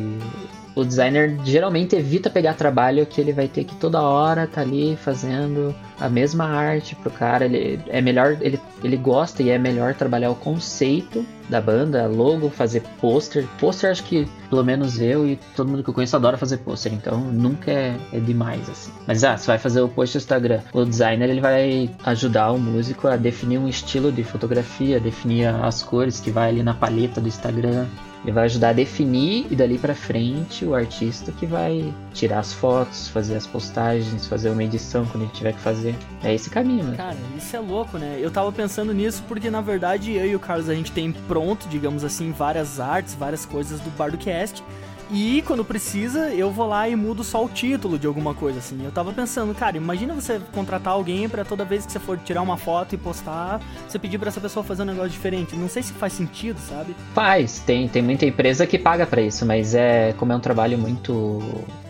o 0.79 0.85
designer 0.85 1.37
geralmente 1.43 1.95
evita 1.95 2.29
pegar 2.29 2.53
trabalho 2.53 3.05
que 3.05 3.19
ele 3.19 3.33
vai 3.33 3.47
ter 3.47 3.63
que 3.63 3.75
toda 3.75 4.01
hora 4.01 4.47
tá 4.47 4.61
ali 4.61 4.95
fazendo 4.95 5.75
a 5.99 6.09
mesma 6.09 6.45
arte 6.45 6.95
pro 6.95 7.11
cara. 7.11 7.45
Ele 7.45 7.79
é 7.87 8.01
melhor, 8.01 8.37
ele, 8.41 8.59
ele 8.83 8.97
gosta 8.97 9.43
e 9.43 9.49
é 9.49 9.57
melhor 9.57 9.93
trabalhar 9.93 10.31
o 10.31 10.35
conceito 10.35 11.25
da 11.49 11.59
banda, 11.59 12.07
logo, 12.07 12.49
fazer 12.49 12.83
pôster. 13.01 13.45
Pôster 13.59 13.89
acho 13.89 14.03
que 14.03 14.27
pelo 14.49 14.63
menos 14.63 15.01
eu 15.01 15.27
e 15.27 15.37
todo 15.55 15.69
mundo 15.69 15.83
que 15.83 15.89
eu 15.89 15.93
conheço 15.93 16.15
adora 16.15 16.37
fazer 16.37 16.57
pôster, 16.57 16.93
então 16.93 17.19
nunca 17.19 17.71
é, 17.71 17.95
é 18.13 18.19
demais 18.19 18.69
assim. 18.69 18.91
Mas 19.05 19.23
ah, 19.23 19.37
você 19.37 19.47
vai 19.47 19.57
fazer 19.57 19.81
o 19.81 19.89
post 19.89 20.15
no 20.15 20.21
Instagram. 20.21 20.61
O 20.73 20.85
designer 20.85 21.29
ele 21.29 21.41
vai 21.41 21.89
ajudar 22.05 22.51
o 22.51 22.59
músico 22.59 23.07
a 23.07 23.17
definir 23.17 23.57
um 23.57 23.67
estilo 23.67 24.11
de 24.11 24.23
fotografia, 24.23 24.99
definir 24.99 25.47
as 25.47 25.83
cores 25.83 26.19
que 26.19 26.31
vai 26.31 26.49
ali 26.49 26.63
na 26.63 26.73
paleta 26.73 27.19
do 27.19 27.27
Instagram. 27.27 27.87
Ele 28.23 28.31
vai 28.31 28.45
ajudar 28.45 28.69
a 28.69 28.73
definir 28.73 29.47
e 29.49 29.55
dali 29.55 29.77
pra 29.77 29.95
frente 29.95 30.65
o 30.65 30.75
artista 30.75 31.31
que 31.31 31.45
vai 31.45 31.93
tirar 32.13 32.39
as 32.39 32.51
fotos, 32.51 33.07
fazer 33.07 33.35
as 33.35 33.47
postagens, 33.47 34.27
fazer 34.27 34.49
uma 34.49 34.63
edição 34.63 35.05
quando 35.05 35.23
ele 35.23 35.31
tiver 35.31 35.53
que 35.53 35.59
fazer. 35.59 35.95
É 36.23 36.33
esse 36.33 36.49
caminho, 36.49 36.83
né? 36.83 36.97
Cara, 36.97 37.17
isso 37.37 37.55
é 37.55 37.59
louco, 37.59 37.97
né? 37.97 38.17
Eu 38.19 38.29
tava 38.29 38.51
pensando 38.51 38.93
nisso 38.93 39.23
porque, 39.27 39.49
na 39.49 39.61
verdade, 39.61 40.11
eu 40.11 40.25
e 40.25 40.35
o 40.35 40.39
Carlos, 40.39 40.67
a 40.67 40.75
gente 40.75 40.91
tem 40.91 41.11
pronto, 41.11 41.67
digamos 41.69 42.03
assim, 42.03 42.31
várias 42.31 42.79
artes, 42.79 43.15
várias 43.15 43.45
coisas 43.45 43.79
do 43.79 43.89
BardoCast. 43.91 44.63
E 45.11 45.41
quando 45.41 45.65
precisa, 45.65 46.29
eu 46.29 46.51
vou 46.51 46.67
lá 46.67 46.87
e 46.87 46.95
mudo 46.95 47.23
só 47.23 47.43
o 47.43 47.49
título 47.49 47.97
de 47.97 48.05
alguma 48.05 48.33
coisa, 48.33 48.59
assim. 48.59 48.83
Eu 48.83 48.91
tava 48.91 49.11
pensando, 49.11 49.53
cara, 49.55 49.75
imagina 49.75 50.13
você 50.13 50.39
contratar 50.53 50.93
alguém 50.93 51.27
pra 51.27 51.43
toda 51.43 51.65
vez 51.65 51.85
que 51.85 51.91
você 51.91 51.99
for 51.99 52.17
tirar 52.17 52.41
uma 52.41 52.57
foto 52.57 52.93
e 52.93 52.97
postar, 52.97 53.59
você 53.87 53.97
pedir 53.97 54.19
pra 54.19 54.29
essa 54.29 54.39
pessoa 54.39 54.63
fazer 54.63 54.83
um 54.83 54.85
negócio 54.85 55.09
diferente. 55.09 55.55
Não 55.55 55.67
sei 55.67 55.81
se 55.81 55.93
faz 55.93 56.13
sentido, 56.13 56.59
sabe? 56.59 56.95
Faz, 57.13 57.59
tem, 57.59 57.87
tem 57.87 58.01
muita 58.01 58.25
empresa 58.25 58.67
que 58.67 58.77
paga 58.77 59.07
pra 59.07 59.21
isso, 59.21 59.45
mas 59.45 59.73
é 59.73 60.13
como 60.13 60.31
é 60.31 60.35
um 60.35 60.39
trabalho 60.39 60.77
muito 60.77 61.41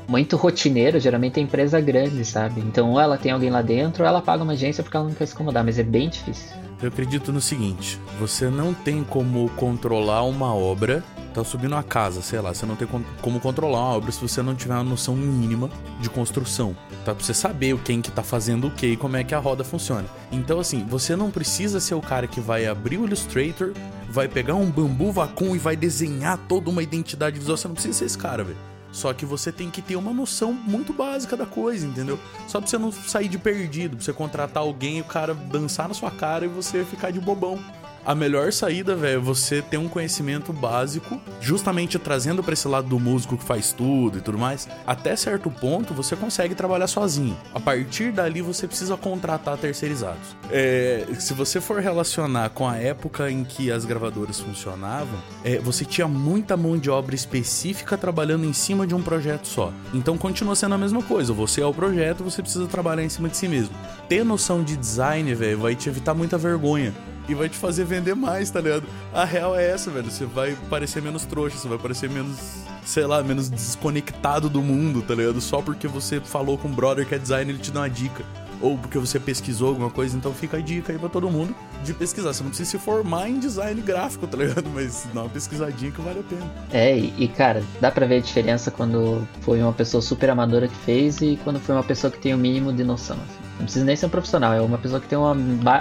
muito 0.10 0.36
rotineiro, 0.36 1.00
geralmente 1.00 1.40
é 1.40 1.44
empresa 1.44 1.80
grande, 1.80 2.26
sabe? 2.26 2.62
Então 2.62 2.92
ou 2.92 3.00
ela 3.00 3.18
tem 3.18 3.32
alguém 3.32 3.52
lá 3.52 3.62
dentro, 3.62 4.04
ou 4.04 4.10
ela 4.10 4.22
paga 4.22 4.44
uma 4.44 4.54
agência 4.54 4.84
porque 4.84 4.98
ela 4.98 5.08
não 5.08 5.14
quer 5.14 5.28
se 5.28 5.34
incomodar, 5.34 5.64
mas 5.64 5.78
é 5.78 5.84
bem 5.84 6.10
difícil. 6.10 6.58
Eu 6.82 6.88
acredito 6.88 7.32
no 7.32 7.40
seguinte: 7.40 8.00
você 8.20 8.50
não 8.50 8.74
tem 8.74 9.04
como 9.04 9.48
controlar 9.52 10.24
uma 10.24 10.54
obra. 10.54 11.04
Tá 11.32 11.44
subindo 11.44 11.74
uma 11.74 11.84
casa, 11.84 12.24
sei 12.24 12.42
lá, 12.42 12.52
você 12.52 12.66
não 12.66 12.76
tem 12.76 12.88
como 13.22 13.40
controlar 13.40 13.78
uma 13.78 13.98
obra 13.98 14.12
se 14.12 14.20
você 14.20 14.42
não 14.42 14.56
tiver 14.56 14.74
uma 14.74 14.84
noção 14.84 15.16
mínima 15.16 15.70
de 16.02 16.10
construção. 16.10 16.76
Tá? 17.06 17.14
Pra 17.14 17.24
você 17.24 17.36
saber 17.36 17.78
quem 17.86 18.02
que 18.02 18.10
tá 18.10 18.24
fazendo 18.24 18.66
o 18.66 18.72
que 18.72 18.88
e 18.88 18.98
como 18.98 19.16
é 19.16 19.24
que 19.24 19.36
a 19.36 19.38
roda 19.38 19.64
funciona. 19.64 20.06
Então, 20.32 20.60
assim, 20.60 20.84
você 20.90 21.16
não 21.16 21.30
precisa 21.30 21.80
ser 21.80 21.94
o 21.94 22.02
cara 22.02 22.26
que 22.26 22.42
vai 22.42 22.66
abrir 22.66 22.98
o 22.98 23.06
Illustrator, 23.06 23.74
vai 24.10 24.28
pegar 24.28 24.56
um 24.56 24.72
bambu 24.72 25.12
vacum 25.12 25.56
e 25.56 25.60
vai 25.60 25.76
desenhar 25.76 26.36
toda 26.50 26.68
uma 26.68 26.82
identidade 26.82 27.38
visual. 27.38 27.56
Você 27.56 27.68
não 27.68 27.76
precisa 27.76 28.00
ser 28.00 28.06
esse 28.06 28.18
cara, 28.18 28.44
velho. 28.44 28.69
Só 28.92 29.14
que 29.14 29.26
você 29.26 29.52
tem 29.52 29.70
que 29.70 29.82
ter 29.82 29.96
uma 29.96 30.14
noção 30.14 30.52
muito 30.52 30.92
básica 30.92 31.38
da 31.38 31.46
coisa, 31.46 31.86
entendeu? 31.86 32.20
Só 32.48 32.60
pra 32.60 32.70
você 32.70 32.78
não 32.78 32.92
sair 32.92 33.28
de 33.28 33.38
perdido, 33.38 33.96
pra 33.96 34.04
você 34.04 34.14
contratar 34.14 34.64
alguém 34.64 34.98
e 34.98 35.02
o 35.02 35.06
cara 35.06 35.34
dançar 35.34 35.88
na 35.88 35.94
sua 35.94 36.12
cara 36.12 36.46
e 36.46 36.48
você 36.48 36.84
ficar 36.84 37.12
de 37.12 37.20
bobão. 37.20 37.60
A 38.06 38.16
melhor 38.16 38.52
saída, 38.52 38.96
velho, 38.96 39.20
é 39.20 39.22
você 39.22 39.62
ter 39.62 39.78
um 39.78 39.88
conhecimento 39.88 40.54
básico, 40.54 41.22
justamente 41.42 42.00
trazendo 42.00 42.44
pra 42.44 42.54
esse 42.54 42.68
lado 42.68 42.88
do 42.88 43.00
músico 43.00 43.38
que 43.38 43.44
faz 43.44 43.72
tudo 43.72 44.18
e 44.18 44.22
tudo 44.22 44.38
mais. 44.38 44.68
Até 44.88 45.16
certo 45.16 45.52
ponto, 45.52 45.94
você 45.94 46.16
consegue 46.16 46.56
trabalhar 46.56 46.88
sozinho. 46.88 47.38
A 47.54 47.60
partir 47.60 48.12
dali, 48.12 48.42
você 48.42 48.68
precisa 48.68 48.96
contratar 48.98 49.58
terceirizados. 49.58 50.36
É, 50.50 51.06
se 51.20 51.34
você 51.34 51.62
for 51.62 51.82
relacionar 51.82 52.50
com 52.50 52.68
a 52.68 52.78
época 52.78 53.30
em 53.30 53.44
que 53.44 53.72
as 53.72 53.86
gravadoras 53.86 54.40
funcionavam, 54.40 55.20
é, 55.44 55.58
você 55.60 55.86
tinha 55.86 56.08
muita 56.08 56.58
mão 56.58 56.78
de 56.78 56.90
obra 56.90 57.16
específica 57.16 57.98
trabalhando 57.98 58.46
em 58.46 58.54
cima 58.54 58.88
de 58.88 58.96
um 58.96 59.02
projeto 59.02 59.48
só. 59.48 59.74
Então 59.94 60.18
continua 60.18 60.56
sendo 60.56 60.76
a 60.76 60.78
mesma 60.78 61.04
coisa. 61.04 61.34
Você 61.34 61.62
é 61.62 61.66
o 61.66 61.74
projeto, 61.74 62.24
você 62.24 62.42
precisa 62.42 62.66
trabalhar 62.68 63.04
em 63.04 63.10
cima 63.10 63.30
de 63.30 63.38
si 63.38 63.48
mesmo. 63.48 63.76
Ter 64.08 64.24
noção 64.24 64.64
de 64.64 64.76
design, 64.76 65.34
velho, 65.36 65.60
vai 65.60 65.76
te 65.76 65.90
evitar 65.90 66.14
muita 66.14 66.38
vergonha 66.38 66.94
e 67.30 67.36
vai 67.36 67.48
te 67.48 67.56
fazer 67.56 67.86
vender 67.86 68.16
mais, 68.16 68.50
tá 68.50 68.60
ligado? 68.60 68.84
A 69.14 69.24
real 69.24 69.56
é 69.56 69.70
essa, 69.70 69.92
velho. 69.92 70.10
Você 70.10 70.26
vai 70.26 70.58
parecer 70.70 71.02
menos 71.02 71.26
trouxa, 71.26 71.58
você 71.58 71.68
vai 71.68 71.78
parecer 71.78 72.10
menos, 72.10 72.38
sei 72.84 73.06
lá, 73.06 73.22
menos 73.22 73.50
desconectado 73.50 74.50
do 74.50 74.64
mundo, 74.64 75.04
tá 75.04 75.14
ligado? 75.14 75.40
Só 75.40 75.62
porque 75.62 75.88
você 75.88 76.20
falou 76.20 76.58
com 76.58 76.68
um 76.68 76.72
brother 76.72 77.06
que 77.06 77.14
é 77.14 77.20
designer, 77.20 77.54
ele 77.54 77.60
te 77.60 77.72
dá 77.72 77.82
uma 77.82 77.90
dica. 77.90 78.26
Ou 78.62 78.78
porque 78.78 78.98
você 78.98 79.20
pesquisou 79.20 79.70
alguma 79.70 79.90
coisa, 79.90 80.18
então 80.18 80.34
fica 80.34 80.58
a 80.58 80.60
dica 80.60 80.92
aí 80.92 81.00
pra 81.00 81.08
todo 81.08 81.30
mundo 81.30 81.56
de 81.84 81.94
pesquisar. 81.94 82.34
Você 82.34 82.44
não 82.44 82.50
precisa 82.50 82.72
se 82.72 82.78
formar 82.78 83.30
em 83.30 83.40
design 83.40 83.80
gráfico, 83.82 84.28
tá 84.28 84.36
ligado? 84.36 84.70
Mas 84.74 85.08
dá 85.14 85.22
uma 85.22 85.30
pesquisadinha 85.30 85.92
que 85.92 86.02
vale 86.02 86.20
a 86.20 86.24
pena. 86.24 86.52
É, 86.72 86.98
e, 86.98 87.28
cara, 87.28 87.64
dá 87.80 87.90
pra 87.90 88.06
ver 88.06 88.18
a 88.18 88.22
diferença 88.22 88.70
quando 88.70 89.26
foi 89.42 89.62
uma 89.62 89.72
pessoa 89.72 90.02
super 90.02 90.30
amadora 90.30 90.68
que 90.68 90.76
fez 90.76 91.22
e 91.22 91.40
quando 91.44 91.60
foi 91.60 91.76
uma 91.76 91.84
pessoa 91.84 92.12
que 92.12 92.20
tem 92.20 92.34
o 92.34 92.38
mínimo 92.38 92.74
de 92.74 92.84
noção. 92.84 93.16
assim. 93.18 93.39
Não 93.60 93.66
precisa 93.66 93.84
nem 93.84 93.96
ser 93.96 94.06
um 94.06 94.10
profissional, 94.10 94.54
é 94.54 94.62
uma 94.62 94.78
pessoa 94.78 95.02
que 95.02 95.08
tem 95.08 95.18
uma, 95.18 95.34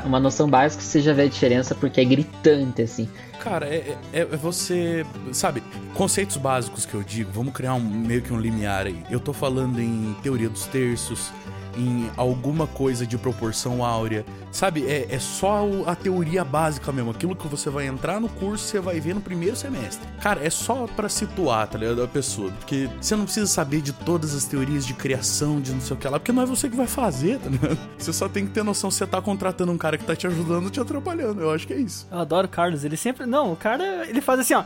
uma 0.05 0.21
noção 0.21 0.51
básica 0.51 0.83
que 0.83 0.89
você 0.89 1.01
já 1.01 1.13
vê 1.13 1.23
a 1.23 1.29
diferença 1.29 1.77
porque 1.77 2.01
é 2.01 2.05
gritante, 2.05 2.83
assim. 2.83 3.09
Cara, 3.39 3.67
é, 3.67 3.97
é, 4.13 4.21
é 4.21 4.25
você. 4.37 5.07
Sabe, 5.33 5.63
conceitos 5.95 6.37
básicos 6.37 6.85
que 6.85 6.95
eu 6.95 7.03
digo, 7.05 7.31
vamos 7.33 7.53
criar 7.53 7.75
um, 7.75 7.81
meio 7.81 8.21
que 8.21 8.33
um 8.33 8.41
limiar 8.41 8.87
aí. 8.87 9.05
Eu 9.09 9.21
tô 9.21 9.33
falando 9.33 9.81
em 9.81 10.15
teoria 10.23 10.49
dos 10.49 10.67
terços, 10.67 11.31
em 11.79 12.11
alguma 12.17 12.67
coisa 12.67 13.07
de 13.07 13.17
proporção 13.17 13.85
áurea. 13.85 14.25
Sabe, 14.51 14.85
é, 14.87 15.07
é 15.11 15.19
só 15.19 15.67
a 15.87 15.95
teoria 15.95 16.45
básica 16.45 16.91
mesmo. 16.91 17.11
Aquilo 17.11 17.37
que 17.37 17.47
você 17.47 17.71
vai 17.71 17.87
entrar 17.87 18.21
no 18.21 18.29
curso, 18.29 18.65
você 18.65 18.81
vai 18.81 18.99
ver 18.99 19.15
no 19.15 19.21
primeiro 19.21 19.55
semestre. 19.55 20.07
Cara, 20.21 20.45
é 20.45 20.51
só 20.51 20.87
pra 20.87 21.09
situar, 21.09 21.69
tá 21.69 21.79
ligado? 21.79 22.03
A 22.03 22.09
pessoa. 22.09 22.51
Porque 22.59 22.89
você 23.01 23.15
não 23.15 23.25
precisa 23.25 23.47
saber 23.47 23.81
de 23.81 23.93
todas 23.93 24.35
as 24.35 24.45
teorias 24.45 24.85
de 24.85 24.95
criação, 24.95 25.61
de 25.61 25.73
não 25.73 25.81
sei 25.81 25.97
o 25.97 25.99
que 25.99 26.09
lá, 26.09 26.19
porque 26.19 26.33
não 26.33 26.43
é 26.43 26.47
você 26.47 26.69
que 26.69 26.77
vai 26.77 26.87
fazer, 26.87 27.39
tá 27.39 27.49
ligado? 27.49 27.79
Você 27.99 28.13
só 28.13 28.29
tem 28.29 28.47
que 28.47 28.53
ter 28.53 28.63
noção 28.63 28.91
se 28.91 28.99
você 28.99 29.07
tá 29.07 29.21
contratando 29.21 29.71
um 29.71 29.77
cara 29.77 29.99
que 29.99 30.05
tá 30.05 30.15
te 30.17 30.27
ajudando 30.27 30.65
ou 30.65 30.71
te 30.71 30.81
atrapalhando. 30.81 31.43
Eu 31.43 31.51
acho 31.51 31.67
que 31.67 31.73
é 31.73 31.77
isso. 31.77 32.07
Eu 32.11 32.19
adoro 32.19 32.47
o 32.47 32.51
Carlos, 32.51 32.85
ele 32.85 32.97
sempre. 32.97 33.27
Não, 33.27 33.53
o 33.53 33.57
cara, 33.57 34.07
ele 34.09 34.21
faz 34.21 34.41
assim, 34.41 34.55
ó. 34.55 34.65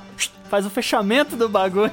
Faz 0.49 0.67
o 0.67 0.71
fechamento 0.71 1.35
do 1.35 1.49
bagulho. 1.49 1.91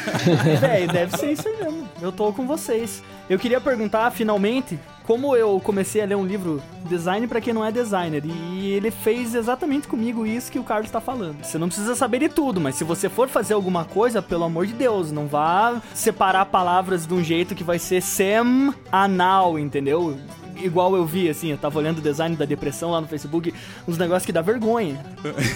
Véi, 0.60 0.86
deve 0.86 1.16
ser 1.16 1.32
isso 1.32 1.48
mesmo. 1.58 1.83
Eu 2.04 2.12
tô 2.12 2.30
com 2.34 2.46
vocês. 2.46 3.02
Eu 3.30 3.38
queria 3.38 3.58
perguntar, 3.58 4.10
finalmente, 4.10 4.78
como 5.04 5.34
eu 5.34 5.58
comecei 5.58 6.02
a 6.02 6.04
ler 6.04 6.16
um 6.16 6.26
livro 6.26 6.62
Design 6.84 7.26
pra 7.26 7.40
quem 7.40 7.54
não 7.54 7.64
é 7.64 7.72
designer. 7.72 8.22
E 8.26 8.72
ele 8.72 8.90
fez 8.90 9.34
exatamente 9.34 9.88
comigo 9.88 10.26
isso 10.26 10.52
que 10.52 10.58
o 10.58 10.64
Carlos 10.64 10.90
tá 10.90 11.00
falando. 11.00 11.42
Você 11.42 11.56
não 11.56 11.68
precisa 11.68 11.94
saber 11.94 12.18
de 12.18 12.28
tudo, 12.28 12.60
mas 12.60 12.74
se 12.74 12.84
você 12.84 13.08
for 13.08 13.26
fazer 13.26 13.54
alguma 13.54 13.86
coisa, 13.86 14.20
pelo 14.20 14.44
amor 14.44 14.66
de 14.66 14.74
Deus, 14.74 15.10
não 15.10 15.26
vá 15.26 15.80
separar 15.94 16.44
palavras 16.44 17.06
de 17.06 17.14
um 17.14 17.24
jeito 17.24 17.54
que 17.54 17.64
vai 17.64 17.78
ser 17.78 18.02
sem 18.02 18.74
anal, 18.92 19.58
entendeu? 19.58 20.18
Igual 20.56 20.94
eu 20.94 21.06
vi, 21.06 21.28
assim, 21.28 21.50
eu 21.50 21.58
tava 21.58 21.78
olhando 21.78 21.98
o 21.98 22.02
design 22.02 22.36
da 22.36 22.44
depressão 22.44 22.90
lá 22.90 23.00
no 23.00 23.08
Facebook, 23.08 23.52
uns 23.88 23.96
negócios 23.96 24.26
que 24.26 24.32
dá 24.32 24.42
vergonha. 24.42 25.02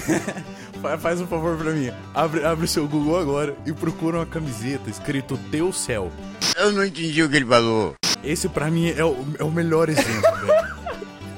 Fa- 0.83 0.99
Faz 0.99 1.21
um 1.21 1.27
favor 1.27 1.57
pra 1.57 1.73
mim. 1.73 1.91
Abre, 2.15 2.45
abre 2.45 2.65
o 2.65 2.69
seu 2.69 2.87
Google 2.89 3.19
agora 3.19 3.55
e 3.67 3.73
procura 3.73 4.19
uma 4.19 4.27
camiseta 4.27 4.89
escrito 4.91 5.39
Teu 5.51 5.73
Céu. 5.73 6.11
Eu 6.57 6.73
não 6.73 6.85
entendi 6.85 7.23
o 7.23 7.29
que 7.29 7.37
ele 7.37 7.45
falou. 7.47 7.95
Esse 8.23 8.49
pra 8.49 8.71
mim 8.71 8.91
é 8.97 9.05
o, 9.05 9.17
é 9.39 9.45
o 9.45 9.51
melhor 9.51 9.89
exemplo, 9.89 10.37
velho. 10.47 10.79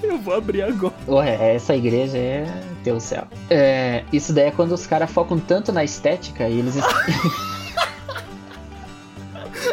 Eu 0.03 0.18
vou 0.18 0.35
abrir 0.35 0.62
agora. 0.62 0.94
Ué, 1.07 1.55
essa 1.55 1.74
igreja 1.76 2.16
é 2.18 2.44
teu 2.83 2.98
céu. 2.98 3.24
É, 3.48 4.03
isso 4.12 4.33
daí 4.33 4.46
é 4.46 4.50
quando 4.50 4.72
os 4.72 4.87
caras 4.87 5.11
focam 5.11 5.38
tanto 5.38 5.70
na 5.72 5.85
estética 5.85 6.48
e 6.48 6.59
eles. 6.59 6.74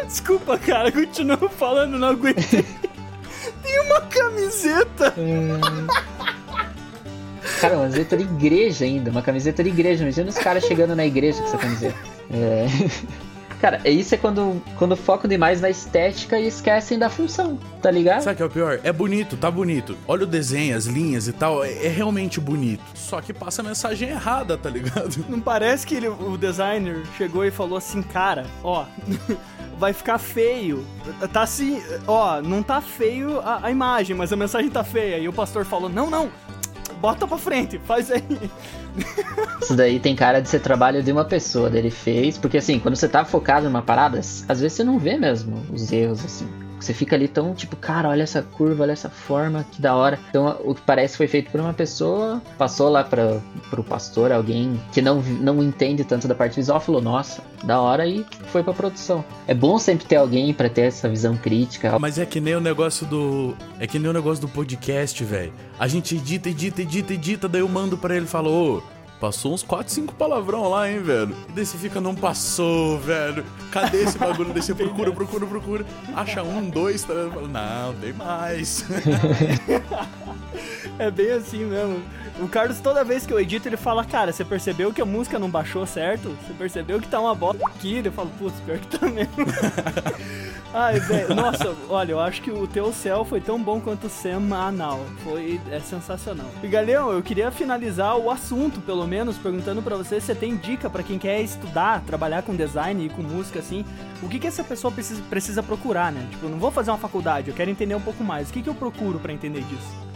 Desculpa, 0.06 0.58
cara, 0.58 0.92
continuo 0.92 1.48
falando, 1.48 1.98
não 1.98 2.08
aguentei. 2.08 2.64
Tem 3.62 3.80
uma 3.80 4.00
camiseta. 4.02 5.14
Cara, 7.60 7.74
uma 7.74 7.82
camiseta 7.84 8.16
de 8.16 8.22
igreja 8.24 8.84
ainda, 8.84 9.10
uma 9.10 9.22
camiseta 9.22 9.62
de 9.62 9.70
igreja. 9.70 10.02
Imagina 10.04 10.28
os 10.30 10.38
caras 10.38 10.64
chegando 10.64 10.94
na 10.94 11.06
igreja 11.06 11.40
com 11.40 11.48
essa 11.48 11.58
camiseta. 11.58 11.96
É. 12.32 12.66
Cara, 13.60 13.80
isso 13.90 14.14
é 14.14 14.18
quando, 14.18 14.62
quando 14.76 14.94
focam 14.96 15.28
demais 15.28 15.60
na 15.60 15.68
estética 15.68 16.38
e 16.38 16.46
esquecem 16.46 16.96
da 16.96 17.10
função, 17.10 17.58
tá 17.82 17.90
ligado? 17.90 18.22
Sabe 18.22 18.34
o 18.34 18.36
que 18.36 18.42
é 18.44 18.46
o 18.46 18.50
pior? 18.50 18.80
É 18.84 18.92
bonito, 18.92 19.36
tá 19.36 19.50
bonito. 19.50 19.98
Olha 20.06 20.22
o 20.22 20.26
desenho, 20.26 20.76
as 20.76 20.86
linhas 20.86 21.26
e 21.26 21.32
tal, 21.32 21.64
é, 21.64 21.86
é 21.86 21.88
realmente 21.88 22.40
bonito. 22.40 22.84
Só 22.94 23.20
que 23.20 23.32
passa 23.32 23.60
a 23.60 23.64
mensagem 23.64 24.10
errada, 24.10 24.56
tá 24.56 24.70
ligado? 24.70 25.12
Não 25.28 25.40
parece 25.40 25.84
que 25.84 25.96
ele- 25.96 26.06
o 26.06 26.36
designer 26.38 27.02
chegou 27.16 27.44
e 27.44 27.50
falou 27.50 27.76
assim, 27.78 28.00
cara, 28.00 28.46
ó, 28.62 28.84
vai 29.76 29.92
ficar 29.92 30.18
feio. 30.18 30.86
Tá 31.32 31.42
assim, 31.42 31.82
ó, 32.06 32.40
não 32.40 32.62
tá 32.62 32.80
feio 32.80 33.40
a, 33.40 33.66
a 33.66 33.70
imagem, 33.72 34.14
mas 34.14 34.32
a 34.32 34.36
mensagem 34.36 34.70
tá 34.70 34.84
feia. 34.84 35.18
E 35.18 35.26
o 35.28 35.32
pastor 35.32 35.64
falou, 35.64 35.88
não, 35.88 36.08
não, 36.08 36.28
bota 37.00 37.26
pra 37.26 37.38
frente, 37.38 37.78
faz 37.78 38.10
aí. 38.10 38.22
Isso 39.60 39.74
daí 39.74 40.00
tem 40.00 40.14
cara 40.14 40.40
de 40.40 40.48
ser 40.48 40.60
trabalho 40.60 41.02
de 41.02 41.12
uma 41.12 41.24
pessoa, 41.24 41.70
dele 41.70 41.90
fez, 41.90 42.36
porque 42.36 42.58
assim, 42.58 42.78
quando 42.78 42.96
você 42.96 43.08
tá 43.08 43.24
focado 43.24 43.66
numa 43.66 43.82
parada, 43.82 44.18
às 44.18 44.60
vezes 44.60 44.72
você 44.72 44.84
não 44.84 44.98
vê 44.98 45.16
mesmo 45.16 45.64
os 45.72 45.90
erros, 45.92 46.24
assim. 46.24 46.48
Você 46.80 46.94
fica 46.94 47.16
ali 47.16 47.28
tão 47.28 47.54
tipo, 47.54 47.76
cara, 47.76 48.08
olha 48.08 48.22
essa 48.22 48.42
curva, 48.42 48.84
olha 48.84 48.92
essa 48.92 49.08
forma, 49.08 49.64
que 49.70 49.80
da 49.80 49.94
hora. 49.94 50.18
Então, 50.28 50.60
o 50.64 50.74
que 50.74 50.80
parece 50.82 51.16
foi 51.16 51.26
feito 51.26 51.50
por 51.50 51.60
uma 51.60 51.74
pessoa, 51.74 52.40
passou 52.56 52.88
lá 52.88 53.04
para 53.04 53.40
pro 53.70 53.82
pastor, 53.82 54.32
alguém 54.32 54.80
que 54.92 55.02
não, 55.02 55.20
não 55.20 55.62
entende 55.62 56.04
tanto 56.04 56.28
da 56.28 56.34
parte 56.34 56.56
visual, 56.56 56.80
falou, 56.80 57.02
nossa, 57.02 57.42
da 57.64 57.80
hora, 57.80 58.06
e 58.06 58.24
foi 58.46 58.62
pra 58.62 58.72
produção. 58.72 59.24
É 59.46 59.54
bom 59.54 59.78
sempre 59.78 60.06
ter 60.06 60.16
alguém 60.16 60.52
pra 60.54 60.68
ter 60.68 60.82
essa 60.82 61.08
visão 61.08 61.36
crítica. 61.36 61.98
Mas 61.98 62.18
é 62.18 62.26
que 62.26 62.40
nem 62.40 62.54
o 62.54 62.60
negócio 62.60 63.06
do. 63.06 63.56
É 63.78 63.86
que 63.86 63.98
nem 63.98 64.08
o 64.08 64.12
negócio 64.12 64.40
do 64.40 64.48
podcast, 64.48 65.22
velho. 65.24 65.52
A 65.78 65.88
gente 65.88 66.16
edita, 66.16 66.48
edita, 66.48 66.82
edita, 66.82 67.12
edita, 67.12 67.48
daí 67.48 67.60
eu 67.60 67.68
mando 67.68 67.96
pra 67.98 68.16
ele 68.16 68.26
e 68.26 68.28
falo, 68.28 68.50
ô. 68.50 68.97
Passou 69.20 69.52
uns 69.52 69.64
4, 69.64 69.92
5 69.92 70.14
palavrão 70.14 70.68
lá, 70.68 70.88
hein, 70.88 71.00
velho? 71.02 71.34
E 71.48 71.52
daí 71.52 71.66
você 71.66 71.76
fica, 71.76 72.00
não 72.00 72.14
passou, 72.14 72.98
velho. 73.00 73.44
Cadê 73.72 74.02
esse 74.02 74.16
bagulho? 74.16 74.52
daí 74.52 74.62
você 74.62 74.74
procura, 74.76 75.10
procura, 75.12 75.46
procura. 75.46 75.86
Acha 76.14 76.42
um, 76.42 76.70
dois, 76.70 77.02
tá? 77.02 77.14
Fala, 77.34 77.48
Não, 77.48 77.94
tem 77.94 78.12
mais. 78.12 78.84
É 80.98 81.10
bem 81.10 81.30
assim 81.30 81.64
mesmo. 81.64 82.02
O 82.40 82.48
Carlos, 82.48 82.80
toda 82.80 83.04
vez 83.04 83.24
que 83.24 83.32
eu 83.32 83.38
edito, 83.38 83.68
ele 83.68 83.76
fala, 83.76 84.04
cara, 84.04 84.32
você 84.32 84.44
percebeu 84.44 84.92
que 84.92 85.00
a 85.00 85.04
música 85.04 85.38
não 85.38 85.48
baixou 85.48 85.86
certo? 85.86 86.36
Você 86.44 86.52
percebeu 86.52 87.00
que 87.00 87.06
tá 87.08 87.20
uma 87.20 87.34
bosta 87.34 87.64
aqui? 87.66 88.02
Eu 88.04 88.10
falo, 88.12 88.30
putz, 88.38 88.58
pior 88.60 88.78
que 88.78 88.98
tá 88.98 89.06
mesmo. 89.06 89.32
Ai, 90.72 91.00
velho, 91.00 91.34
nossa, 91.34 91.74
olha, 91.88 92.12
eu 92.12 92.20
acho 92.20 92.42
que 92.42 92.50
o 92.50 92.66
teu 92.66 92.92
céu 92.92 93.24
foi 93.24 93.40
tão 93.40 93.58
bom 93.62 93.80
quanto 93.80 94.06
o 94.06 94.10
semanal. 94.10 95.00
Foi 95.24 95.58
é 95.70 95.80
sensacional. 95.80 96.46
E 96.62 96.68
Galeão, 96.68 97.10
eu 97.10 97.22
queria 97.22 97.50
finalizar 97.50 98.18
o 98.18 98.30
assunto, 98.30 98.80
pelo 98.82 99.06
menos, 99.06 99.38
perguntando 99.38 99.80
pra 99.80 99.96
você 99.96 100.20
se 100.20 100.26
você 100.26 100.34
tem 100.34 100.56
dica 100.56 100.90
pra 100.90 101.02
quem 101.02 101.18
quer 101.18 101.40
estudar, 101.40 102.02
trabalhar 102.06 102.42
com 102.42 102.54
design 102.54 103.06
e 103.06 103.08
com 103.08 103.22
música 103.22 103.60
assim. 103.60 103.82
O 104.22 104.28
que 104.28 104.38
que 104.38 104.46
essa 104.46 104.62
pessoa 104.62 104.92
precisa, 104.92 105.22
precisa 105.30 105.62
procurar, 105.62 106.12
né? 106.12 106.26
Tipo, 106.30 106.46
eu 106.46 106.50
não 106.50 106.58
vou 106.58 106.70
fazer 106.70 106.90
uma 106.90 106.98
faculdade, 106.98 107.48
eu 107.48 107.54
quero 107.54 107.70
entender 107.70 107.94
um 107.94 108.00
pouco 108.00 108.22
mais. 108.22 108.50
O 108.50 108.52
que 108.52 108.60
que 108.62 108.68
eu 108.68 108.74
procuro 108.74 109.18
pra 109.18 109.32
entender 109.32 109.62
disso? 109.62 110.08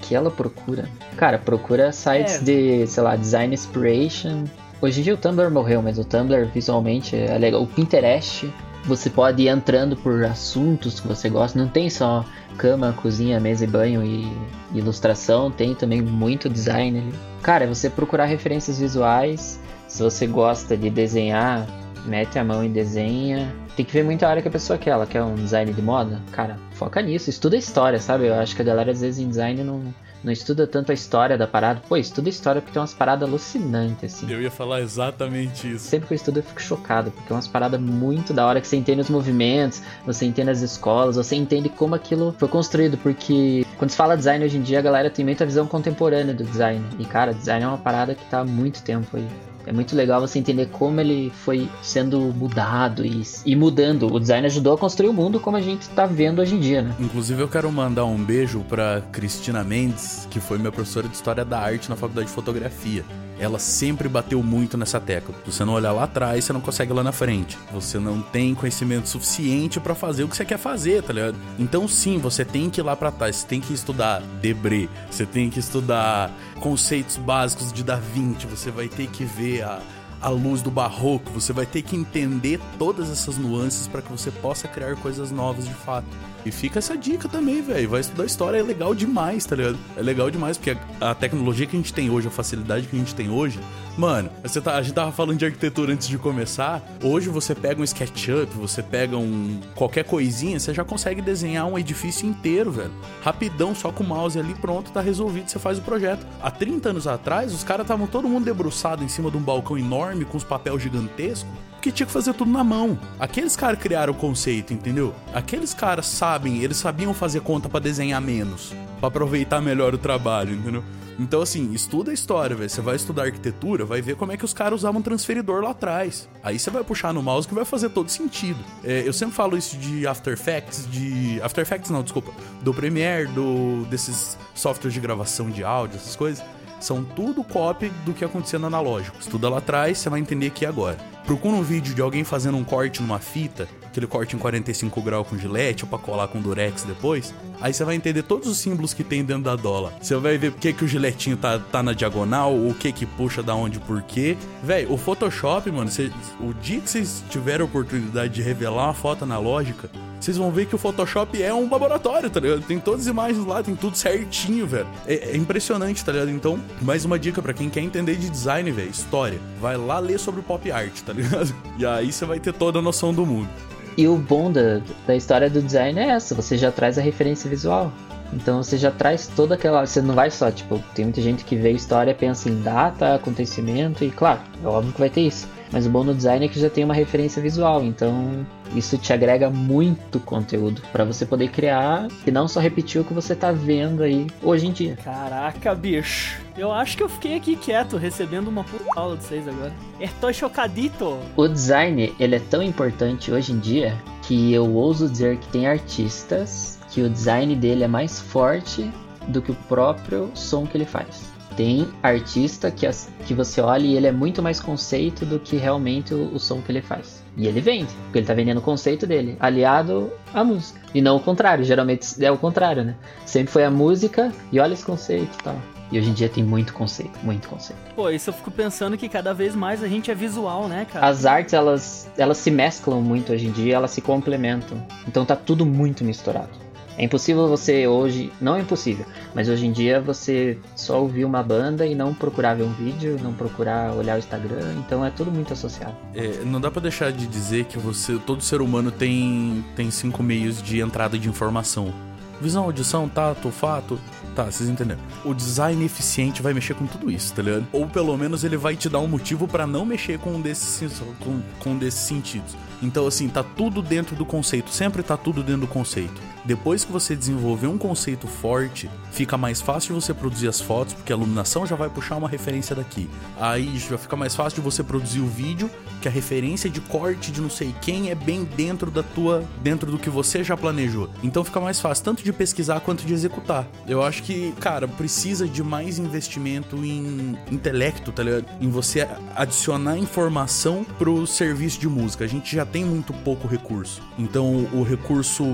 que 0.00 0.14
ela 0.14 0.30
procura? 0.30 0.86
Cara, 1.16 1.38
procura 1.38 1.90
sites 1.90 2.34
É. 2.34 2.38
de, 2.44 2.86
sei 2.86 3.02
lá, 3.02 3.16
design 3.16 3.54
inspiration. 3.54 4.44
Hoje 4.82 5.00
em 5.00 5.02
dia 5.02 5.14
o 5.14 5.16
Tumblr 5.16 5.50
morreu, 5.50 5.80
mas 5.80 5.98
o 5.98 6.04
Tumblr 6.04 6.46
visualmente 6.52 7.16
é 7.16 7.38
legal. 7.38 7.62
O 7.62 7.66
Pinterest 7.66 8.52
você 8.86 9.08
pode 9.08 9.42
ir 9.42 9.48
entrando 9.48 9.96
por 9.96 10.24
assuntos 10.24 11.00
que 11.00 11.08
você 11.08 11.28
gosta. 11.28 11.58
Não 11.58 11.68
tem 11.68 11.88
só 11.88 12.24
cama, 12.58 12.92
cozinha, 12.92 13.40
mesa 13.40 13.64
e 13.64 13.66
banho 13.66 14.04
e 14.04 14.30
ilustração, 14.76 15.50
tem 15.50 15.74
também 15.74 16.02
muito 16.02 16.48
design 16.48 16.98
ali. 16.98 17.14
Cara, 17.42 17.64
é 17.64 17.66
você 17.66 17.88
procurar 17.88 18.26
referências 18.26 18.78
visuais. 18.78 19.60
Se 19.88 20.02
você 20.02 20.26
gosta 20.26 20.76
de 20.76 20.90
desenhar, 20.90 21.66
mete 22.04 22.38
a 22.38 22.44
mão 22.44 22.64
e 22.64 22.68
desenha. 22.68 23.54
Tem 23.76 23.84
que 23.84 23.92
ver 23.92 24.04
muito 24.04 24.24
a 24.24 24.28
área 24.28 24.42
que 24.42 24.48
a 24.48 24.50
pessoa 24.50 24.78
quer. 24.78 24.90
Ela 24.90 25.06
quer 25.06 25.22
um 25.22 25.34
design 25.34 25.72
de 25.72 25.82
moda? 25.82 26.20
Cara, 26.30 26.58
foca 26.72 27.00
nisso. 27.00 27.30
Estuda 27.30 27.56
história, 27.56 27.98
sabe? 27.98 28.26
Eu 28.26 28.34
acho 28.34 28.54
que 28.54 28.62
a 28.62 28.64
galera 28.64 28.92
às 28.92 29.00
vezes 29.00 29.20
em 29.20 29.28
design 29.28 29.62
não, 29.64 29.82
não 30.24 30.32
estuda 30.32 30.66
tanto 30.66 30.90
a 30.90 30.94
história 30.94 31.36
da 31.36 31.46
parada. 31.46 31.82
Pô, 31.86 31.96
estuda 31.96 32.30
história 32.30 32.62
porque 32.62 32.72
tem 32.72 32.80
umas 32.80 32.94
paradas 32.94 33.28
alucinantes, 33.28 34.14
assim. 34.14 34.32
Eu 34.32 34.40
ia 34.40 34.50
falar 34.50 34.80
exatamente 34.80 35.70
isso. 35.70 35.86
Sempre 35.86 36.08
que 36.08 36.14
eu 36.14 36.16
estudo 36.16 36.38
eu 36.38 36.42
fico 36.42 36.62
chocado, 36.62 37.10
porque 37.10 37.30
é 37.30 37.36
umas 37.36 37.46
paradas 37.46 37.78
muito 37.78 38.32
da 38.32 38.46
hora 38.46 38.60
que 38.60 38.66
você 38.66 38.76
entende 38.76 39.02
os 39.02 39.10
movimentos, 39.10 39.82
você 40.06 40.24
entende 40.24 40.50
as 40.50 40.62
escolas, 40.62 41.16
você 41.16 41.36
entende 41.36 41.68
como 41.68 41.94
aquilo 41.94 42.34
foi 42.38 42.48
construído, 42.48 42.96
porque 42.98 43.66
quando 43.76 43.90
se 43.90 43.96
fala 43.96 44.16
design 44.16 44.42
hoje 44.44 44.56
em 44.56 44.62
dia, 44.62 44.78
a 44.78 44.82
galera 44.82 45.10
tem 45.10 45.24
muita 45.24 45.44
visão 45.44 45.66
contemporânea 45.66 46.32
do 46.32 46.42
design. 46.42 46.82
E 46.98 47.04
cara, 47.04 47.34
design 47.34 47.62
é 47.62 47.68
uma 47.68 47.78
parada 47.78 48.14
que 48.14 48.24
tá 48.24 48.40
há 48.40 48.44
muito 48.44 48.82
tempo 48.82 49.16
aí. 49.16 49.53
É 49.66 49.72
muito 49.72 49.96
legal 49.96 50.20
você 50.20 50.38
entender 50.38 50.66
como 50.66 51.00
ele 51.00 51.32
foi 51.44 51.68
sendo 51.82 52.20
mudado 52.20 53.04
e, 53.04 53.22
e 53.46 53.56
mudando. 53.56 54.12
O 54.12 54.20
design 54.20 54.46
ajudou 54.46 54.74
a 54.74 54.78
construir 54.78 55.08
o 55.08 55.12
mundo 55.12 55.40
como 55.40 55.56
a 55.56 55.60
gente 55.60 55.88
tá 55.90 56.06
vendo 56.06 56.40
hoje 56.40 56.54
em 56.54 56.60
dia, 56.60 56.82
né? 56.82 56.94
Inclusive, 56.98 57.42
eu 57.42 57.48
quero 57.48 57.70
mandar 57.72 58.04
um 58.04 58.22
beijo 58.22 58.60
pra 58.68 59.02
Cristina 59.12 59.64
Mendes, 59.64 60.26
que 60.30 60.40
foi 60.40 60.58
minha 60.58 60.72
professora 60.72 61.08
de 61.08 61.14
História 61.14 61.44
da 61.44 61.58
Arte 61.58 61.88
na 61.88 61.96
Faculdade 61.96 62.28
de 62.28 62.34
Fotografia. 62.34 63.04
Ela 63.38 63.58
sempre 63.58 64.08
bateu 64.08 64.42
muito 64.42 64.76
nessa 64.76 65.00
tecla. 65.00 65.34
Se 65.44 65.52
você 65.52 65.64
não 65.64 65.72
olhar 65.72 65.92
lá 65.92 66.04
atrás, 66.04 66.44
você 66.44 66.52
não 66.52 66.60
consegue 66.60 66.92
lá 66.92 67.02
na 67.02 67.10
frente. 67.10 67.58
Você 67.72 67.98
não 67.98 68.22
tem 68.22 68.54
conhecimento 68.54 69.08
suficiente 69.08 69.80
pra 69.80 69.94
fazer 69.94 70.22
o 70.22 70.28
que 70.28 70.36
você 70.36 70.44
quer 70.44 70.58
fazer, 70.58 71.02
tá 71.02 71.12
ligado? 71.12 71.36
Então, 71.58 71.88
sim, 71.88 72.18
você 72.18 72.44
tem 72.44 72.70
que 72.70 72.80
ir 72.80 72.84
lá 72.84 72.94
pra 72.94 73.10
trás. 73.10 73.36
Você 73.36 73.46
tem 73.46 73.60
que 73.60 73.72
estudar 73.72 74.22
Debré. 74.40 74.88
Você 75.10 75.26
tem 75.26 75.50
que 75.50 75.58
estudar 75.58 76.30
conceitos 76.60 77.16
básicos 77.16 77.72
de 77.72 77.82
Da 77.82 77.96
Vinci. 77.96 78.46
Você 78.46 78.70
vai 78.70 78.88
ter 78.88 79.08
que 79.08 79.24
ver 79.24 79.53
a, 79.62 79.80
a 80.20 80.28
luz 80.28 80.62
do 80.62 80.70
barroco. 80.70 81.30
Você 81.32 81.52
vai 81.52 81.66
ter 81.66 81.82
que 81.82 81.96
entender 81.96 82.60
todas 82.78 83.10
essas 83.10 83.36
nuances 83.36 83.86
para 83.86 84.02
que 84.02 84.10
você 84.10 84.30
possa 84.30 84.66
criar 84.66 84.96
coisas 84.96 85.30
novas 85.30 85.66
de 85.66 85.74
fato. 85.74 86.06
E 86.44 86.50
fica 86.50 86.78
essa 86.78 86.96
dica 86.96 87.28
também, 87.28 87.62
velho. 87.62 87.88
Vai 87.88 88.00
estudar 88.00 88.24
história, 88.24 88.58
é 88.58 88.62
legal 88.62 88.94
demais, 88.94 89.46
tá 89.46 89.56
ligado? 89.56 89.78
É 89.96 90.02
legal 90.02 90.30
demais, 90.30 90.58
porque 90.58 90.76
a, 91.00 91.10
a 91.10 91.14
tecnologia 91.14 91.66
que 91.66 91.76
a 91.76 91.78
gente 91.78 91.92
tem 91.92 92.10
hoje, 92.10 92.28
a 92.28 92.30
facilidade 92.30 92.86
que 92.86 92.94
a 92.94 92.98
gente 92.98 93.14
tem 93.14 93.30
hoje. 93.30 93.58
Mano, 93.96 94.28
você 94.42 94.60
tá, 94.60 94.76
a 94.76 94.82
gente 94.82 94.94
tava 94.94 95.12
falando 95.12 95.38
de 95.38 95.44
arquitetura 95.44 95.92
antes 95.92 96.08
de 96.08 96.18
começar. 96.18 96.82
Hoje 97.02 97.28
você 97.28 97.54
pega 97.54 97.80
um 97.80 97.84
SketchUp, 97.84 98.52
você 98.54 98.82
pega 98.82 99.16
um. 99.16 99.60
qualquer 99.74 100.04
coisinha, 100.04 100.58
você 100.58 100.74
já 100.74 100.84
consegue 100.84 101.22
desenhar 101.22 101.66
um 101.66 101.78
edifício 101.78 102.28
inteiro, 102.28 102.72
velho. 102.72 102.92
Rapidão, 103.22 103.74
só 103.74 103.92
com 103.92 104.02
o 104.02 104.06
mouse 104.06 104.38
ali, 104.38 104.54
pronto, 104.54 104.90
tá 104.90 105.00
resolvido, 105.00 105.48
você 105.48 105.58
faz 105.58 105.78
o 105.78 105.82
projeto. 105.82 106.26
Há 106.42 106.50
30 106.50 106.90
anos 106.90 107.06
atrás, 107.06 107.54
os 107.54 107.62
caras 107.62 107.84
estavam 107.84 108.06
todo 108.06 108.28
mundo 108.28 108.44
debruçado 108.44 109.04
em 109.04 109.08
cima 109.08 109.30
de 109.30 109.36
um 109.36 109.42
balcão 109.42 109.78
enorme 109.78 110.24
com 110.24 110.36
os 110.36 110.44
papéis 110.44 110.82
gigantescos 110.82 111.73
porque 111.84 111.92
tinha 111.92 112.06
que 112.06 112.12
fazer 112.12 112.32
tudo 112.32 112.50
na 112.50 112.64
mão. 112.64 112.98
Aqueles 113.20 113.54
caras 113.54 113.78
criaram 113.78 114.14
o 114.14 114.16
conceito, 114.16 114.72
entendeu? 114.72 115.14
Aqueles 115.34 115.74
caras 115.74 116.06
sabem, 116.06 116.62
eles 116.62 116.78
sabiam 116.78 117.12
fazer 117.12 117.42
conta 117.42 117.68
para 117.68 117.80
desenhar 117.80 118.22
menos, 118.22 118.72
para 118.98 119.08
aproveitar 119.08 119.60
melhor 119.60 119.92
o 119.92 119.98
trabalho, 119.98 120.54
entendeu? 120.54 120.82
Então, 121.18 121.42
assim, 121.42 121.74
estuda 121.74 122.10
a 122.10 122.14
história, 122.14 122.56
velho. 122.56 122.70
Você 122.70 122.80
vai 122.80 122.96
estudar 122.96 123.24
arquitetura, 123.24 123.84
vai 123.84 124.00
ver 124.00 124.16
como 124.16 124.32
é 124.32 124.36
que 124.38 124.46
os 124.46 124.54
caras 124.54 124.80
usavam 124.80 125.02
transferidor 125.02 125.62
lá 125.62 125.70
atrás. 125.70 126.26
Aí 126.42 126.58
você 126.58 126.70
vai 126.70 126.82
puxar 126.82 127.12
no 127.12 127.22
mouse 127.22 127.46
que 127.46 127.54
vai 127.54 127.66
fazer 127.66 127.90
todo 127.90 128.08
sentido. 128.08 128.58
É, 128.82 129.06
eu 129.06 129.12
sempre 129.12 129.34
falo 129.34 129.56
isso 129.56 129.76
de 129.76 130.06
After 130.06 130.32
Effects, 130.32 130.88
de. 130.90 131.38
After 131.42 131.60
Effects 131.60 131.90
não, 131.90 132.02
desculpa. 132.02 132.32
Do 132.62 132.72
Premiere, 132.72 133.28
do 133.28 133.84
desses 133.90 134.38
softwares 134.54 134.94
de 134.94 135.00
gravação 135.00 135.50
de 135.50 135.62
áudio, 135.62 135.96
essas 135.96 136.16
coisas. 136.16 136.42
São 136.80 137.04
tudo 137.04 137.42
cópia 137.42 137.90
do 138.04 138.12
que 138.12 138.24
acontecia 138.24 138.58
no 138.58 138.66
analógico. 138.66 139.16
Estuda 139.18 139.48
lá 139.48 139.58
atrás, 139.58 139.98
você 139.98 140.10
vai 140.10 140.20
entender 140.20 140.48
aqui 140.48 140.66
agora. 140.66 140.98
Procura 141.24 141.56
um 141.56 141.62
vídeo 141.62 141.94
de 141.94 142.02
alguém 142.02 142.22
fazendo 142.22 142.58
um 142.58 142.64
corte 142.64 143.00
numa 143.00 143.18
fita, 143.18 143.66
aquele 143.86 144.06
corte 144.06 144.36
em 144.36 144.38
45 144.38 145.00
graus 145.00 145.26
com 145.26 145.38
gilete 145.38 145.84
ou 145.84 145.88
pra 145.88 145.98
colar 145.98 146.28
com 146.28 146.40
durex 146.40 146.82
depois. 146.82 147.32
Aí 147.60 147.72
você 147.72 147.82
vai 147.82 147.94
entender 147.94 148.22
todos 148.24 148.46
os 148.46 148.58
símbolos 148.58 148.92
que 148.92 149.02
tem 149.02 149.24
dentro 149.24 149.44
da 149.44 149.56
dola. 149.56 149.94
Você 150.02 150.14
vai 150.16 150.36
ver 150.36 150.52
por 150.52 150.60
que, 150.60 150.84
o 150.84 150.88
giletinho 150.88 151.36
tá, 151.36 151.58
tá 151.58 151.82
na 151.82 151.94
diagonal, 151.94 152.54
o 152.54 152.74
que 152.74 152.92
que 152.92 153.06
puxa 153.06 153.42
da 153.42 153.54
onde 153.54 153.80
por 153.80 154.02
quê. 154.02 154.36
Véi, 154.62 154.84
o 154.86 154.98
Photoshop, 154.98 155.70
mano, 155.70 155.90
cê, 155.90 156.10
o 156.40 156.52
dia 156.52 156.80
que 156.80 156.90
vocês 156.90 157.24
tiverem 157.30 157.62
a 157.62 157.64
oportunidade 157.64 158.34
de 158.34 158.42
revelar 158.42 158.84
uma 158.84 158.94
foto 158.94 159.24
analógica, 159.24 159.88
vocês 160.24 160.38
vão 160.38 160.50
ver 160.50 160.66
que 160.66 160.74
o 160.74 160.78
Photoshop 160.78 161.40
é 161.42 161.52
um 161.52 161.70
laboratório, 161.70 162.30
tá 162.30 162.40
ligado? 162.40 162.62
Tem 162.62 162.78
todas 162.78 163.02
as 163.02 163.06
imagens 163.08 163.44
lá, 163.44 163.62
tem 163.62 163.76
tudo 163.76 163.94
certinho, 163.96 164.66
velho. 164.66 164.86
É, 165.06 165.32
é 165.32 165.36
impressionante, 165.36 166.02
tá 166.02 166.12
ligado? 166.12 166.30
Então, 166.30 166.58
mais 166.80 167.04
uma 167.04 167.18
dica 167.18 167.42
para 167.42 167.52
quem 167.52 167.68
quer 167.68 167.80
entender 167.80 168.16
de 168.16 168.30
design, 168.30 168.70
velho, 168.70 168.90
história. 168.90 169.38
Vai 169.60 169.76
lá 169.76 169.98
ler 169.98 170.18
sobre 170.18 170.40
pop 170.40 170.70
art, 170.72 171.00
tá 171.02 171.12
ligado? 171.12 171.54
E 171.76 171.84
aí 171.84 172.12
você 172.12 172.24
vai 172.24 172.38
ter 172.38 172.52
toda 172.52 172.78
a 172.78 172.82
noção 172.82 173.12
do 173.12 173.26
mundo. 173.26 173.48
E 173.96 174.06
o 174.06 174.16
bom 174.16 174.50
da, 174.50 174.80
da 175.06 175.16
história 175.16 175.50
do 175.50 175.60
design 175.60 175.98
é 175.98 176.10
essa, 176.10 176.34
você 176.34 176.56
já 176.56 176.70
traz 176.70 176.98
a 176.98 177.02
referência 177.02 177.50
visual. 177.50 177.92
Então 178.32 178.62
você 178.62 178.78
já 178.78 178.90
traz 178.90 179.26
toda 179.26 179.56
aquela. 179.56 179.84
Você 179.84 180.00
não 180.00 180.14
vai 180.14 180.30
só, 180.30 180.50
tipo, 180.50 180.82
tem 180.94 181.04
muita 181.04 181.20
gente 181.20 181.44
que 181.44 181.56
vê 181.56 181.72
história 181.72 182.14
pensa 182.14 182.48
em 182.48 182.62
data, 182.62 183.14
acontecimento, 183.14 184.04
e 184.04 184.10
claro, 184.10 184.40
é 184.62 184.66
óbvio 184.66 184.92
que 184.92 185.00
vai 185.00 185.10
ter 185.10 185.22
isso. 185.22 185.48
Mas 185.74 185.86
o 185.86 185.90
bom 185.90 186.04
no 186.04 186.14
design 186.14 186.46
é 186.46 186.48
que 186.48 186.60
já 186.60 186.70
tem 186.70 186.84
uma 186.84 186.94
referência 186.94 187.42
visual, 187.42 187.82
então 187.82 188.46
isso 188.76 188.96
te 188.96 189.12
agrega 189.12 189.50
muito 189.50 190.20
conteúdo 190.20 190.80
para 190.92 191.04
você 191.04 191.26
poder 191.26 191.48
criar 191.48 192.06
e 192.24 192.30
não 192.30 192.46
só 192.46 192.60
repetir 192.60 193.00
o 193.00 193.04
que 193.04 193.12
você 193.12 193.34
tá 193.34 193.50
vendo 193.50 194.04
aí 194.04 194.28
hoje 194.40 194.68
em 194.68 194.72
dia. 194.72 194.96
Caraca, 195.02 195.74
bicho. 195.74 196.40
Eu 196.56 196.70
acho 196.70 196.96
que 196.96 197.02
eu 197.02 197.08
fiquei 197.08 197.34
aqui 197.34 197.56
quieto, 197.56 197.96
recebendo 197.96 198.46
uma 198.46 198.62
puta 198.62 198.84
aula 198.94 199.16
de 199.16 199.24
vocês 199.24 199.48
agora. 199.48 199.72
Estou 199.98 200.32
chocadito. 200.32 201.18
O 201.36 201.48
design, 201.48 202.14
ele 202.20 202.36
é 202.36 202.40
tão 202.40 202.62
importante 202.62 203.32
hoje 203.32 203.52
em 203.52 203.58
dia 203.58 204.00
que 204.22 204.54
eu 204.54 204.72
ouso 204.72 205.08
dizer 205.08 205.38
que 205.38 205.48
tem 205.48 205.66
artistas 205.66 206.78
que 206.88 207.02
o 207.02 207.10
design 207.10 207.56
dele 207.56 207.82
é 207.82 207.88
mais 207.88 208.20
forte 208.20 208.88
do 209.26 209.42
que 209.42 209.50
o 209.50 209.56
próprio 209.68 210.30
som 210.34 210.68
que 210.68 210.76
ele 210.76 210.84
faz. 210.84 211.33
Tem 211.56 211.88
artista 212.02 212.70
que, 212.70 212.86
as, 212.86 213.10
que 213.26 213.34
você 213.34 213.60
olha 213.60 213.86
e 213.86 213.96
ele 213.96 214.06
é 214.06 214.12
muito 214.12 214.42
mais 214.42 214.60
conceito 214.60 215.24
do 215.24 215.38
que 215.38 215.56
realmente 215.56 216.12
o, 216.12 216.34
o 216.34 216.40
som 216.40 216.60
que 216.60 216.72
ele 216.72 216.82
faz. 216.82 217.22
E 217.36 217.46
ele 217.46 217.60
vende, 217.60 217.92
porque 218.04 218.18
ele 218.18 218.26
tá 218.26 218.34
vendendo 218.34 218.58
o 218.58 218.62
conceito 218.62 219.06
dele, 219.06 219.36
aliado 219.40 220.12
à 220.32 220.44
música. 220.44 220.80
E 220.94 221.00
não 221.00 221.16
o 221.16 221.20
contrário, 221.20 221.64
geralmente 221.64 222.24
é 222.24 222.30
o 222.30 222.38
contrário, 222.38 222.84
né? 222.84 222.94
Sempre 223.26 223.52
foi 223.52 223.64
a 223.64 223.70
música 223.70 224.32
e 224.52 224.60
olha 224.60 224.72
esse 224.72 224.84
conceito 224.84 225.36
e 225.40 225.42
tal. 225.42 225.56
E 225.90 225.98
hoje 225.98 226.10
em 226.10 226.12
dia 226.12 226.28
tem 226.28 226.42
muito 226.42 226.72
conceito, 226.72 227.18
muito 227.22 227.48
conceito. 227.48 227.80
Pô, 227.94 228.08
isso 228.10 228.30
eu 228.30 228.34
fico 228.34 228.50
pensando 228.50 228.96
que 228.96 229.08
cada 229.08 229.34
vez 229.34 229.54
mais 229.54 229.82
a 229.82 229.88
gente 229.88 230.10
é 230.10 230.14
visual, 230.14 230.66
né, 230.66 230.86
cara? 230.90 231.06
As 231.06 231.26
artes, 231.26 231.54
elas, 231.54 232.10
elas 232.16 232.38
se 232.38 232.50
mesclam 232.50 233.00
muito 233.00 233.32
hoje 233.32 233.46
em 233.46 233.52
dia, 233.52 233.76
elas 233.76 233.90
se 233.90 234.00
complementam. 234.00 234.84
Então 235.06 235.24
tá 235.24 235.36
tudo 235.36 235.66
muito 235.66 236.04
misturado. 236.04 236.63
É 236.96 237.04
impossível 237.04 237.48
você 237.48 237.86
hoje, 237.86 238.32
não 238.40 238.56
é 238.56 238.60
impossível, 238.60 239.04
mas 239.34 239.48
hoje 239.48 239.66
em 239.66 239.72
dia 239.72 240.00
você 240.00 240.58
só 240.76 241.00
ouvir 241.00 241.24
uma 241.24 241.42
banda 241.42 241.86
e 241.86 241.94
não 241.94 242.14
procurar 242.14 242.54
ver 242.54 242.62
um 242.62 242.72
vídeo, 242.72 243.18
não 243.22 243.32
procurar 243.32 243.92
olhar 243.92 244.14
o 244.16 244.18
Instagram, 244.18 244.74
então 244.78 245.04
é 245.04 245.10
tudo 245.10 245.30
muito 245.30 245.52
associado. 245.52 245.94
É, 246.14 246.44
não 246.44 246.60
dá 246.60 246.70
para 246.70 246.82
deixar 246.82 247.10
de 247.10 247.26
dizer 247.26 247.64
que 247.64 247.78
você, 247.78 248.18
todo 248.24 248.42
ser 248.42 248.60
humano 248.60 248.90
tem 248.90 249.64
tem 249.74 249.90
cinco 249.90 250.22
meios 250.22 250.62
de 250.62 250.80
entrada 250.80 251.18
de 251.18 251.28
informação: 251.28 251.92
visão, 252.40 252.64
audição, 252.64 253.08
tato, 253.08 253.50
fato. 253.50 253.98
Tá, 254.34 254.44
vocês 254.44 254.68
entenderam. 254.68 255.00
O 255.24 255.32
design 255.32 255.84
eficiente 255.84 256.42
vai 256.42 256.52
mexer 256.52 256.74
com 256.74 256.86
tudo 256.86 257.08
isso, 257.08 257.32
tá 257.32 257.40
ligado? 257.40 257.68
Ou 257.72 257.86
pelo 257.86 258.16
menos 258.16 258.42
ele 258.42 258.56
vai 258.56 258.74
te 258.74 258.88
dar 258.88 258.98
um 258.98 259.06
motivo 259.06 259.46
para 259.46 259.64
não 259.64 259.86
mexer 259.86 260.18
com 260.18 260.30
um 260.30 260.40
desses, 260.40 260.98
com, 261.20 261.40
com 261.60 261.70
um 261.70 261.78
desses 261.78 262.00
sentidos. 262.00 262.56
Então, 262.82 263.06
assim, 263.06 263.28
tá 263.28 263.44
tudo 263.44 263.80
dentro 263.80 264.16
do 264.16 264.26
conceito, 264.26 264.70
sempre 264.70 265.04
tá 265.04 265.16
tudo 265.16 265.40
dentro 265.40 265.62
do 265.62 265.66
conceito. 265.68 266.20
Depois 266.44 266.84
que 266.84 266.92
você 266.92 267.16
desenvolver 267.16 267.66
um 267.66 267.78
conceito 267.78 268.26
forte, 268.26 268.90
fica 269.10 269.38
mais 269.38 269.62
fácil 269.62 269.94
de 269.94 270.02
você 270.02 270.12
produzir 270.12 270.48
as 270.48 270.60
fotos, 270.60 270.92
porque 270.92 271.12
a 271.12 271.16
iluminação 271.16 271.66
já 271.66 271.74
vai 271.74 271.88
puxar 271.88 272.16
uma 272.16 272.28
referência 272.28 272.76
daqui. 272.76 273.08
Aí 273.40 273.78
já 273.78 273.96
fica 273.96 274.14
mais 274.14 274.34
fácil 274.34 274.56
de 274.56 274.60
você 274.62 274.82
produzir 274.82 275.20
o 275.20 275.26
vídeo, 275.26 275.70
que 276.02 276.08
a 276.08 276.10
referência 276.10 276.68
de 276.68 276.80
corte 276.82 277.32
de 277.32 277.40
não 277.40 277.48
sei 277.48 277.74
quem 277.80 278.10
é 278.10 278.14
bem 278.14 278.44
dentro 278.44 278.90
da 278.90 279.02
tua, 279.02 279.42
dentro 279.62 279.90
do 279.90 279.98
que 279.98 280.10
você 280.10 280.44
já 280.44 280.56
planejou. 280.56 281.08
Então 281.22 281.42
fica 281.42 281.60
mais 281.60 281.80
fácil 281.80 282.04
tanto 282.04 282.22
de 282.22 282.32
pesquisar 282.32 282.80
quanto 282.80 283.06
de 283.06 283.14
executar. 283.14 283.66
Eu 283.86 284.02
acho 284.02 284.22
que, 284.22 284.52
cara, 284.60 284.86
precisa 284.86 285.48
de 285.48 285.62
mais 285.62 285.98
investimento 285.98 286.76
em 286.84 287.38
intelecto, 287.50 288.12
tá 288.12 288.22
ligado? 288.22 288.46
Em 288.60 288.68
você 288.68 289.08
adicionar 289.34 289.96
informação 289.96 290.84
pro 290.98 291.26
serviço 291.26 291.80
de 291.80 291.88
música. 291.88 292.24
A 292.24 292.28
gente 292.28 292.54
já 292.54 292.66
tem 292.66 292.84
muito 292.84 293.12
pouco 293.12 293.48
recurso. 293.48 294.02
Então 294.18 294.68
o 294.72 294.82
recurso 294.82 295.44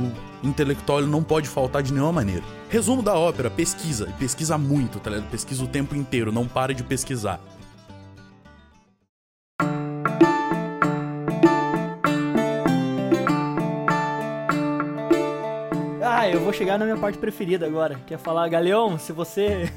intelectual 0.42 1.03
não 1.03 1.22
pode 1.22 1.48
faltar 1.48 1.83
de 1.83 1.92
nenhuma 1.92 2.12
maneira. 2.12 2.42
Resumo 2.68 3.03
da 3.03 3.14
ópera, 3.14 3.50
pesquisa. 3.50 4.09
E 4.09 4.12
pesquisa 4.12 4.57
muito, 4.57 4.98
tá 4.98 5.11
ligado? 5.11 5.31
Pesquisa 5.31 5.64
o 5.64 5.68
tempo 5.68 5.94
inteiro, 5.94 6.33
não 6.33 6.46
para 6.46 6.74
de 6.74 6.83
pesquisar. 6.83 7.40
Ah, 16.03 16.29
eu 16.29 16.40
vou 16.40 16.53
chegar 16.53 16.79
na 16.79 16.85
minha 16.85 16.98
parte 16.98 17.18
preferida 17.18 17.66
agora, 17.66 17.98
que 18.07 18.12
é 18.12 18.18
falar, 18.18 18.46
Galeão, 18.48 18.98
se 18.98 19.11
você 19.11 19.72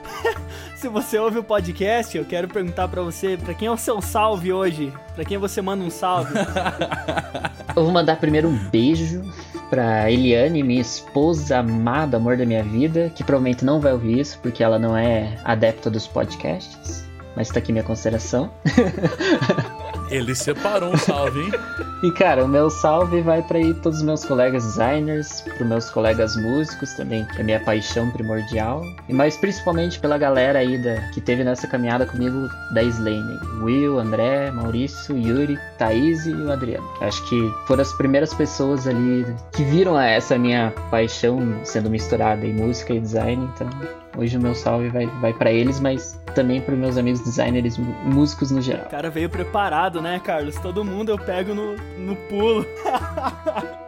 se 0.76 0.88
você 0.88 1.18
ouve 1.18 1.38
o 1.38 1.44
podcast, 1.44 2.16
eu 2.16 2.24
quero 2.24 2.48
perguntar 2.48 2.88
para 2.88 3.02
você, 3.02 3.36
para 3.36 3.54
quem 3.54 3.68
é 3.68 3.70
o 3.70 3.76
seu 3.76 4.02
salve 4.02 4.52
hoje? 4.52 4.92
Para 5.14 5.24
quem 5.24 5.38
você 5.38 5.62
manda 5.62 5.84
um 5.84 5.90
salve? 5.90 6.34
eu 7.74 7.84
vou 7.84 7.92
mandar 7.92 8.16
primeiro 8.16 8.48
um 8.48 8.56
beijo 8.68 9.22
pra 9.68 10.10
Eliane, 10.10 10.62
minha 10.62 10.80
esposa 10.80 11.58
amada, 11.58 12.16
amor 12.16 12.36
da 12.36 12.46
minha 12.46 12.62
vida, 12.62 13.10
que 13.14 13.24
provavelmente 13.24 13.64
não 13.64 13.80
vai 13.80 13.92
ouvir 13.92 14.20
isso 14.20 14.38
porque 14.42 14.62
ela 14.62 14.78
não 14.78 14.96
é 14.96 15.38
adepta 15.44 15.90
dos 15.90 16.06
podcasts, 16.06 17.04
mas 17.34 17.48
tá 17.48 17.58
aqui 17.58 17.72
minha 17.72 17.84
consideração. 17.84 18.50
Ele 20.10 20.34
separou 20.34 20.92
um 20.92 20.96
salve, 20.96 21.40
hein? 21.40 21.52
e 22.02 22.10
cara, 22.12 22.44
o 22.44 22.48
meu 22.48 22.70
salve 22.70 23.20
vai 23.20 23.42
para 23.42 23.58
todos 23.82 23.98
os 23.98 24.04
meus 24.04 24.24
colegas 24.24 24.64
designers, 24.64 25.40
para 25.40 25.64
meus 25.64 25.90
colegas 25.90 26.36
músicos 26.36 26.92
também, 26.94 27.24
que 27.24 27.40
é 27.40 27.44
minha 27.44 27.60
paixão 27.60 28.10
primordial, 28.10 28.82
e 29.08 29.12
mais 29.12 29.36
principalmente 29.36 29.98
pela 29.98 30.16
galera 30.16 30.60
aí 30.60 30.78
da, 30.78 31.00
que 31.12 31.20
teve 31.20 31.42
nessa 31.42 31.66
caminhada 31.66 32.06
comigo 32.06 32.48
da 32.72 32.82
Slane. 32.82 33.38
Will, 33.62 33.98
André, 33.98 34.50
Maurício, 34.50 35.16
Yuri, 35.16 35.58
Thaís 35.78 36.26
e 36.26 36.32
o 36.32 36.52
Adriano. 36.52 36.86
Acho 37.00 37.26
que 37.28 37.50
foram 37.66 37.82
as 37.82 37.92
primeiras 37.94 38.32
pessoas 38.32 38.86
ali 38.86 39.26
que 39.52 39.64
viram 39.64 39.98
essa 39.98 40.38
minha 40.38 40.72
paixão 40.90 41.60
sendo 41.64 41.90
misturada 41.90 42.46
em 42.46 42.52
música 42.54 42.94
e 42.94 43.00
design, 43.00 43.50
então 43.54 43.68
hoje 44.16 44.36
o 44.36 44.40
meu 44.40 44.54
salve 44.54 44.88
vai, 44.88 45.06
vai 45.06 45.32
para 45.32 45.52
eles, 45.52 45.80
mas 45.80 46.20
também 46.34 46.60
para 46.60 46.74
meus 46.74 46.96
amigos 46.96 47.20
designers 47.20 47.78
músicos 48.04 48.50
no 48.50 48.60
geral. 48.60 48.86
O 48.86 48.90
cara 48.90 49.10
veio 49.10 49.28
preparado, 49.28 50.00
né, 50.00 50.20
Carlos? 50.22 50.56
Todo 50.56 50.84
mundo 50.84 51.10
eu 51.10 51.18
pego 51.18 51.54
no, 51.54 51.76
no 51.98 52.16
pulo. 52.28 52.66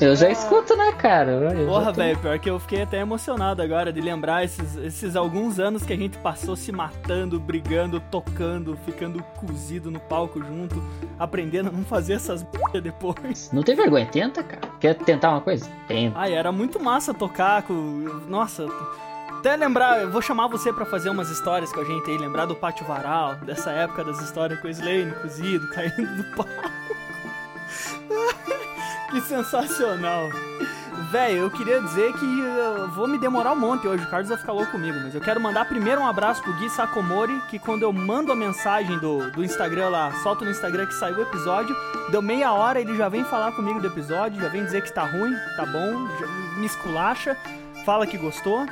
Eu 0.00 0.16
já 0.16 0.28
escuto, 0.30 0.74
né, 0.74 0.92
cara? 0.92 1.30
Eu 1.30 1.66
Porra, 1.66 1.92
velho, 1.92 2.18
pior 2.18 2.38
que 2.38 2.50
eu 2.50 2.58
fiquei 2.58 2.82
até 2.82 2.98
emocionado 2.98 3.62
agora 3.62 3.92
de 3.92 4.00
lembrar 4.00 4.44
esses, 4.44 4.76
esses 4.76 5.14
alguns 5.14 5.60
anos 5.60 5.84
que 5.84 5.92
a 5.92 5.96
gente 5.96 6.18
passou 6.18 6.56
se 6.56 6.72
matando, 6.72 7.38
brigando, 7.38 8.00
tocando, 8.10 8.76
ficando 8.84 9.22
cozido 9.36 9.90
no 9.90 10.00
palco 10.00 10.40
junto, 10.42 10.82
aprendendo 11.18 11.68
a 11.68 11.72
não 11.72 11.84
fazer 11.84 12.14
essas 12.14 12.42
b 12.72 12.80
depois. 12.80 13.50
Não 13.52 13.62
tem 13.62 13.76
vergonha, 13.76 14.06
tenta, 14.06 14.42
cara. 14.42 14.72
Quer 14.80 14.94
tentar 14.94 15.30
uma 15.30 15.40
coisa? 15.40 15.70
Tenta. 15.86 16.18
Ai, 16.18 16.32
era 16.32 16.50
muito 16.50 16.80
massa 16.80 17.14
tocar 17.14 17.62
com. 17.62 17.74
Nossa. 18.28 18.66
Até 19.42 19.56
lembrar, 19.56 20.02
eu 20.02 20.08
vou 20.08 20.22
chamar 20.22 20.46
você 20.46 20.72
para 20.72 20.84
fazer 20.84 21.10
umas 21.10 21.28
histórias 21.28 21.72
com 21.72 21.80
a 21.80 21.84
gente 21.84 22.08
aí, 22.08 22.16
lembrar 22.16 22.46
do 22.46 22.54
Pátio 22.54 22.86
Varal, 22.86 23.34
dessa 23.38 23.72
época 23.72 24.04
das 24.04 24.20
histórias 24.20 24.60
com 24.60 24.68
o 24.68 24.70
Slane 24.70 25.10
cozido, 25.20 25.66
caindo 25.74 26.14
do 26.14 26.36
palco. 26.36 26.52
que 29.10 29.20
sensacional. 29.22 30.28
Velho, 31.10 31.38
eu 31.38 31.50
queria 31.50 31.80
dizer 31.80 32.12
que 32.12 32.24
eu 32.24 32.88
vou 32.92 33.08
me 33.08 33.18
demorar 33.18 33.54
um 33.54 33.56
monte 33.56 33.88
hoje, 33.88 34.04
o 34.04 34.08
Carlos 34.08 34.28
vai 34.28 34.38
ficar 34.38 34.52
louco 34.52 34.70
comigo, 34.70 34.96
mas 35.02 35.12
eu 35.12 35.20
quero 35.20 35.40
mandar 35.40 35.64
primeiro 35.64 36.00
um 36.00 36.06
abraço 36.06 36.40
pro 36.40 36.52
Gui 36.52 36.70
Sakomori, 36.70 37.36
que 37.50 37.58
quando 37.58 37.82
eu 37.82 37.92
mando 37.92 38.30
a 38.30 38.36
mensagem 38.36 38.96
do, 39.00 39.28
do 39.32 39.42
Instagram 39.42 39.88
lá, 39.88 40.12
solto 40.22 40.44
no 40.44 40.52
Instagram 40.52 40.86
que 40.86 40.94
saiu 40.94 41.16
o 41.16 41.22
episódio, 41.22 41.74
deu 42.12 42.22
meia 42.22 42.52
hora, 42.52 42.80
ele 42.80 42.96
já 42.96 43.08
vem 43.08 43.24
falar 43.24 43.50
comigo 43.50 43.80
do 43.80 43.88
episódio, 43.88 44.40
já 44.40 44.48
vem 44.48 44.64
dizer 44.64 44.84
que 44.84 44.92
tá 44.92 45.02
ruim, 45.02 45.34
tá 45.56 45.66
bom, 45.66 45.98
me 46.58 46.66
esculacha, 46.66 47.36
fala 47.84 48.06
que 48.06 48.16
gostou. 48.16 48.64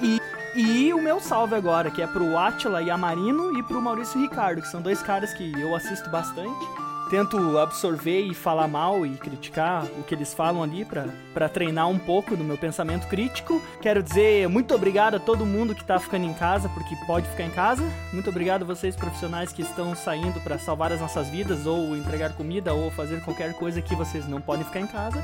E, 0.00 0.20
e 0.54 0.92
o 0.92 1.00
meu 1.00 1.20
salve 1.20 1.54
agora, 1.54 1.90
que 1.90 2.02
é 2.02 2.06
pro 2.06 2.36
Atila 2.36 2.82
Yamarino 2.82 3.58
e 3.58 3.62
pro 3.62 3.80
Maurício 3.80 4.20
Ricardo, 4.20 4.62
que 4.62 4.68
são 4.68 4.82
dois 4.82 5.02
caras 5.02 5.32
que 5.32 5.52
eu 5.60 5.74
assisto 5.74 6.10
bastante. 6.10 6.66
Tento 7.08 7.56
absorver 7.56 8.22
e 8.22 8.34
falar 8.34 8.66
mal 8.66 9.06
e 9.06 9.10
criticar 9.16 9.84
o 9.96 10.02
que 10.02 10.12
eles 10.12 10.34
falam 10.34 10.60
ali 10.60 10.84
para 10.84 11.48
treinar 11.48 11.88
um 11.88 12.00
pouco 12.00 12.36
do 12.36 12.42
meu 12.42 12.58
pensamento 12.58 13.06
crítico. 13.06 13.62
Quero 13.80 14.02
dizer 14.02 14.48
muito 14.48 14.74
obrigado 14.74 15.14
a 15.14 15.20
todo 15.20 15.46
mundo 15.46 15.72
que 15.72 15.84
tá 15.84 16.00
ficando 16.00 16.24
em 16.24 16.34
casa, 16.34 16.68
porque 16.68 16.96
pode 17.06 17.28
ficar 17.28 17.44
em 17.44 17.50
casa. 17.50 17.84
Muito 18.12 18.28
obrigado 18.28 18.62
a 18.62 18.66
vocês 18.66 18.96
profissionais 18.96 19.52
que 19.52 19.62
estão 19.62 19.94
saindo 19.94 20.40
para 20.40 20.58
salvar 20.58 20.90
as 20.92 21.00
nossas 21.00 21.28
vidas, 21.28 21.64
ou 21.64 21.96
entregar 21.96 22.32
comida, 22.32 22.74
ou 22.74 22.90
fazer 22.90 23.22
qualquer 23.22 23.54
coisa 23.54 23.80
que 23.80 23.94
vocês 23.94 24.26
não 24.26 24.40
podem 24.40 24.64
ficar 24.64 24.80
em 24.80 24.88
casa. 24.88 25.22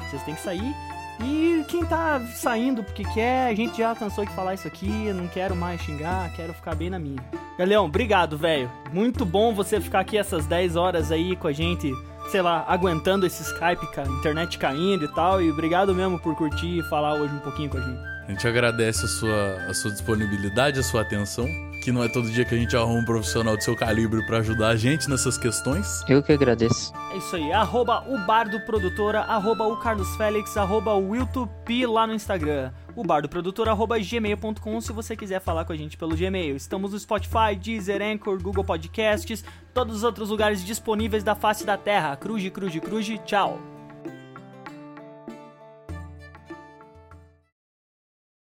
Vocês 0.00 0.22
têm 0.24 0.34
que 0.34 0.42
sair. 0.42 0.74
E 1.22 1.64
quem 1.68 1.84
tá 1.84 2.20
saindo 2.34 2.82
porque 2.82 3.04
quer, 3.04 3.48
a 3.48 3.54
gente 3.54 3.78
já 3.78 3.94
cansou 3.94 4.24
de 4.24 4.32
falar 4.32 4.54
isso 4.54 4.66
aqui, 4.66 5.12
não 5.12 5.28
quero 5.28 5.54
mais 5.54 5.80
xingar, 5.80 6.32
quero 6.34 6.54
ficar 6.54 6.74
bem 6.74 6.90
na 6.90 6.98
minha. 6.98 7.22
Galeão, 7.58 7.84
obrigado, 7.84 8.38
velho. 8.38 8.70
Muito 8.92 9.24
bom 9.24 9.54
você 9.54 9.80
ficar 9.80 10.00
aqui 10.00 10.16
essas 10.16 10.46
10 10.46 10.76
horas 10.76 11.12
aí 11.12 11.36
com 11.36 11.48
a 11.48 11.52
gente, 11.52 11.92
sei 12.30 12.40
lá, 12.40 12.64
aguentando 12.66 13.26
esse 13.26 13.42
Skype, 13.42 13.86
a 13.98 14.18
internet 14.18 14.58
caindo 14.58 15.04
e 15.04 15.08
tal. 15.08 15.42
E 15.42 15.50
obrigado 15.50 15.94
mesmo 15.94 16.18
por 16.18 16.34
curtir 16.34 16.78
e 16.78 16.82
falar 16.84 17.14
hoje 17.14 17.34
um 17.34 17.40
pouquinho 17.40 17.68
com 17.68 17.78
a 17.78 17.80
gente. 17.80 18.00
A 18.26 18.30
gente 18.30 18.46
agradece 18.46 19.04
a 19.04 19.08
sua, 19.08 19.56
a 19.68 19.74
sua 19.74 19.90
disponibilidade, 19.90 20.78
a 20.78 20.82
sua 20.82 21.02
atenção 21.02 21.69
que 21.80 21.90
não 21.90 22.04
é 22.04 22.08
todo 22.08 22.30
dia 22.30 22.44
que 22.44 22.54
a 22.54 22.58
gente 22.58 22.76
arruma 22.76 23.00
um 23.00 23.04
profissional 23.04 23.56
de 23.56 23.64
seu 23.64 23.74
calibre 23.74 24.24
para 24.26 24.38
ajudar 24.38 24.68
a 24.68 24.76
gente 24.76 25.08
nessas 25.08 25.38
questões. 25.38 26.04
Eu 26.08 26.22
que 26.22 26.32
agradeço. 26.32 26.92
É 27.12 27.16
isso 27.16 27.34
aí, 27.36 27.52
arroba 27.52 28.04
o 28.08 28.18
Bardo 28.26 28.60
Produtora, 28.60 29.20
arroba 29.20 29.66
o 29.66 29.76
Carlos 29.76 30.14
Félix, 30.16 30.56
arroba 30.56 30.92
o 30.94 31.10
Wiltupi 31.10 31.86
lá 31.86 32.06
no 32.06 32.14
Instagram. 32.14 32.70
O 32.94 33.02
Bardo 33.02 33.28
Produtora, 33.28 33.70
arroba 33.70 33.98
gmail.com 33.98 34.80
se 34.80 34.92
você 34.92 35.16
quiser 35.16 35.40
falar 35.40 35.64
com 35.64 35.72
a 35.72 35.76
gente 35.76 35.96
pelo 35.96 36.16
Gmail. 36.16 36.56
Estamos 36.56 36.92
no 36.92 36.98
Spotify, 36.98 37.56
Deezer, 37.58 38.02
Anchor, 38.02 38.40
Google 38.42 38.64
Podcasts, 38.64 39.44
todos 39.72 39.96
os 39.96 40.04
outros 40.04 40.28
lugares 40.28 40.64
disponíveis 40.64 41.24
da 41.24 41.34
face 41.34 41.64
da 41.64 41.76
terra. 41.76 42.16
Cruze, 42.16 42.50
cruze, 42.50 42.80
cruze, 42.80 43.18
tchau. 43.24 43.79